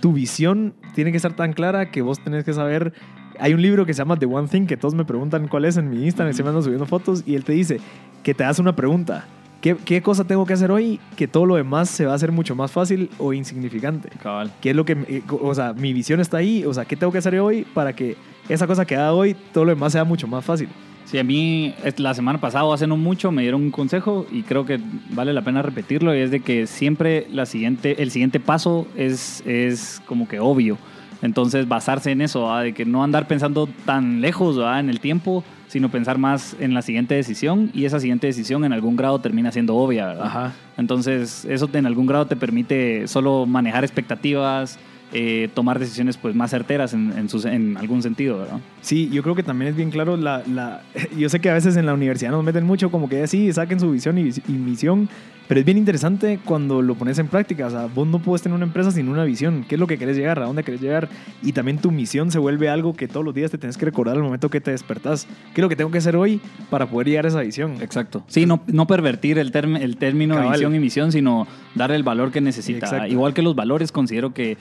tu 0.00 0.12
visión 0.12 0.74
tiene 0.94 1.10
que 1.10 1.16
estar 1.16 1.34
tan 1.34 1.52
clara 1.52 1.90
que 1.90 2.02
vos 2.02 2.20
tenés 2.20 2.44
que 2.44 2.52
saber. 2.52 2.92
Hay 3.38 3.54
un 3.54 3.60
libro 3.60 3.84
que 3.86 3.92
se 3.92 3.98
llama 3.98 4.16
The 4.18 4.26
One 4.26 4.48
Thing 4.48 4.66
que 4.66 4.76
todos 4.76 4.94
me 4.94 5.04
preguntan 5.04 5.48
cuál 5.48 5.64
es 5.64 5.76
en 5.76 5.90
mi 5.90 6.04
Instagram, 6.04 6.32
se 6.32 6.42
me 6.42 6.48
andan 6.50 6.62
subiendo 6.62 6.86
fotos 6.86 7.22
y 7.26 7.34
él 7.34 7.44
te 7.44 7.52
dice 7.52 7.80
que 8.22 8.34
te 8.34 8.44
das 8.44 8.58
una 8.58 8.74
pregunta. 8.74 9.26
¿Qué, 9.66 9.76
¿Qué 9.84 10.00
cosa 10.00 10.22
tengo 10.22 10.46
que 10.46 10.52
hacer 10.52 10.70
hoy 10.70 11.00
que 11.16 11.26
todo 11.26 11.44
lo 11.44 11.56
demás 11.56 11.90
se 11.90 12.06
va 12.06 12.12
a 12.12 12.14
hacer 12.14 12.30
mucho 12.30 12.54
más 12.54 12.70
fácil 12.70 13.10
o 13.18 13.32
insignificante? 13.32 14.10
Cabal. 14.22 14.52
¿Qué 14.60 14.70
es 14.70 14.76
lo 14.76 14.84
que, 14.84 14.92
eh, 14.92 15.22
o 15.28 15.52
sea, 15.56 15.72
mi 15.72 15.92
visión 15.92 16.20
está 16.20 16.36
ahí, 16.36 16.64
o 16.64 16.72
sea, 16.72 16.84
¿qué 16.84 16.94
tengo 16.94 17.10
que 17.10 17.18
hacer 17.18 17.36
hoy 17.40 17.66
para 17.74 17.92
que 17.92 18.16
esa 18.48 18.68
cosa 18.68 18.84
que 18.84 18.94
haga 18.94 19.12
hoy, 19.12 19.34
todo 19.52 19.64
lo 19.64 19.70
demás 19.70 19.90
sea 19.92 20.04
mucho 20.04 20.28
más 20.28 20.44
fácil? 20.44 20.68
Sí, 21.04 21.18
a 21.18 21.24
mí 21.24 21.74
la 21.96 22.14
semana 22.14 22.40
pasada, 22.40 22.72
hace 22.72 22.86
no 22.86 22.96
mucho, 22.96 23.32
me 23.32 23.42
dieron 23.42 23.60
un 23.60 23.72
consejo 23.72 24.24
y 24.30 24.44
creo 24.44 24.64
que 24.64 24.78
vale 25.10 25.32
la 25.32 25.42
pena 25.42 25.62
repetirlo, 25.62 26.14
y 26.14 26.20
es 26.20 26.30
de 26.30 26.38
que 26.38 26.68
siempre 26.68 27.26
la 27.32 27.44
siguiente, 27.44 28.00
el 28.00 28.12
siguiente 28.12 28.38
paso 28.38 28.86
es, 28.96 29.42
es 29.46 30.00
como 30.06 30.28
que 30.28 30.38
obvio. 30.38 30.78
Entonces, 31.22 31.66
basarse 31.66 32.10
en 32.12 32.20
eso, 32.20 32.42
¿va? 32.42 32.62
de 32.62 32.72
que 32.74 32.84
no 32.84 33.02
andar 33.02 33.26
pensando 33.26 33.68
tan 33.84 34.20
lejos 34.20 34.60
¿va? 34.60 34.78
en 34.80 34.90
el 34.90 35.00
tiempo, 35.00 35.42
sino 35.68 35.88
pensar 35.90 36.18
más 36.18 36.54
en 36.60 36.74
la 36.74 36.82
siguiente 36.82 37.14
decisión, 37.14 37.70
y 37.74 37.84
esa 37.86 37.98
siguiente 38.00 38.26
decisión 38.26 38.64
en 38.64 38.72
algún 38.72 38.96
grado 38.96 39.18
termina 39.20 39.50
siendo 39.50 39.74
obvia, 39.76 40.06
¿verdad? 40.06 40.26
Ajá. 40.26 40.52
Entonces, 40.76 41.44
eso 41.46 41.68
en 41.72 41.86
algún 41.86 42.06
grado 42.06 42.26
te 42.26 42.36
permite 42.36 43.08
solo 43.08 43.46
manejar 43.46 43.82
expectativas, 43.82 44.78
eh, 45.12 45.48
tomar 45.54 45.78
decisiones 45.78 46.16
pues 46.16 46.34
más 46.34 46.50
certeras 46.50 46.92
en, 46.92 47.12
en, 47.16 47.28
sus- 47.28 47.44
en 47.44 47.76
algún 47.76 48.02
sentido, 48.02 48.38
¿verdad? 48.38 48.58
Sí, 48.82 49.08
yo 49.12 49.22
creo 49.22 49.34
que 49.34 49.42
también 49.42 49.70
es 49.70 49.76
bien 49.76 49.90
claro 49.90 50.16
la, 50.16 50.42
la- 50.52 50.82
Yo 51.16 51.28
sé 51.28 51.40
que 51.40 51.48
a 51.50 51.54
veces 51.54 51.76
en 51.76 51.86
la 51.86 51.94
universidad 51.94 52.30
nos 52.32 52.44
meten 52.44 52.64
mucho 52.66 52.90
como 52.90 53.08
que 53.08 53.26
sí, 53.26 53.52
saquen 53.52 53.80
su 53.80 53.90
visión 53.90 54.18
y, 54.18 54.24
vis- 54.24 54.42
y 54.48 54.52
misión, 54.52 55.08
pero 55.48 55.60
es 55.60 55.66
bien 55.66 55.78
interesante 55.78 56.38
cuando 56.44 56.82
lo 56.82 56.94
pones 56.94 57.18
en 57.18 57.28
práctica. 57.28 57.66
O 57.66 57.70
sea, 57.70 57.86
vos 57.86 58.06
no 58.06 58.18
puedes 58.20 58.42
tener 58.42 58.54
una 58.56 58.64
empresa 58.66 58.90
sin 58.90 59.08
una 59.08 59.24
visión. 59.24 59.64
¿Qué 59.68 59.76
es 59.76 59.78
lo 59.78 59.86
que 59.86 59.98
querés 59.98 60.16
llegar? 60.16 60.38
¿A 60.40 60.46
dónde 60.46 60.62
querés 60.64 60.80
llegar? 60.80 61.08
Y 61.42 61.52
también 61.52 61.78
tu 61.78 61.90
misión 61.90 62.30
se 62.30 62.38
vuelve 62.38 62.68
algo 62.68 62.94
que 62.94 63.08
todos 63.08 63.24
los 63.24 63.34
días 63.34 63.50
te 63.50 63.58
tienes 63.58 63.76
que 63.76 63.84
recordar 63.84 64.16
al 64.16 64.22
momento 64.22 64.48
que 64.50 64.60
te 64.60 64.70
despertás. 64.70 65.26
¿Qué 65.54 65.60
es 65.60 65.62
lo 65.62 65.68
que 65.68 65.76
tengo 65.76 65.90
que 65.90 65.98
hacer 65.98 66.16
hoy 66.16 66.40
para 66.70 66.86
poder 66.88 67.08
llegar 67.08 67.24
a 67.26 67.28
esa 67.28 67.40
visión? 67.40 67.76
Exacto. 67.80 68.24
Sí, 68.28 68.46
no, 68.46 68.62
no 68.66 68.86
pervertir 68.86 69.38
el, 69.38 69.52
term- 69.52 69.80
el 69.80 69.96
término 69.96 70.34
Cabal. 70.34 70.52
visión 70.52 70.74
y 70.74 70.78
misión, 70.78 71.12
sino 71.12 71.46
darle 71.74 71.96
el 71.96 72.02
valor 72.02 72.32
que 72.32 72.40
necesita. 72.40 72.86
Exacto. 72.86 73.12
Igual 73.12 73.34
que 73.34 73.42
los 73.42 73.54
valores, 73.54 73.92
considero 73.92 74.34
que 74.34 74.56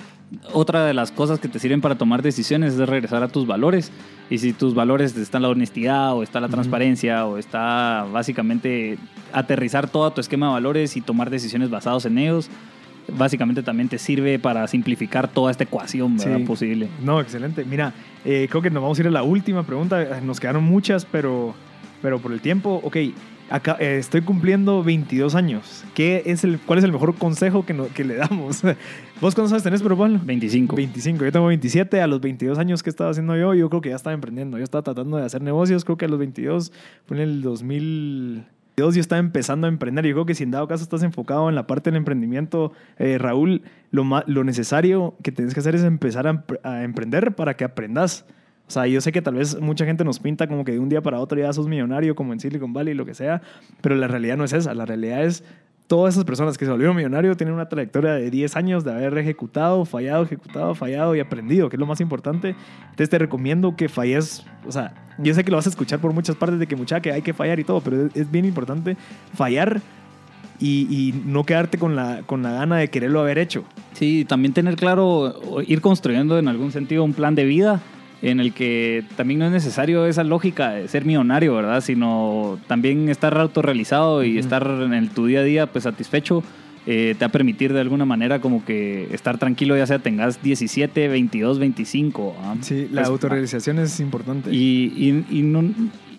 otra 0.54 0.86
de 0.86 0.94
las 0.94 1.12
cosas 1.12 1.40
que 1.40 1.48
te 1.48 1.60
sirven 1.60 1.82
para 1.82 1.96
tomar 1.96 2.22
decisiones 2.22 2.74
es 2.74 2.90
regresar 2.90 3.24
a 3.24 3.28
tus 3.28 3.48
valores. 3.48 3.92
Y 4.30 4.40
si 4.40 4.54
tus 4.54 4.74
valores 4.74 5.16
están 5.18 5.44
la 5.44 5.50
honestidad 5.50 6.14
o 6.16 6.24
está 6.24 6.40
la 6.40 6.50
transparencia 6.50 7.26
o 7.28 7.38
está 7.38 8.06
básicamente 8.12 8.98
aterrizar 9.34 9.88
todo 9.88 10.10
tu 10.12 10.22
esquema 10.22 10.48
de 10.48 10.54
valores 10.54 10.75
y 10.84 11.02
tomar 11.02 11.30
decisiones 11.30 11.70
basadas 11.70 12.06
en 12.06 12.18
ellos, 12.18 12.50
básicamente 13.18 13.62
también 13.64 13.88
te 13.88 13.98
sirve 13.98 14.40
para 14.40 14.68
simplificar 14.68 15.28
toda 15.28 15.52
esta 15.52 15.64
ecuación 15.64 16.18
¿verdad? 16.18 16.38
Sí. 16.40 16.44
posible. 16.44 16.90
No, 17.04 17.22
excelente. 17.22 17.64
Mira, 17.64 17.94
eh, 18.26 18.48
creo 18.50 18.62
que 18.62 18.70
nos 18.70 18.82
vamos 18.82 18.98
a 18.98 19.02
ir 19.02 19.08
a 19.08 19.12
la 19.12 19.24
última 19.24 19.64
pregunta. 19.64 20.20
Nos 20.22 20.40
quedaron 20.40 20.64
muchas, 20.64 21.06
pero, 21.06 21.54
pero 22.02 22.20
por 22.20 22.32
el 22.34 22.42
tiempo, 22.42 22.82
ok. 22.84 22.98
Acá, 23.48 23.78
eh, 23.80 23.98
estoy 24.00 24.22
cumpliendo 24.22 24.84
22 24.84 25.36
años. 25.36 25.84
¿Qué 25.94 26.24
es 26.26 26.44
el, 26.44 26.58
¿Cuál 26.58 26.80
es 26.80 26.86
el 26.86 26.92
mejor 26.92 27.14
consejo 27.14 27.64
que, 27.64 27.76
no- 27.76 27.86
que 27.90 28.04
le 28.04 28.16
damos? 28.16 28.64
¿Vos 29.22 29.36
cuántos 29.36 29.52
años 29.52 29.62
tenés, 29.62 29.84
pero 29.84 29.96
Pablo? 29.96 30.20
25. 30.24 30.76
25. 30.76 31.24
Yo 31.26 31.32
tengo 31.32 31.46
27. 31.46 32.02
A 32.02 32.08
los 32.08 32.22
22 32.22 32.58
años 32.58 32.82
que 32.82 32.90
estaba 32.90 33.12
haciendo 33.12 33.38
yo, 33.38 33.54
yo 33.54 33.70
creo 33.70 33.82
que 33.82 33.90
ya 33.90 33.98
estaba 33.98 34.16
emprendiendo. 34.16 34.58
Yo 34.58 34.64
estaba 34.64 34.82
tratando 34.82 35.18
de 35.18 35.26
hacer 35.26 35.44
negocios. 35.44 35.86
Creo 35.86 35.96
que 35.96 36.06
a 36.06 36.08
los 36.08 36.18
22 36.18 36.72
fue 37.06 37.18
en 37.18 37.22
el 37.24 37.42
2000... 37.44 38.46
yo 38.78 38.90
estaba 38.90 39.20
empezando 39.20 39.68
a 39.68 39.70
emprender. 39.70 40.06
Yo 40.06 40.14
creo 40.14 40.26
que 40.26 40.36
si 40.36 40.44
en 40.44 40.52
dado 40.52 40.68
caso 40.68 40.84
estás 40.84 41.04
enfocado 41.04 41.50
en 41.50 41.56
la 41.56 41.68
parte 41.68 41.90
del 41.92 41.98
emprendimiento, 41.98 42.74
eh, 42.98 43.18
Raúl, 43.18 43.64
lo, 43.92 44.04
lo 44.26 44.44
necesario 44.44 45.16
que 45.24 45.32
tienes 45.32 45.54
que 45.54 45.60
hacer 45.62 45.76
es 45.76 45.84
empezar 45.84 46.28
a, 46.28 46.44
a 46.64 46.84
emprender 46.84 47.36
para 47.36 47.56
que 47.56 47.64
aprendas. 47.64 48.26
O 48.68 48.72
sea, 48.72 48.88
yo 48.88 49.00
sé 49.00 49.12
que 49.12 49.22
tal 49.22 49.36
vez 49.36 49.60
mucha 49.62 49.86
gente 49.86 50.04
nos 50.04 50.20
pinta 50.20 50.48
como 50.48 50.66
que 50.66 50.72
de 50.72 50.80
un 50.80 50.90
día 50.90 51.02
para 51.02 51.20
otro 51.20 51.40
ya 51.40 51.54
sos 51.54 51.68
millonario, 51.68 52.16
como 52.16 52.34
en 52.34 52.40
Silicon 52.40 52.74
Valley, 52.74 52.96
lo 52.96 53.06
que 53.06 53.14
sea, 53.14 53.42
pero 53.82 53.96
la 53.96 54.08
realidad 54.08 54.38
no 54.38 54.44
es 54.44 54.54
esa. 54.54 54.74
La 54.74 54.86
realidad 54.86 55.24
es 55.24 55.44
todas 55.88 56.16
esas 56.16 56.26
personas 56.26 56.58
que 56.58 56.66
se 56.66 56.72
volvieron 56.72 56.96
millonarios 56.96 57.38
tienen 57.38 57.54
una 57.54 57.70
trayectoria 57.70 58.14
de 58.14 58.32
10 58.32 58.56
años 58.56 58.84
de 58.84 58.92
haber 58.92 59.18
ejecutado, 59.18 59.86
fallado, 59.86 60.24
ejecutado, 60.24 60.74
fallado 60.74 61.16
y 61.16 61.20
aprendido, 61.20 61.70
que 61.70 61.76
es 61.76 61.80
lo 61.80 61.86
más 61.86 62.02
importante. 62.02 62.56
Entonces 62.82 63.10
te 63.10 63.20
recomiendo 63.20 63.76
que 63.76 63.88
falles, 63.88 64.44
o 64.68 64.72
sea, 64.72 64.94
yo 65.20 65.34
sé 65.34 65.44
que 65.44 65.52
lo 65.52 65.58
vas 65.58 65.68
a 65.68 65.70
escuchar 65.70 66.00
por 66.00 66.14
muchas 66.14 66.36
partes 66.36 66.60
de 66.60 66.68
que 66.68 66.76
mucha 66.76 67.00
que 67.02 67.12
hay 67.12 67.22
que 67.22 67.34
fallar 67.34 67.60
y 67.60 67.64
todo, 67.64 67.82
pero 67.82 68.10
es, 68.14 68.32
bien 68.32 68.46
importante 68.46 68.98
fallar 69.34 69.82
y, 70.60 71.14
no 71.26 71.44
quedarte 71.44 71.78
con 71.78 71.96
la, 71.96 72.24
con 72.26 72.42
la 72.42 72.52
gana 72.52 72.78
de 72.78 72.88
quererlo 72.90 73.20
haber 73.20 73.38
hecho. 73.38 73.64
Sí, 73.94 74.26
también 74.26 74.54
tener 74.54 74.76
claro, 74.76 75.36
ir 75.68 75.82
construyendo 75.82 76.40
en 76.40 76.48
algún 76.48 76.72
sentido 76.72 77.04
un 77.04 77.14
plan 77.14 77.36
de 77.36 77.46
vida 77.46 77.82
en 78.30 78.40
el 78.40 78.54
que 78.54 79.04
también 79.16 79.40
no 79.40 79.46
es 79.46 79.52
necesario 79.52 80.06
esa 80.08 80.24
lógica 80.24 80.72
de 80.72 80.88
ser 80.88 81.06
millonario, 81.06 81.54
¿verdad? 81.56 81.82
Sino 81.82 82.58
también 82.68 83.08
estar 83.10 83.38
autorrealizado 83.38 84.24
y 84.24 84.38
estar 84.40 84.66
en 84.82 84.94
el, 84.94 85.10
tu 85.10 85.28
día 85.28 85.42
a 85.42 85.44
día 85.44 85.68
pues 85.68 85.84
satisfecho 85.84 86.44
eh, 86.88 87.16
te 87.18 87.26
va 87.26 87.30
a 87.30 87.32
permitir 87.32 87.74
de 87.74 87.82
alguna 87.82 88.06
manera 88.06 88.40
como 88.42 88.64
que 88.64 89.08
estar 89.12 89.38
tranquilo, 89.40 89.76
ya 89.78 89.88
sea 89.88 90.00
tengas 90.00 90.42
17, 90.44 91.08
22, 91.08 91.58
25. 91.60 92.36
¿ah? 92.44 92.56
Sí, 92.62 92.88
la 92.92 93.02
Pues, 93.02 93.08
autorrealización 93.10 93.80
es 93.80 94.00
importante. 94.00 94.52
y, 94.54 94.94
y- 94.96 95.40
y 95.40 95.42
no- 95.42 95.64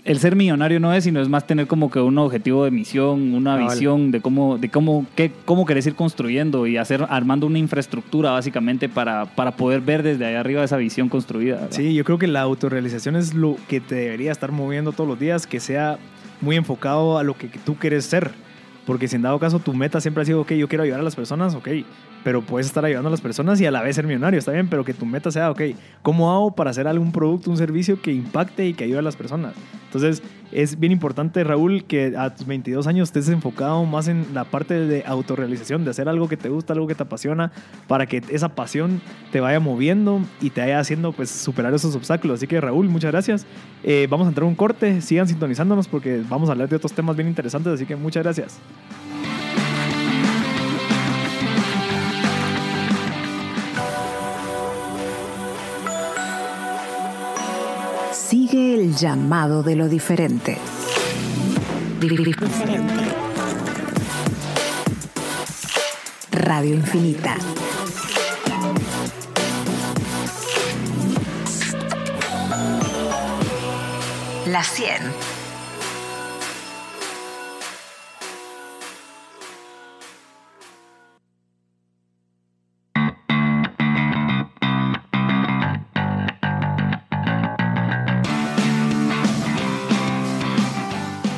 el 0.07 0.21
ser 0.21 0.37
millonario 0.37 0.79
no 0.79 0.95
es, 0.95 1.05
sino 1.05 1.21
es 1.21 1.29
más 1.29 1.47
tener 1.47 1.67
como 1.67 1.91
que 1.91 1.99
un 1.99 2.17
objetivo 2.19 2.65
de 2.65 2.71
misión, 2.71 3.35
una 3.35 3.57
Cabal. 3.57 3.75
visión 3.75 4.11
de 4.13 4.21
cómo, 4.21 4.57
de 4.57 4.69
cómo, 4.69 5.05
qué, 5.17 5.33
cómo 5.45 5.67
querés 5.67 5.87
ir 5.87 5.97
construyendo 5.97 6.67
y 6.69 6.77
hacer, 6.77 7.05
armando 7.09 7.47
una 7.47 7.59
infraestructura 7.59 8.31
básicamente 8.31 8.89
para, 8.89 9.27
para 9.27 9.57
poder 9.57 9.81
ver 9.81 10.05
desde 10.05 10.25
ahí 10.25 10.37
arriba 10.37 10.63
esa 10.63 10.77
visión 10.77 11.09
construida. 11.09 11.57
¿verdad? 11.57 11.71
Sí, 11.73 11.93
yo 11.93 12.05
creo 12.05 12.19
que 12.19 12.29
la 12.29 12.41
autorrealización 12.43 13.17
es 13.17 13.35
lo 13.35 13.57
que 13.69 13.81
te 13.81 13.97
debería 13.97 14.31
estar 14.31 14.53
moviendo 14.53 14.93
todos 14.93 15.09
los 15.09 15.19
días, 15.19 15.47
que 15.47 15.59
sea 15.59 15.99
muy 16.41 16.55
enfocado 16.55 17.19
a 17.19 17.25
lo 17.25 17.37
que 17.37 17.49
tú 17.65 17.75
quieres 17.75 18.05
ser. 18.05 18.31
Porque 18.87 19.09
si 19.09 19.17
en 19.17 19.23
dado 19.23 19.39
caso 19.39 19.59
tu 19.59 19.75
meta 19.75 20.01
siempre 20.01 20.23
ha 20.23 20.25
sido, 20.25 20.41
ok, 20.41 20.53
yo 20.53 20.69
quiero 20.69 20.85
ayudar 20.85 21.01
a 21.01 21.03
las 21.03 21.17
personas, 21.17 21.55
ok, 21.55 21.69
pero 22.25 22.43
puedes 22.43 22.67
estar 22.67 22.85
ayudando 22.85 23.09
a 23.09 23.11
las 23.11 23.21
personas 23.21 23.61
y 23.61 23.67
a 23.67 23.71
la 23.71 23.83
vez 23.83 23.97
ser 23.97 24.07
millonario, 24.07 24.39
está 24.39 24.53
bien, 24.53 24.69
pero 24.69 24.85
que 24.85 24.95
tu 24.95 25.07
meta 25.07 25.31
sea, 25.31 25.51
ok, 25.51 25.63
¿cómo 26.03 26.33
hago 26.33 26.55
para 26.55 26.71
hacer 26.71 26.89
algún 26.89 27.13
producto, 27.13 27.51
un 27.51 27.57
servicio 27.57 28.01
que 28.01 28.13
impacte 28.13 28.67
y 28.67 28.75
que 28.75 28.85
ayude 28.85 29.01
a 29.01 29.03
las 29.03 29.17
personas? 29.17 29.55
Entonces, 29.87 30.23
es 30.53 30.79
bien 30.79 30.93
importante, 30.93 31.43
Raúl, 31.43 31.85
que 31.85 32.15
a 32.17 32.35
tus 32.35 32.47
22 32.47 32.87
años 32.87 33.09
estés 33.09 33.29
enfocado 33.29 33.85
más 33.85 34.09
en 34.09 34.27
la 34.35 34.45
parte 34.45 34.75
de 34.75 35.05
autorrealización, 35.07 35.85
de 35.85 35.91
hacer 35.91 36.09
algo 36.09 36.29
que 36.29 36.37
te 36.37 36.49
gusta, 36.49 36.73
algo 36.73 36.87
que 36.87 36.95
te 36.95 37.03
apasiona, 37.03 37.53
para 37.89 38.07
que 38.07 38.23
esa 38.31 38.51
pasión 38.51 39.01
te 39.33 39.41
vaya 39.41 39.61
moviendo 39.61 40.21
y 40.41 40.51
te 40.51 40.61
vaya 40.61 40.79
haciendo 40.79 41.13
pues 41.13 41.31
superar 41.31 41.75
esos 41.75 41.95
obstáculos. 41.95 42.39
Así 42.39 42.47
que 42.47 42.61
Raúl, 42.61 42.89
muchas 42.89 43.11
gracias. 43.13 43.47
Eh, 43.83 44.07
vamos 44.11 44.27
a 44.27 44.29
entrar 44.31 44.45
a 44.45 44.49
un 44.49 44.55
corte, 44.55 45.01
sigan 45.01 45.29
sintonizándonos 45.29 45.89
porque 45.89 46.23
vamos 46.29 46.49
a 46.49 46.53
hablar 46.53 46.69
de 46.69 46.77
otros 46.77 46.93
temas 46.93 47.17
bien 47.17 47.29
interesantes, 47.29 47.73
así 47.73 47.87
que 47.87 47.97
muchas 47.97 48.23
gracias. 48.23 48.59
El 58.87 58.95
llamado 58.95 59.65
de 59.65 59.75
lo 59.75 59.89
diferente. 59.89 60.59
Radio 66.31 66.75
Infinita. 66.75 67.37
La 74.47 74.63
100. 74.63 75.26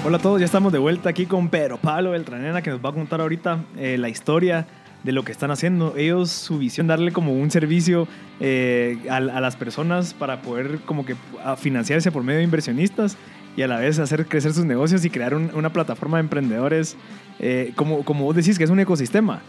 Hola 0.08 0.16
a 0.16 0.20
todos, 0.22 0.40
ya 0.40 0.46
estamos 0.46 0.72
de 0.72 0.78
vuelta 0.78 1.10
aquí 1.10 1.26
con 1.26 1.50
Pedro 1.50 1.76
Pablo 1.76 2.12
Beltranena 2.12 2.62
que 2.62 2.70
nos 2.70 2.82
va 2.82 2.88
a 2.88 2.92
contar 2.94 3.20
ahorita 3.20 3.66
eh, 3.76 3.98
la 3.98 4.08
historia 4.08 4.66
de 5.04 5.12
lo 5.12 5.22
que 5.22 5.32
están 5.32 5.50
haciendo. 5.50 5.98
Ellos, 5.98 6.30
su 6.30 6.56
visión, 6.56 6.86
darle 6.86 7.12
como 7.12 7.34
un 7.34 7.50
servicio 7.50 8.08
eh, 8.40 8.96
a, 9.10 9.20
las 9.20 9.56
personas 9.56 10.14
para 10.14 10.40
poder 10.40 10.78
como 10.86 11.04
que 11.04 11.14
financiarse 11.58 12.10
por 12.10 12.22
medio 12.22 12.38
de 12.38 12.44
inversionistas 12.44 13.18
y 13.54 13.60
a 13.60 13.68
la 13.68 13.80
vez 13.80 13.98
hacer 13.98 14.24
crecer 14.24 14.54
sus 14.54 14.64
negocios 14.64 15.04
y 15.04 15.10
crear 15.10 15.34
un- 15.34 15.50
una 15.54 15.74
plataforma 15.74 16.16
de 16.16 16.22
emprendedores, 16.22 16.96
eh, 17.38 17.74
como, 17.76 18.02
como 18.02 18.24
vos 18.24 18.34
decís, 18.34 18.56
que 18.56 18.64
es 18.64 18.70
un 18.70 18.80
ecosistema. 18.80 19.42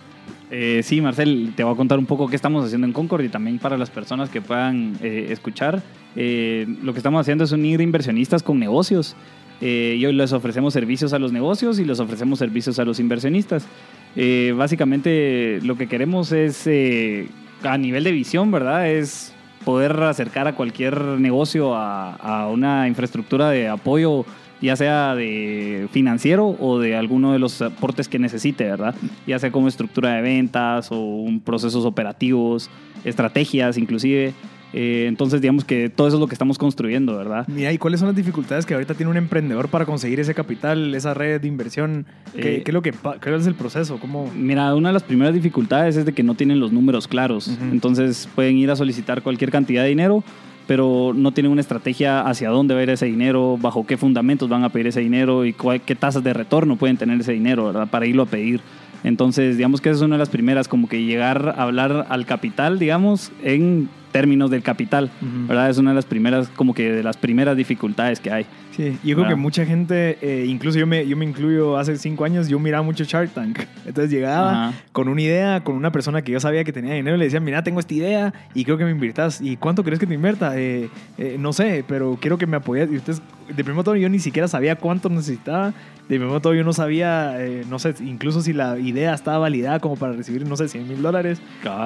Sí, 0.82 0.99
Marcel, 0.99 1.53
te 1.55 1.64
voy 1.64 1.74
a 1.74 1.78
contar 1.78 1.99
un 1.99 2.05
poco 2.05 2.28
qué 2.28 2.36
estamos 2.36 2.66
haciendo 2.66 2.86
en 2.86 2.91
Concord 2.91 3.24
y 3.24 3.30
también 3.30 3.60
para 3.60 3.78
las 3.78 3.89
personas 3.91 4.30
que 4.30 4.41
puedan 4.41 4.97
escuchar. 5.01 5.76
Lo 6.16 6.91
que 6.91 6.97
estamos 6.97 7.22
haciendo 7.22 7.45
es 7.45 7.51
unir 7.53 7.80
inversionistas 7.80 8.43
con 8.43 8.60
negocios. 8.60 9.16
Eh, 9.62 9.97
y 9.99 10.05
hoy 10.05 10.14
les 10.14 10.32
ofrecemos 10.32 10.74
servicios 10.74 11.14
a 11.14 11.20
los 11.20 11.32
negocios 11.32 11.80
y 11.80 11.86
les 11.86 11.99
ofrecemos 11.99 12.39
servicios 12.39 12.80
a 12.80 12.86
los 12.86 12.99
inversionistas. 12.99 13.68
Eh, 14.16 14.53
básicamente 14.55 15.60
lo 15.64 15.78
que 15.78 15.88
queremos 15.88 16.32
es, 16.32 16.66
eh, 16.66 17.28
a 17.64 17.78
nivel 17.78 18.03
de 18.03 18.12
visión, 18.12 18.51
¿verdad? 18.51 18.89
Es 18.89 19.34
poder 19.66 20.01
acercar 20.03 20.47
a 20.47 20.55
cualquier 20.55 20.99
negocio 21.20 21.76
a, 21.76 22.47
una 22.47 22.88
infraestructura 22.88 23.49
de 23.49 23.68
apoyo, 23.68 24.26
ya 24.62 24.76
sea 24.76 25.14
de 25.16 25.88
financiero 25.91 26.55
o 26.60 26.80
de 26.80 26.95
alguno 26.95 27.34
de 27.34 27.39
los 27.39 27.62
aportes 27.62 28.07
que 28.07 28.18
necesite, 28.18 28.64
¿verdad? 28.64 28.95
Ya 29.28 29.38
sea 29.39 29.51
como 29.51 29.68
estructura 29.68 30.14
de 30.16 30.22
ventas 30.22 30.91
o 30.91 30.99
un 30.99 31.41
procesos 31.41 31.86
operativos, 31.86 32.70
estrategias 33.03 33.78
inclusive. 33.78 34.34
Eh, 34.72 35.05
entonces 35.07 35.41
digamos 35.41 35.65
que 35.65 35.89
todo 35.89 36.07
eso 36.07 36.17
es 36.17 36.22
lo 36.22 36.28
que 36.28 36.36
estamos 36.36 36.57
construyendo, 36.59 37.17
¿verdad? 37.17 37.47
Mira, 37.47 37.74
¿y 37.74 37.78
cuáles 37.80 37.99
son 38.01 38.07
las 38.09 38.15
dificultades 38.15 38.65
que 38.67 38.76
ahorita 38.76 38.93
tiene 38.93 39.09
un 39.09 39.17
emprendedor 39.17 39.67
para 39.70 39.86
conseguir 39.86 40.20
ese 40.20 40.36
capital, 40.36 40.93
esa 40.93 41.13
red 41.15 41.41
de 41.41 41.47
inversión? 41.47 42.05
¿Qué, 42.36 42.57
Eh, 42.57 42.61
qué 42.63 42.70
es 42.72 42.74
lo 42.74 42.82
que 42.84 42.93
qué 43.22 43.36
es 43.36 43.47
el 43.47 43.55
proceso? 43.55 43.97
¿Cómo? 43.99 44.30
Mira, 44.36 44.76
una 44.76 44.89
de 44.89 44.93
las 44.93 45.03
primeras 45.03 45.34
dificultades 45.34 45.95
es 45.97 46.05
de 46.05 46.13
que 46.13 46.22
no 46.22 46.36
tienen 46.36 46.59
los 46.59 46.72
números 46.72 47.07
claros. 47.07 47.47
Entonces 47.72 48.30
pueden 48.36 48.57
ir 48.57 48.70
a 48.70 48.76
solicitar 48.76 49.24
cualquier 49.24 49.49
cantidad 49.49 49.82
de 49.84 49.89
dinero, 49.89 50.24
pero 50.67 51.13
no 51.15 51.32
tienen 51.32 51.51
una 51.51 51.61
estrategia 51.61 52.22
hacia 52.22 52.49
dónde 52.49 52.76
va 52.76 52.82
a 52.82 52.84
ir 52.84 52.89
ese 52.91 53.07
dinero, 53.07 53.57
bajo 53.59 53.88
qué 53.88 53.97
fundamentos 53.97 54.49
van 54.49 54.63
a 54.63 54.70
pedir 54.70 54.86
ese 54.88 54.99
dinero 54.99 55.45
y 55.45 55.53
cuál- 55.53 55.82
qué 55.82 55.95
tasas 55.95 56.24
de 56.24 56.32
retorno 56.32 56.76
pueden 56.76 56.95
tener 56.97 57.20
ese 57.20 57.32
dinero, 57.34 57.65
¿verdad? 57.65 57.88
Para 57.89 58.05
irlo 58.05 58.22
a 58.22 58.26
pedir. 58.28 58.61
Entonces, 59.03 59.57
digamos 59.57 59.82
que 59.82 59.89
esa 59.89 59.97
es 59.97 60.01
una 60.03 60.15
de 60.15 60.20
las 60.20 60.30
primeras, 60.30 60.67
como 60.67 60.88
que 60.88 61.01
llegar 61.03 61.55
a 61.57 61.63
hablar 61.63 62.05
al 62.09 62.26
capital, 62.28 62.78
digamos, 62.78 63.32
en 63.43 63.89
términos 64.12 64.49
del 64.51 64.64
capital, 64.64 65.12
Ujú. 65.22 65.47
¿verdad? 65.47 65.70
Es 65.70 65.78
una 65.78 65.91
de 65.91 65.95
las 65.95 66.05
primeras, 66.05 66.49
como 66.49 66.74
que 66.74 66.91
de 66.91 67.03
las 67.03 67.18
primeras 67.18 67.55
dificultades 67.55 68.20
que 68.20 68.32
hay. 68.32 68.45
Sí, 68.72 68.97
yo 69.03 69.16
creo 69.18 69.28
que 69.28 69.36
mucha 69.36 69.66
gente, 69.66 70.18
eh, 70.22 70.45
incluso 70.47 70.80
yo 70.80 70.88
me, 70.88 71.05
yo 71.05 71.18
me 71.18 71.26
incluyo 71.26 71.78
hace 71.78 71.97
cinco 71.97 72.24
años, 72.24 72.47
yo 72.47 72.60
miraba 72.60 72.82
mucho 72.82 73.03
Shark 73.03 73.32
Tank. 73.32 73.60
Entonces 73.86 74.10
llegaba 74.10 74.70
Ajá. 74.70 74.78
con 74.93 75.10
una 75.10 75.22
idea, 75.22 75.64
con 75.64 75.76
una 75.76 75.91
persona 75.91 76.22
que 76.22 76.32
yo 76.32 76.39
sabía 76.39 76.64
que 76.64 76.72
tenía 76.72 76.93
dinero 76.93 77.18
y 77.18 77.20
le 77.20 77.26
decía, 77.26 77.41
mira, 77.41 77.62
tengo 77.64 77.80
esta 77.82 77.93
idea 77.93 78.34
y 78.53 78.64
creo 78.64 78.78
que 78.78 78.86
me 78.86 78.91
invirtas. 78.91 79.41
¿Y 79.41 79.57
cuánto 79.57 79.84
crees 79.84 79.99
que 79.99 80.07
te 80.07 80.14
invierta? 80.14 80.57
Eh, 80.57 80.89
eh, 81.18 81.36
no 81.38 81.51
sé, 81.51 81.84
pero 81.88 82.18
quiero 82.22 82.38
que 82.38 82.47
me 82.47 82.55
apoyes. 82.57 82.89
Y 82.89 82.95
ustedes, 82.97 83.22
de 83.53 83.64
primero 83.64 83.84
todo, 83.84 83.97
yo 83.97 84.07
ni 84.07 84.20
siquiera 84.20 84.47
sabía 84.47 84.76
cuánto 84.78 85.10
necesitaba. 85.10 85.74
De 86.07 86.18
primero 86.18 86.39
todo, 86.39 86.53
yo 86.53 86.64
no 86.64 86.74
sabía, 86.74 87.36
eh, 87.45 87.66
no 87.70 87.78
sé, 87.80 87.93
incluso 87.99 88.41
si 88.41 88.53
la 88.53 88.80
idea 88.80 89.14
estaba 89.14 89.39
validada 89.39 89.80
como 89.80 89.95
para 89.95 90.14
recibir, 90.14 90.47
no 90.47 90.55
sé, 90.55 90.68
100 90.68 90.88
mil 90.88 91.01
dólares. 91.01 91.39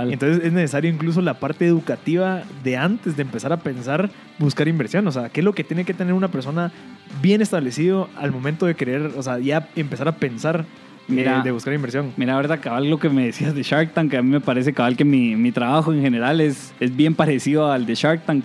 Entonces 0.09 0.45
es 0.45 0.53
necesario 0.53 0.89
incluso 0.91 1.21
la 1.21 1.33
parte 1.39 1.65
educativa 1.65 2.12
de 2.63 2.77
antes 2.77 3.15
de 3.15 3.21
empezar 3.21 3.53
a 3.53 3.57
pensar 3.57 4.09
buscar 4.39 4.67
inversión. 4.67 5.07
O 5.07 5.11
sea, 5.11 5.29
¿qué 5.29 5.41
es 5.41 5.43
lo 5.43 5.53
que 5.53 5.63
tiene 5.63 5.85
que 5.85 5.93
tener 5.93 6.13
una 6.13 6.29
persona 6.29 6.71
bien 7.21 7.41
establecido 7.41 8.09
al 8.15 8.31
momento 8.31 8.65
de 8.65 8.75
querer, 8.75 9.11
o 9.15 9.23
sea, 9.23 9.39
ya 9.39 9.69
empezar 9.75 10.07
a 10.07 10.13
pensar 10.13 10.61
eh, 10.61 11.03
Mira. 11.07 11.41
de 11.41 11.51
buscar 11.51 11.73
inversión? 11.73 12.13
Mira, 12.17 12.35
ahorita 12.35 12.57
cabal 12.57 12.89
lo 12.89 12.99
que 12.99 13.09
me 13.09 13.25
decías 13.25 13.53
de 13.55 13.63
Shark 13.63 13.93
Tank, 13.93 14.13
a 14.13 14.21
mí 14.21 14.29
me 14.29 14.41
parece 14.41 14.73
cabal 14.73 14.95
que 14.95 15.05
mi, 15.05 15.35
mi 15.35 15.51
trabajo 15.51 15.93
en 15.93 16.01
general 16.01 16.41
es, 16.41 16.73
es 16.79 16.95
bien 16.95 17.15
parecido 17.15 17.71
al 17.71 17.85
de 17.85 17.95
Shark 17.95 18.25
Tank. 18.25 18.43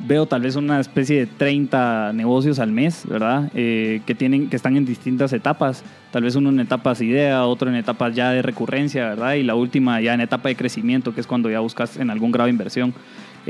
Veo 0.00 0.26
tal 0.26 0.42
vez 0.42 0.54
una 0.54 0.78
especie 0.78 1.18
de 1.18 1.26
30 1.26 2.12
negocios 2.12 2.60
al 2.60 2.70
mes, 2.70 3.04
¿verdad? 3.06 3.50
Eh, 3.54 4.00
que, 4.06 4.14
tienen, 4.14 4.48
que 4.48 4.56
están 4.56 4.76
en 4.76 4.84
distintas 4.84 5.32
etapas. 5.32 5.82
Tal 6.12 6.22
vez 6.22 6.36
uno 6.36 6.50
en 6.50 6.60
etapas 6.60 7.00
idea, 7.00 7.44
otro 7.44 7.68
en 7.68 7.74
etapas 7.74 8.14
ya 8.14 8.30
de 8.30 8.42
recurrencia, 8.42 9.08
¿verdad? 9.08 9.34
Y 9.34 9.42
la 9.42 9.56
última 9.56 10.00
ya 10.00 10.14
en 10.14 10.20
etapa 10.20 10.48
de 10.48 10.56
crecimiento, 10.56 11.14
que 11.14 11.20
es 11.20 11.26
cuando 11.26 11.50
ya 11.50 11.60
buscas 11.60 11.96
en 11.96 12.10
algún 12.10 12.30
grado 12.30 12.46
de 12.46 12.52
inversión. 12.52 12.94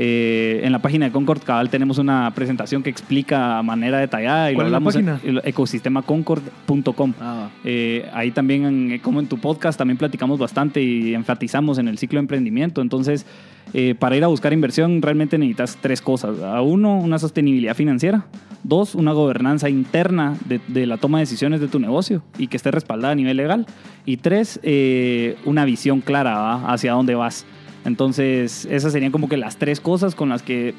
Eh, 0.01 0.61
en 0.63 0.71
la 0.71 0.79
página 0.79 1.07
de 1.07 1.11
Concord 1.11 1.41
Cabal 1.43 1.69
tenemos 1.69 1.97
una 1.97 2.31
presentación 2.33 2.81
que 2.81 2.89
explica 2.89 3.57
de 3.57 3.63
manera 3.63 3.97
detallada 3.97 4.49
y 4.49 4.55
¿Cuál 4.55 4.63
lo 4.63 4.67
es 4.67 4.71
la 4.71 4.77
hablamos 4.77 4.95
en 4.95 5.05
página? 5.05 5.29
el 5.41 5.41
ecosistemaconcord.com. 5.43 7.13
Ah, 7.19 7.49
Eh, 7.65 8.07
ahí 8.13 8.31
también, 8.31 8.63
en- 8.65 8.99
como 8.99 9.19
en 9.19 9.27
tu 9.27 9.37
podcast, 9.39 9.77
también 9.77 9.97
platicamos 9.97 10.39
bastante 10.39 10.81
y 10.81 11.13
enfatizamos 11.13 11.77
en 11.79 11.89
el 11.89 11.97
ciclo 11.97 12.17
de 12.17 12.21
emprendimiento. 12.21 12.81
Entonces, 12.81 13.25
eh, 13.73 13.93
para 13.97 14.15
ir 14.15 14.23
a 14.23 14.27
buscar 14.27 14.53
inversión, 14.53 15.01
realmente 15.01 15.37
necesitas 15.37 15.77
tres 15.81 16.01
cosas. 16.01 16.39
A 16.41 16.61
uno, 16.61 16.97
una 16.97 17.19
sostenibilidad 17.19 17.75
financiera. 17.75 18.25
Dos, 18.63 18.95
una 18.95 19.11
gobernanza 19.11 19.69
interna 19.69 20.35
de, 20.45 20.59
de 20.69 20.85
la 20.85 20.95
toma 20.97 21.17
de 21.19 21.23
decisiones 21.23 21.59
de 21.59 21.67
tu 21.67 21.79
negocio 21.79 22.23
y 22.37 22.47
que 22.47 22.57
esté 22.57 22.71
respaldada 22.71 23.11
a 23.11 23.15
nivel 23.15 23.35
legal. 23.37 23.65
Y 24.05 24.17
tres, 24.17 24.59
eh, 24.63 25.35
una 25.45 25.65
visión 25.65 26.01
clara 26.01 26.37
¿va? 26.37 26.71
hacia 26.73 26.93
dónde 26.93 27.15
vas. 27.15 27.45
Entonces, 27.85 28.65
esas 28.69 28.91
serían 28.91 29.11
como 29.11 29.29
que 29.29 29.37
las 29.37 29.57
tres 29.57 29.79
cosas 29.79 30.15
con 30.15 30.29
las 30.29 30.41
que 30.41 30.73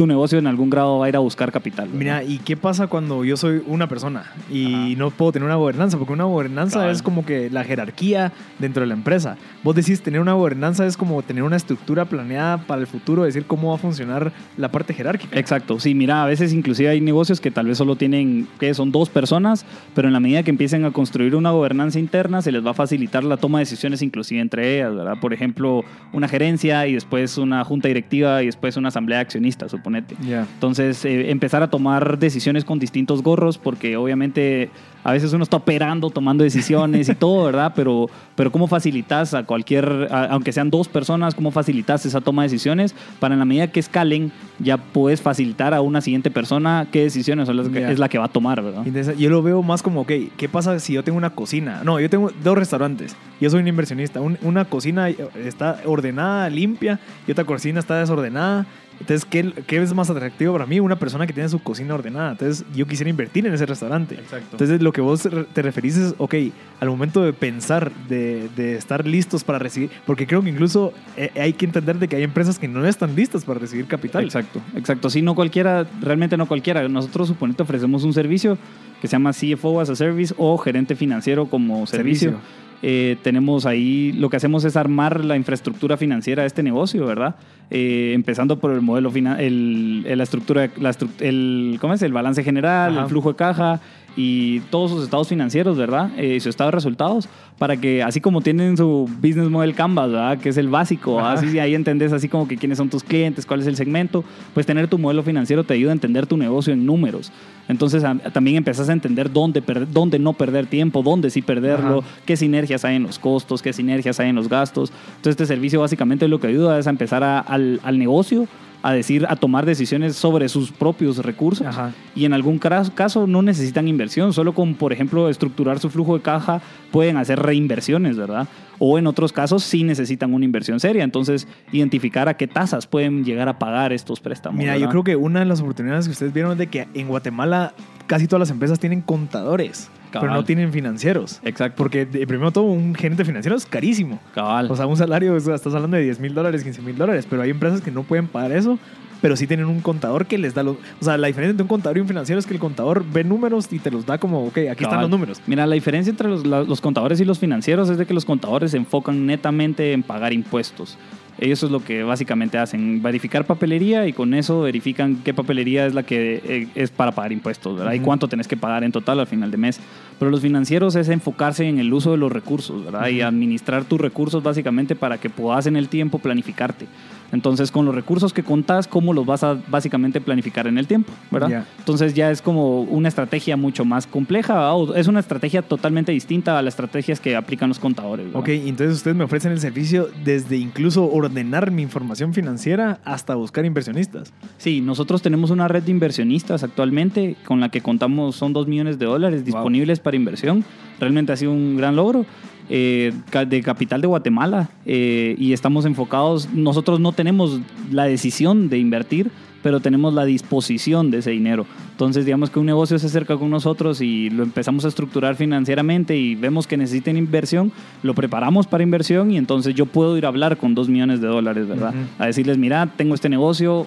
tu 0.00 0.06
negocio 0.06 0.38
en 0.38 0.46
algún 0.46 0.70
grado 0.70 0.98
va 0.98 1.04
a 1.04 1.08
ir 1.10 1.16
a 1.16 1.18
buscar 1.18 1.52
capital. 1.52 1.84
¿verdad? 1.88 1.98
Mira, 1.98 2.24
¿y 2.24 2.38
qué 2.38 2.56
pasa 2.56 2.86
cuando 2.86 3.22
yo 3.22 3.36
soy 3.36 3.62
una 3.66 3.86
persona 3.86 4.32
y 4.50 4.94
no 4.96 5.10
puedo 5.10 5.32
tener 5.32 5.44
una 5.44 5.56
gobernanza? 5.56 5.98
Porque 5.98 6.14
una 6.14 6.24
gobernanza 6.24 6.78
Cabal. 6.78 6.94
es 6.94 7.02
como 7.02 7.26
que 7.26 7.50
la 7.50 7.64
jerarquía 7.64 8.32
dentro 8.58 8.80
de 8.80 8.86
la 8.86 8.94
empresa. 8.94 9.36
Vos 9.62 9.76
decís 9.76 10.00
tener 10.00 10.22
una 10.22 10.32
gobernanza 10.32 10.86
es 10.86 10.96
como 10.96 11.20
tener 11.20 11.42
una 11.42 11.56
estructura 11.56 12.06
planeada 12.06 12.56
para 12.66 12.80
el 12.80 12.86
futuro, 12.86 13.24
decir 13.24 13.44
cómo 13.44 13.68
va 13.68 13.74
a 13.74 13.78
funcionar 13.78 14.32
la 14.56 14.70
parte 14.70 14.94
jerárquica. 14.94 15.38
Exacto, 15.38 15.78
sí, 15.78 15.94
mira, 15.94 16.22
a 16.22 16.26
veces 16.26 16.54
inclusive 16.54 16.88
hay 16.88 17.02
negocios 17.02 17.38
que 17.38 17.50
tal 17.50 17.66
vez 17.66 17.76
solo 17.76 17.96
tienen, 17.96 18.48
que 18.58 18.72
son 18.72 18.92
dos 18.92 19.10
personas, 19.10 19.66
pero 19.94 20.08
en 20.08 20.14
la 20.14 20.20
medida 20.20 20.42
que 20.42 20.50
empiecen 20.50 20.86
a 20.86 20.92
construir 20.92 21.36
una 21.36 21.50
gobernanza 21.50 21.98
interna, 21.98 22.40
se 22.40 22.52
les 22.52 22.64
va 22.64 22.70
a 22.70 22.74
facilitar 22.74 23.22
la 23.22 23.36
toma 23.36 23.58
de 23.58 23.66
decisiones 23.66 24.00
inclusive 24.00 24.40
entre 24.40 24.76
ellas, 24.76 24.94
¿verdad? 24.94 25.18
Por 25.20 25.34
ejemplo, 25.34 25.84
una 26.14 26.26
gerencia 26.26 26.86
y 26.86 26.94
después 26.94 27.36
una 27.36 27.62
junta 27.64 27.88
directiva 27.88 28.42
y 28.42 28.46
después 28.46 28.78
una 28.78 28.88
asamblea 28.88 29.18
de 29.18 29.22
accionistas, 29.24 29.74
suponete. 29.90 30.16
Ya. 30.26 30.46
Entonces, 30.54 31.04
eh, 31.04 31.30
empezar 31.30 31.62
a 31.62 31.70
tomar 31.70 32.18
decisiones 32.18 32.64
con 32.64 32.78
distintos 32.78 33.22
gorros, 33.22 33.58
porque 33.58 33.96
obviamente 33.96 34.70
a 35.02 35.12
veces 35.12 35.32
uno 35.32 35.42
está 35.44 35.56
operando, 35.56 36.10
tomando 36.10 36.44
decisiones 36.44 37.08
y 37.08 37.14
todo, 37.14 37.44
¿verdad? 37.44 37.72
Pero, 37.74 38.08
pero 38.36 38.52
¿cómo 38.52 38.66
facilitas 38.66 39.32
a 39.32 39.44
cualquier, 39.44 40.08
a- 40.10 40.26
aunque 40.26 40.52
sean 40.52 40.68
dos 40.70 40.88
personas, 40.88 41.34
cómo 41.34 41.50
facilitas 41.50 42.04
esa 42.04 42.20
toma 42.20 42.42
de 42.42 42.48
decisiones 42.50 42.94
para 43.18 43.34
en 43.34 43.38
la 43.38 43.46
medida 43.46 43.68
que 43.68 43.80
escalen, 43.80 44.30
ya 44.58 44.76
puedes 44.76 45.22
facilitar 45.22 45.72
a 45.72 45.80
una 45.80 46.00
siguiente 46.02 46.30
persona 46.30 46.86
qué 46.92 47.02
decisiones 47.02 47.46
son 47.46 47.56
las 47.56 47.68
que- 47.70 47.80
Ya. 47.80 47.90
es 47.90 47.98
la 47.98 48.08
que 48.10 48.18
va 48.18 48.26
a 48.26 48.28
tomar, 48.28 48.62
¿verdad? 48.62 48.84
Yo 49.16 49.30
lo 49.30 49.42
veo 49.42 49.62
más 49.62 49.82
como, 49.82 50.02
ok, 50.02 50.12
¿qué 50.36 50.48
pasa 50.50 50.78
si 50.80 50.92
yo 50.92 51.02
tengo 51.02 51.16
una 51.16 51.30
cocina? 51.30 51.80
No, 51.82 51.98
yo 51.98 52.10
tengo 52.10 52.30
dos 52.44 52.58
restaurantes. 52.58 53.16
Yo 53.40 53.48
soy 53.48 53.60
un 53.60 53.68
inversionista. 53.68 54.20
Un- 54.20 54.36
una 54.42 54.66
cocina 54.66 55.08
está 55.08 55.78
ordenada, 55.86 56.50
limpia, 56.50 57.00
y 57.26 57.32
otra 57.32 57.44
cocina 57.44 57.80
está 57.80 57.98
desordenada. 57.98 58.66
Entonces, 59.00 59.24
¿qué, 59.24 59.52
¿qué 59.66 59.82
es 59.82 59.94
más 59.94 60.10
atractivo 60.10 60.52
para 60.52 60.66
mí? 60.66 60.78
Una 60.78 60.96
persona 60.96 61.26
que 61.26 61.32
tiene 61.32 61.48
su 61.48 61.58
cocina 61.58 61.94
ordenada. 61.94 62.32
Entonces, 62.32 62.64
yo 62.74 62.86
quisiera 62.86 63.10
invertir 63.10 63.46
en 63.46 63.54
ese 63.54 63.66
restaurante. 63.66 64.14
Exacto. 64.14 64.48
Entonces, 64.52 64.82
lo 64.82 64.92
que 64.92 65.00
vos 65.00 65.28
te 65.52 65.62
referís 65.62 65.96
es, 65.96 66.14
ok, 66.18 66.34
al 66.80 66.88
momento 66.88 67.22
de 67.22 67.32
pensar, 67.32 67.90
de, 68.08 68.48
de 68.56 68.76
estar 68.76 69.06
listos 69.06 69.42
para 69.42 69.58
recibir, 69.58 69.90
porque 70.06 70.26
creo 70.26 70.42
que 70.42 70.50
incluso 70.50 70.92
eh, 71.16 71.30
hay 71.40 71.54
que 71.54 71.64
entender 71.64 71.98
de 71.98 72.08
que 72.08 72.16
hay 72.16 72.22
empresas 72.22 72.58
que 72.58 72.68
no 72.68 72.86
están 72.86 73.16
listas 73.16 73.44
para 73.44 73.58
recibir 73.58 73.86
capital. 73.86 74.24
Exacto, 74.24 74.60
exacto. 74.76 75.10
Sí, 75.10 75.22
no 75.22 75.34
cualquiera, 75.34 75.86
realmente 76.00 76.36
no 76.36 76.46
cualquiera. 76.46 76.86
Nosotros, 76.88 77.28
suponete, 77.28 77.62
ofrecemos 77.62 78.04
un 78.04 78.12
servicio 78.12 78.58
que 79.00 79.08
se 79.08 79.12
llama 79.12 79.32
CFO 79.32 79.80
as 79.80 79.90
a 79.90 79.96
Service 79.96 80.34
o 80.36 80.56
gerente 80.58 80.94
financiero 80.96 81.46
como 81.46 81.86
servicio. 81.86 82.30
Servicio. 82.30 82.60
Eh, 82.82 83.18
tenemos 83.22 83.66
ahí, 83.66 84.12
lo 84.12 84.30
que 84.30 84.38
hacemos 84.38 84.64
es 84.64 84.74
armar 84.74 85.22
la 85.22 85.36
infraestructura 85.36 85.98
financiera 85.98 86.44
de 86.44 86.46
este 86.46 86.62
negocio, 86.62 87.04
¿verdad? 87.04 87.36
Eh, 87.70 88.12
empezando 88.14 88.58
por 88.58 88.72
el 88.72 88.80
modelo, 88.80 89.10
el, 89.14 90.04
el- 90.08 90.16
la 90.16 90.24
estructura, 90.24 90.70
la 90.80 90.94
el, 91.20 91.76
¿cómo 91.78 91.92
es? 91.92 92.00
El 92.00 92.14
balance 92.14 92.42
general, 92.42 92.92
Ajá. 92.92 93.02
el 93.02 93.08
flujo 93.08 93.30
de 93.32 93.36
caja 93.36 93.80
y 94.16 94.60
todos 94.70 94.90
sus 94.90 95.04
estados 95.04 95.28
financieros, 95.28 95.76
¿verdad? 95.76 96.10
Eh, 96.18 96.34
y 96.36 96.40
su 96.40 96.48
estado 96.48 96.68
de 96.70 96.74
resultados, 96.76 97.28
para 97.58 97.76
que 97.76 98.02
así 98.02 98.20
como 98.20 98.40
tienen 98.40 98.76
su 98.76 99.08
business 99.22 99.48
model 99.50 99.74
Canvas, 99.74 100.10
¿verdad? 100.10 100.38
Que 100.38 100.48
es 100.48 100.56
el 100.56 100.68
básico, 100.68 101.20
así 101.20 101.58
ahí 101.58 101.74
entendés 101.74 102.12
así 102.12 102.28
como 102.28 102.48
que 102.48 102.56
quiénes 102.56 102.78
son 102.78 102.88
tus 102.88 103.02
clientes, 103.04 103.46
cuál 103.46 103.60
es 103.60 103.66
el 103.66 103.76
segmento, 103.76 104.24
pues 104.54 104.66
tener 104.66 104.88
tu 104.88 104.98
modelo 104.98 105.22
financiero 105.22 105.62
te 105.64 105.74
ayuda 105.74 105.90
a 105.90 105.92
entender 105.92 106.26
tu 106.26 106.36
negocio 106.36 106.72
en 106.72 106.86
números. 106.86 107.30
Entonces 107.68 108.02
a- 108.02 108.14
también 108.16 108.56
empezás 108.56 108.88
a 108.88 108.92
entender 108.92 109.30
dónde, 109.32 109.62
per- 109.62 109.90
dónde 109.92 110.18
no 110.18 110.32
perder 110.32 110.66
tiempo, 110.66 111.02
dónde 111.02 111.30
sí 111.30 111.42
perderlo, 111.42 111.98
Ajá. 111.98 112.08
qué 112.26 112.36
sinergias 112.36 112.84
hay 112.84 112.96
en 112.96 113.04
los 113.04 113.18
costos, 113.18 113.62
qué 113.62 113.72
sinergias 113.72 114.18
hay 114.20 114.30
en 114.30 114.36
los 114.36 114.48
gastos. 114.48 114.90
Entonces 115.16 115.32
este 115.32 115.46
servicio 115.46 115.80
básicamente 115.80 116.26
lo 116.28 116.40
que 116.40 116.48
ayuda 116.48 116.78
es 116.78 116.86
a 116.86 116.90
empezar 116.90 117.22
a- 117.22 117.40
al, 117.40 117.80
al 117.84 117.98
negocio 117.98 118.46
a 118.82 118.92
decir, 118.92 119.26
a 119.28 119.36
tomar 119.36 119.66
decisiones 119.66 120.16
sobre 120.16 120.48
sus 120.48 120.70
propios 120.70 121.18
recursos 121.18 121.66
Ajá. 121.66 121.92
y 122.14 122.24
en 122.24 122.32
algún 122.32 122.58
caso 122.58 123.26
no 123.26 123.42
necesitan 123.42 123.88
inversión, 123.88 124.32
solo 124.32 124.54
con, 124.54 124.74
por 124.74 124.92
ejemplo, 124.92 125.28
estructurar 125.28 125.78
su 125.78 125.90
flujo 125.90 126.14
de 126.16 126.22
caja 126.22 126.62
pueden 126.90 127.16
hacer 127.16 127.40
reinversiones, 127.40 128.16
¿verdad? 128.16 128.48
O 128.82 128.98
en 128.98 129.06
otros 129.06 129.32
casos 129.32 129.62
sí 129.62 129.84
necesitan 129.84 130.32
una 130.34 130.44
inversión 130.44 130.80
seria, 130.80 131.04
entonces 131.04 131.46
identificar 131.70 132.28
a 132.28 132.34
qué 132.34 132.46
tasas 132.48 132.86
pueden 132.86 133.24
llegar 133.24 133.46
a 133.48 133.58
pagar 133.58 133.92
estos 133.92 134.20
préstamos. 134.20 134.58
Mira, 134.58 134.76
yo 134.78 134.88
creo 134.88 135.04
que 135.04 135.16
una 135.16 135.40
de 135.40 135.44
las 135.46 135.60
oportunidades 135.60 136.06
que 136.06 136.12
ustedes 136.12 136.32
vieron 136.32 136.52
es 136.52 136.58
de 136.58 136.66
que 136.68 136.88
en 136.94 137.06
Guatemala 137.08 137.74
casi 138.06 138.26
todas 138.26 138.40
las 138.40 138.50
empresas 138.50 138.78
tienen 138.80 139.02
contadores, 139.02 139.90
pero 140.12 140.28
no 140.32 140.44
tienen 140.44 140.72
financieros. 140.72 141.40
Exacto. 141.44 141.76
Porque 141.76 142.06
de- 142.06 142.26
primero 142.26 142.50
todo, 142.50 142.64
un 142.64 142.94
gerente 142.94 143.24
financiero 143.24 143.54
es 143.56 143.66
carísimo. 143.66 144.18
Cabal. 144.34 144.70
O 144.70 144.74
sea, 144.74 144.86
un 144.86 144.96
salario, 144.96 145.36
estás 145.36 145.66
hablando 145.74 145.96
de 145.98 146.02
10 146.02 146.18
mil 146.18 146.34
dólares, 146.34 146.64
15 146.64 146.80
mil 146.82 146.96
dólares, 146.96 147.26
pero 147.28 147.42
hay 147.42 147.50
empresas 147.50 147.80
que 147.82 147.90
no 147.90 148.02
pueden 148.02 148.26
pagar 148.28 148.52
eso, 148.52 148.78
pero 149.20 149.36
sí 149.36 149.46
tienen 149.46 149.66
un 149.66 149.80
contador 149.80 150.26
que 150.26 150.38
les 150.38 150.54
da 150.54 150.62
los... 150.62 150.76
O 151.00 151.04
sea, 151.04 151.16
la 151.18 151.26
diferencia 151.26 151.50
entre 151.50 151.62
un 151.62 151.68
contador 151.68 151.98
y 151.98 152.00
un 152.00 152.08
financiero 152.08 152.38
es 152.38 152.46
que 152.46 152.54
el 152.54 152.60
contador 152.60 153.04
ve 153.12 153.24
números 153.24 153.68
y 153.70 153.78
te 153.78 153.90
los 153.90 154.06
da 154.06 154.18
como, 154.18 154.44
ok, 154.46 154.58
aquí 154.70 154.84
están 154.84 155.00
los 155.02 155.10
números. 155.10 155.40
Mira, 155.46 155.66
la 155.66 155.74
diferencia 155.74 156.10
entre 156.10 156.28
los, 156.28 156.46
la- 156.46 156.62
los 156.62 156.80
contadores 156.80 157.20
y 157.20 157.24
los 157.24 157.38
financieros 157.38 157.88
es 157.90 157.98
de 157.98 158.06
que 158.06 158.14
los 158.14 158.24
contadores 158.24 158.70
se 158.70 158.76
enfocan 158.76 159.26
netamente 159.26 159.92
en 159.92 160.02
pagar 160.02 160.32
impuestos. 160.32 160.96
Eso 161.38 161.64
es 161.66 161.72
lo 161.72 161.82
que 161.82 162.02
básicamente 162.02 162.58
hacen, 162.58 163.02
verificar 163.02 163.46
papelería 163.46 164.06
y 164.06 164.12
con 164.12 164.34
eso 164.34 164.60
verifican 164.60 165.16
qué 165.24 165.32
papelería 165.32 165.86
es 165.86 165.94
la 165.94 166.02
que 166.02 166.42
eh, 166.44 166.68
es 166.74 166.90
para 166.90 167.12
pagar 167.12 167.32
impuestos, 167.32 167.78
¿verdad? 167.78 167.92
Y 167.94 168.00
cuánto 168.00 168.28
tenés 168.28 168.46
que 168.46 168.58
pagar 168.58 168.84
en 168.84 168.92
total 168.92 169.20
al 169.20 169.26
final 169.26 169.50
de 169.50 169.56
mes. 169.56 169.80
Pero 170.20 170.30
los 170.30 170.42
financieros 170.42 170.94
es 170.96 171.08
enfocarse 171.08 171.66
en 171.66 171.78
el 171.78 171.92
uso 171.92 172.12
de 172.12 172.18
los 172.18 172.30
recursos, 172.30 172.84
¿verdad? 172.84 173.08
Y 173.08 173.20
Ujú. 173.20 173.28
administrar 173.28 173.84
tus 173.84 173.98
recursos 173.98 174.42
básicamente 174.42 174.94
para 174.94 175.18
que 175.18 175.30
puedas 175.30 175.66
en 175.66 175.76
el 175.76 175.88
tiempo 175.88 176.18
planificarte. 176.18 176.86
Entonces, 177.32 177.70
con 177.70 177.86
los 177.86 177.94
recursos 177.94 178.32
que 178.32 178.42
contás, 178.42 178.88
¿cómo 178.88 179.12
los 179.12 179.24
vas 179.24 179.44
a 179.44 179.56
básicamente 179.68 180.20
planificar 180.20 180.66
en 180.66 180.78
el 180.78 180.86
tiempo, 180.86 181.12
¿verdad? 181.30 181.48
Ya. 181.48 181.66
Entonces 181.78 182.14
ya 182.14 182.30
es 182.30 182.42
como 182.42 182.82
una 182.82 183.08
estrategia 183.08 183.56
mucho 183.56 183.84
más 183.84 184.06
compleja. 184.06 184.74
O 184.74 184.94
es 184.94 185.06
una 185.06 185.20
estrategia 185.20 185.62
totalmente 185.62 186.12
distinta 186.12 186.58
a 186.58 186.62
las 186.62 186.72
estrategias 186.72 187.20
que 187.20 187.36
aplican 187.36 187.68
los 187.68 187.78
contadores. 187.78 188.26
¿verdad? 188.26 188.40
Ok, 188.40 188.48
entonces 188.48 188.96
ustedes 188.96 189.16
me 189.16 189.24
ofrecen 189.24 189.52
el 189.52 189.60
servicio 189.60 190.08
desde 190.24 190.56
incluso 190.56 191.10
ordenar 191.10 191.70
mi 191.70 191.82
información 191.82 192.34
financiera 192.34 193.00
hasta 193.04 193.34
buscar 193.36 193.64
inversionistas. 193.64 194.32
Sí, 194.58 194.80
nosotros 194.80 195.22
tenemos 195.22 195.50
una 195.50 195.68
red 195.68 195.82
de 195.82 195.92
inversionistas 195.92 196.62
actualmente 196.62 197.36
con 197.46 197.60
la 197.60 197.68
que 197.68 197.80
contamos, 197.80 198.36
son 198.36 198.52
2 198.52 198.66
millones 198.66 198.98
de 198.98 199.06
dólares 199.06 199.44
disponibles 199.44 200.00
para 200.00 200.09
inversión. 200.14 200.64
Realmente 200.98 201.32
ha 201.32 201.36
sido 201.36 201.52
un 201.52 201.76
gran 201.76 201.96
logro. 201.96 202.26
eh, 202.70 203.12
de 203.48 203.62
capital 203.62 204.00
de 204.00 204.06
Guatemala 204.06 204.70
eh, 204.86 205.34
y 205.38 205.52
estamos 205.52 205.84
enfocados, 205.86 206.48
nosotros 206.52 207.00
no 207.00 207.10
tenemos 207.10 207.60
la 207.90 208.04
decisión 208.04 208.68
de 208.68 208.78
invertir, 208.78 209.30
pero 209.62 209.80
tenemos 209.80 210.14
la 210.14 210.24
disposición 210.24 211.10
de 211.10 211.18
ese 211.18 211.32
dinero. 211.32 211.66
Entonces, 211.90 212.24
digamos 212.24 212.48
que 212.48 212.58
un 212.58 212.66
negocio 212.66 212.98
se 212.98 213.06
acerca 213.06 213.36
con 213.36 213.50
nosotros 213.50 214.00
y 214.00 214.30
lo 214.30 214.42
empezamos 214.42 214.84
a 214.84 214.88
estructurar 214.88 215.36
financieramente 215.36 216.16
y 216.16 216.34
vemos 216.34 216.66
que 216.66 216.76
necesitan 216.76 217.16
inversión, 217.16 217.72
lo 218.02 218.14
preparamos 218.14 218.66
para 218.66 218.82
inversión 218.82 219.30
y 219.30 219.36
entonces 219.36 219.74
yo 219.74 219.84
puedo 219.84 220.16
ir 220.16 220.24
a 220.24 220.28
hablar 220.28 220.56
con 220.56 220.74
2 220.74 220.88
millones 220.88 221.20
de 221.20 221.26
dólares, 221.26 221.68
¿verdad? 221.68 221.92
A 222.18 222.26
decirles, 222.26 222.56
mira, 222.56 222.88
tengo 222.96 223.14
este 223.14 223.28
negocio, 223.28 223.86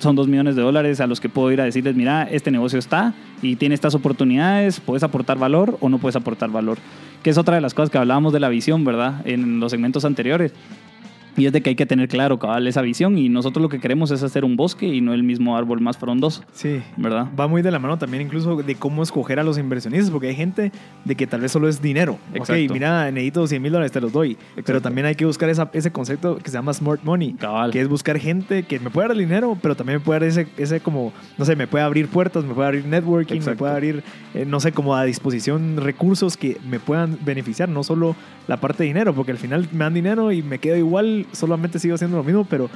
son 0.00 0.16
2 0.16 0.28
millones 0.28 0.56
de 0.56 0.62
dólares 0.62 1.00
a 1.00 1.06
los 1.06 1.20
que 1.20 1.28
puedo 1.28 1.52
ir 1.52 1.60
a 1.60 1.64
decirles, 1.64 1.94
mira, 1.94 2.24
este 2.24 2.50
negocio 2.50 2.78
está 2.78 3.14
y 3.42 3.56
tiene 3.56 3.74
estas 3.74 3.94
oportunidades, 3.94 4.80
puedes 4.80 5.02
aportar 5.02 5.38
valor 5.38 5.76
o 5.80 5.88
no 5.88 5.98
puedes 5.98 6.16
aportar 6.16 6.50
valor. 6.50 6.78
Que 7.22 7.30
es 7.30 7.38
otra 7.38 7.54
de 7.54 7.60
las 7.60 7.74
cosas 7.74 7.90
que 7.90 7.98
hablábamos 7.98 8.32
de 8.32 8.40
la 8.40 8.48
visión, 8.48 8.84
¿verdad? 8.84 9.20
En 9.26 9.60
los 9.60 9.70
segmentos 9.70 10.04
anteriores. 10.04 10.52
Y 11.36 11.46
es 11.46 11.52
de 11.52 11.60
que 11.62 11.70
hay 11.70 11.76
que 11.76 11.86
tener 11.86 12.08
claro, 12.08 12.38
cabal, 12.38 12.66
esa 12.66 12.82
visión. 12.82 13.16
Y 13.18 13.28
nosotros 13.28 13.62
lo 13.62 13.68
que 13.68 13.78
queremos 13.78 14.10
es 14.10 14.22
hacer 14.22 14.44
un 14.44 14.56
bosque 14.56 14.86
y 14.86 15.00
no 15.00 15.14
el 15.14 15.22
mismo 15.22 15.56
árbol 15.56 15.80
más 15.80 15.96
frondoso, 15.98 16.42
Sí. 16.52 16.80
¿verdad? 16.96 17.26
Va 17.38 17.46
muy 17.48 17.62
de 17.62 17.70
la 17.70 17.78
mano 17.78 17.98
también 17.98 18.22
incluso 18.22 18.56
de 18.56 18.74
cómo 18.74 19.02
escoger 19.02 19.38
a 19.40 19.44
los 19.44 19.58
inversionistas, 19.58 20.10
porque 20.10 20.28
hay 20.28 20.34
gente 20.34 20.72
de 21.04 21.14
que 21.14 21.26
tal 21.26 21.40
vez 21.40 21.52
solo 21.52 21.68
es 21.68 21.80
dinero. 21.80 22.18
Exacto. 22.34 22.62
Ok, 22.64 22.70
mira, 22.72 23.10
necesito 23.10 23.46
100 23.46 23.62
mil 23.62 23.72
dólares, 23.72 23.92
te 23.92 24.00
los 24.00 24.12
doy. 24.12 24.34
Pero 24.36 24.60
Exacto. 24.60 24.82
también 24.82 25.06
hay 25.06 25.14
que 25.14 25.24
buscar 25.24 25.48
esa- 25.48 25.70
ese 25.72 25.90
concepto 25.90 26.36
que 26.36 26.50
se 26.50 26.56
llama 26.56 26.72
smart 26.74 27.02
money, 27.04 27.34
Cabal. 27.34 27.70
que 27.70 27.80
es 27.80 27.88
buscar 27.88 28.18
gente 28.18 28.64
que 28.64 28.78
me 28.80 28.90
puede 28.90 29.08
dar 29.08 29.16
el 29.16 29.22
dinero, 29.22 29.56
pero 29.60 29.74
también 29.76 29.98
me 29.98 30.04
puede 30.04 30.20
dar 30.20 30.28
ese, 30.28 30.48
ese 30.56 30.80
como, 30.80 31.12
no 31.38 31.44
sé, 31.44 31.56
me 31.56 31.66
puede 31.66 31.84
abrir 31.84 32.08
puertas, 32.08 32.44
me 32.44 32.54
puede 32.54 32.68
abrir 32.68 32.84
networking, 32.86 33.40
me 33.46 33.56
puede 33.56 33.72
abrir, 33.72 34.02
eh, 34.34 34.44
no 34.46 34.60
sé, 34.60 34.72
como 34.72 34.94
a 34.96 35.04
disposición 35.04 35.76
recursos 35.78 36.36
que 36.36 36.58
me 36.68 36.78
puedan 36.80 37.18
beneficiar, 37.24 37.68
no 37.68 37.82
solo 37.84 38.16
la 38.48 38.56
parte 38.58 38.82
de 38.82 38.88
dinero, 38.88 39.14
porque 39.14 39.32
al 39.32 39.38
final 39.38 39.68
me 39.72 39.78
dan 39.84 39.94
dinero 39.94 40.32
y 40.32 40.42
me 40.42 40.58
quedo 40.58 40.76
igual 40.76 41.19
igual, 41.20 41.34
solamente 41.34 41.78
sigo 41.78 41.94
haciendo 41.94 42.16
lo 42.16 42.24
mismo, 42.24 42.44
pero 42.44 42.70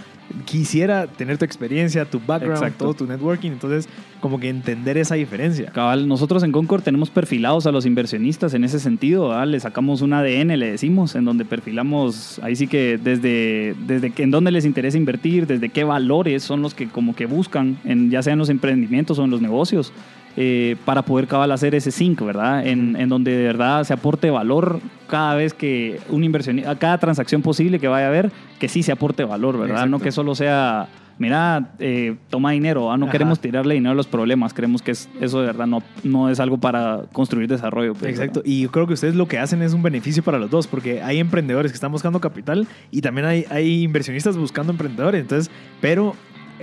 quisiera 0.44 1.06
tener 1.06 1.38
tu 1.38 1.44
experiencia, 1.44 2.04
tu 2.04 2.20
background, 2.20 2.56
Exacto. 2.56 2.84
todo 2.84 2.94
tu 2.94 3.06
networking, 3.06 3.52
entonces 3.52 3.88
como 4.20 4.40
que 4.40 4.48
entender 4.48 4.96
esa 4.96 5.14
diferencia. 5.14 5.70
Cabal, 5.72 6.08
nosotros 6.08 6.42
en 6.42 6.52
Concord 6.52 6.82
tenemos 6.82 7.10
perfilados 7.10 7.66
a 7.66 7.72
los 7.72 7.86
inversionistas 7.86 8.54
en 8.54 8.64
ese 8.64 8.80
sentido, 8.80 9.28
¿verdad? 9.28 9.46
le 9.46 9.60
sacamos 9.60 10.02
un 10.02 10.12
ADN, 10.12 10.58
le 10.58 10.70
decimos, 10.70 11.14
en 11.14 11.24
donde 11.24 11.44
perfilamos, 11.44 12.38
ahí 12.42 12.56
sí 12.56 12.66
que 12.66 12.98
desde, 12.98 13.74
desde 13.86 14.10
que, 14.10 14.22
en 14.22 14.30
dónde 14.30 14.50
les 14.50 14.64
interesa 14.64 14.96
invertir, 14.96 15.46
desde 15.46 15.68
qué 15.68 15.84
valores 15.84 16.42
son 16.42 16.62
los 16.62 16.74
que 16.74 16.88
como 16.88 17.14
que 17.14 17.26
buscan, 17.26 17.78
en, 17.84 18.10
ya 18.10 18.22
sea 18.22 18.32
en 18.32 18.38
los 18.38 18.48
emprendimientos 18.48 19.18
o 19.18 19.24
en 19.24 19.30
los 19.30 19.40
negocios, 19.40 19.92
eh, 20.36 20.76
para 20.84 21.02
poder 21.02 21.26
cabal 21.26 21.52
hacer 21.52 21.74
ese 21.74 21.90
sync, 21.90 22.20
¿verdad? 22.22 22.66
En, 22.66 22.96
en 22.96 23.08
donde 23.08 23.36
de 23.36 23.44
verdad 23.44 23.84
se 23.84 23.92
aporte 23.92 24.30
valor 24.30 24.80
cada 25.08 25.34
vez 25.34 25.54
que 25.54 26.00
un 26.10 26.24
inversionista, 26.24 26.76
cada 26.78 26.98
transacción 26.98 27.42
posible 27.42 27.78
que 27.78 27.88
vaya 27.88 28.06
a 28.06 28.08
haber, 28.08 28.32
que 28.58 28.68
sí 28.68 28.82
se 28.82 28.92
aporte 28.92 29.24
valor, 29.24 29.58
¿verdad? 29.58 29.86
No 29.86 30.00
que 30.00 30.12
solo 30.12 30.34
sea 30.34 30.88
mira, 31.18 31.70
eh, 31.78 32.16
toma 32.30 32.52
dinero, 32.52 32.90
ah, 32.90 32.96
no 32.96 33.06
Ajá. 33.06 33.12
queremos 33.12 33.40
tirarle 33.40 33.74
dinero 33.74 33.92
a 33.92 33.94
los 33.94 34.06
problemas, 34.06 34.52
creemos 34.52 34.82
que 34.82 34.92
es, 34.92 35.08
eso 35.20 35.40
de 35.40 35.46
verdad 35.46 35.66
no, 35.66 35.82
no 36.02 36.28
es 36.28 36.40
algo 36.40 36.58
para 36.58 37.04
construir 37.12 37.48
desarrollo. 37.48 37.94
pues, 37.94 38.10
Exacto, 38.10 38.42
y 38.44 38.62
yo 38.62 38.70
creo 38.70 38.86
que 38.86 38.94
ustedes 38.94 39.14
lo 39.14 39.28
que 39.28 39.38
hacen 39.38 39.62
es 39.62 39.72
un 39.74 39.82
beneficio 39.82 40.22
para 40.22 40.38
los 40.38 40.50
dos, 40.50 40.66
porque 40.66 41.02
hay 41.02 41.20
emprendedores 41.20 41.70
que 41.72 41.76
están 41.76 41.92
buscando 41.92 42.20
capital 42.20 42.66
y 42.90 43.00
también 43.00 43.26
hay, 43.26 43.44
hay 43.50 43.82
inversionistas 43.82 44.36
buscando 44.36 44.72
emprendedores, 44.72 45.20
entonces, 45.20 45.50
pero 45.80 46.14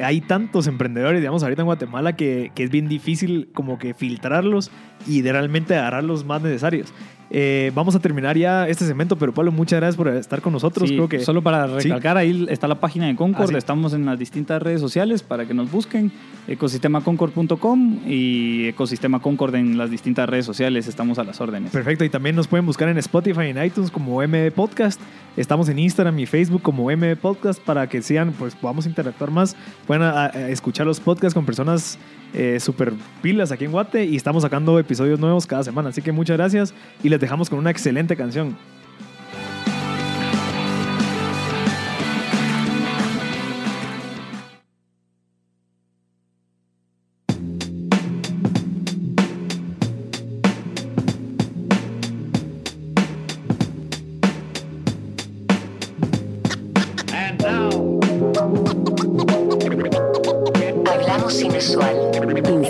hay 0.01 0.21
tantos 0.21 0.67
emprendedores, 0.67 1.19
digamos, 1.19 1.43
ahorita 1.43 1.61
en 1.61 1.65
Guatemala 1.65 2.15
que, 2.15 2.51
que 2.55 2.63
es 2.63 2.69
bien 2.69 2.87
difícil 2.87 3.49
como 3.53 3.77
que 3.77 3.93
filtrarlos 3.93 4.71
y 5.07 5.21
de 5.21 5.31
realmente 5.31 5.75
agarrar 5.75 6.03
los 6.03 6.25
más 6.25 6.41
necesarios. 6.41 6.93
Eh, 7.33 7.71
vamos 7.73 7.95
a 7.95 7.99
terminar 7.99 8.37
ya 8.37 8.67
este 8.67 8.85
segmento, 8.85 9.15
pero 9.15 9.33
Pablo, 9.33 9.53
muchas 9.53 9.79
gracias 9.79 9.95
por 9.95 10.09
estar 10.09 10.41
con 10.41 10.51
nosotros. 10.51 10.89
Sí, 10.89 10.95
creo 10.95 11.07
que 11.07 11.19
Solo 11.21 11.41
para 11.41 11.65
Sí. 11.79 11.87
recalcar, 11.87 12.17
ahí 12.17 12.45
está 12.49 12.67
la 12.67 12.75
página 12.81 13.07
de 13.07 13.15
Concord, 13.15 13.55
Ah, 13.55 13.57
estamos 13.57 13.93
en 13.93 14.05
las 14.05 14.19
distintas 14.19 14.61
redes 14.61 14.81
sociales 14.81 15.23
para 15.23 15.45
que 15.45 15.53
nos 15.53 15.71
busquen, 15.71 16.11
ecosistemaconcord.com 16.47 17.99
y 18.07 18.67
ecosistema 18.67 19.19
Concord 19.21 19.55
en 19.55 19.77
las 19.77 19.89
distintas 19.89 20.27
redes 20.27 20.45
sociales, 20.45 20.87
estamos 20.87 21.19
a 21.19 21.23
las 21.23 21.39
órdenes. 21.39 21.71
Perfecto, 21.71 22.03
y 22.03 22.09
también 22.09 22.35
nos 22.35 22.47
pueden 22.47 22.65
buscar 22.65 22.89
en 22.89 22.97
Spotify 22.97 23.43
y 23.45 23.49
en 23.51 23.63
iTunes 23.63 23.91
como 23.91 24.21
MB 24.21 24.51
Podcast. 24.51 24.99
Estamos 25.37 25.69
en 25.69 25.79
Instagram 25.79 26.19
y 26.19 26.25
Facebook 26.25 26.61
como 26.61 26.91
MB 26.91 27.15
Podcast 27.15 27.61
para 27.61 27.87
que 27.87 28.01
sean, 28.01 28.33
pues 28.37 28.55
podamos 28.55 28.85
interactuar 28.85 29.31
más. 29.31 29.55
Pueden 29.87 30.03
a- 30.03 30.25
a 30.25 30.49
escuchar 30.49 30.85
los 30.85 30.99
podcasts 30.99 31.33
con 31.33 31.45
personas 31.45 31.97
eh, 32.33 32.59
super 32.59 32.93
pilas 33.21 33.51
aquí 33.51 33.65
en 33.65 33.71
Guate 33.71 34.05
y 34.05 34.15
estamos 34.15 34.43
sacando 34.43 34.79
episodios 34.79 35.19
nuevos 35.19 35.45
cada 35.45 35.63
semana. 35.63 35.89
Así 35.89 36.01
que 36.01 36.11
muchas 36.11 36.37
gracias 36.37 36.73
y 37.03 37.09
les 37.09 37.19
dejamos 37.19 37.49
con 37.49 37.59
una 37.59 37.71
excelente 37.71 38.15
canción. 38.15 38.55
Hablamos 61.61 62.60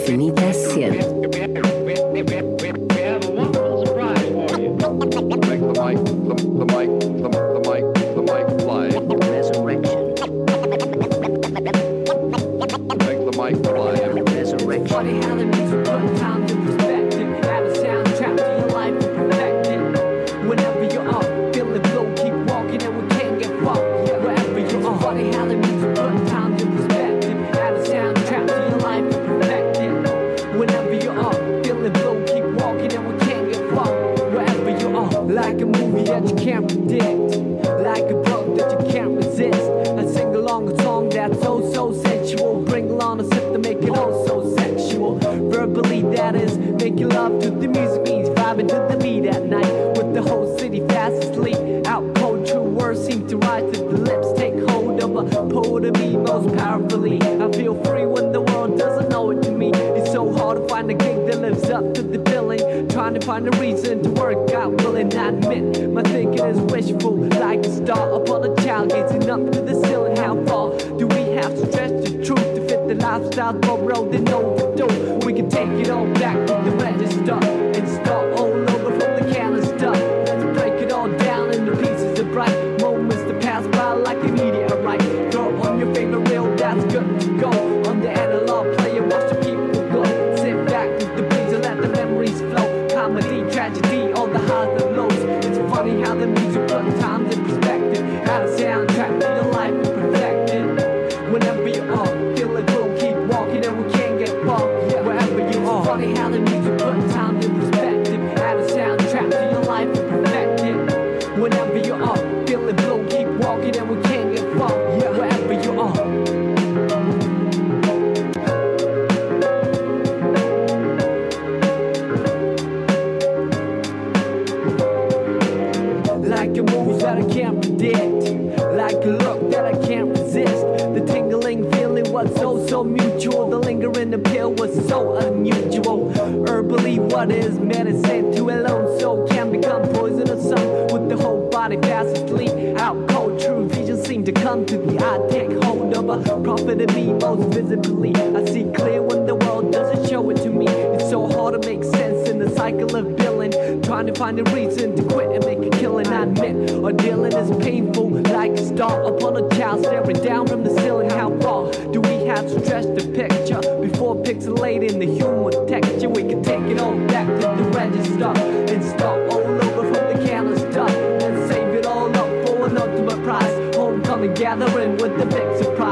of 146.52 146.68
a 146.68 146.76
me 146.76 147.14
most 147.14 147.54
visibly. 147.54 148.14
I 148.14 148.44
see 148.46 148.66
clear 148.76 149.02
when 149.02 149.26
the 149.26 149.36
world 149.36 149.72
doesn't 149.72 150.10
show 150.10 150.30
it 150.32 150.38
to 150.38 150.50
me. 150.50 150.68
It's 150.68 151.10
so 151.10 151.26
hard 151.28 151.62
to 151.62 151.70
make 151.70 151.84
sense 151.84 152.28
in 152.30 152.40
the 152.40 152.50
cycle 152.50 152.94
of 152.94 153.16
billing. 153.16 153.52
Trying 153.84 154.08
to 154.08 154.14
find 154.14 154.38
a 154.38 154.44
reason 154.52 154.96
to 154.98 155.04
quit 155.04 155.32
and 155.32 155.46
make 155.46 155.74
a 155.74 155.78
killing. 155.78 156.08
I 156.08 156.24
admit, 156.24 156.72
our 156.84 156.92
dealing 156.92 157.34
is 157.34 157.50
painful. 157.64 158.10
Like 158.10 158.52
a 158.52 158.66
star 158.66 159.04
upon 159.04 159.38
a 159.38 159.48
child 159.56 159.86
staring 159.86 160.22
down 160.24 160.48
from 160.48 160.64
the 160.64 160.72
ceiling. 160.82 161.10
How 161.10 161.30
far 161.40 161.72
do 161.94 162.02
we 162.02 162.26
have 162.26 162.46
to 162.48 162.66
stretch 162.66 162.86
the 162.86 163.08
picture 163.16 163.62
before 163.80 164.16
pixelating 164.16 165.00
the 165.00 165.06
human 165.06 165.68
texture? 165.68 166.10
We 166.10 166.24
can 166.24 166.44
take 166.44 166.64
it 166.64 166.80
all 166.80 166.98
back 167.08 167.28
to 167.28 167.64
the 167.64 167.70
register 167.70 168.34
and 168.74 168.84
start 168.84 169.32
all 169.32 169.42
over 169.42 169.94
from 169.94 170.04
the 170.12 170.28
canister 170.28 170.86
and 171.26 171.50
save 171.50 171.76
it 171.76 171.86
all 171.86 172.10
up 172.10 172.48
for 172.48 172.68
an 172.68 172.78
ultimate 172.78 173.24
prize. 173.24 173.76
Homecoming 173.76 174.34
gathering 174.34 174.98
with 174.98 175.18
the 175.18 175.26
big 175.26 175.64
surprise. 175.64 175.91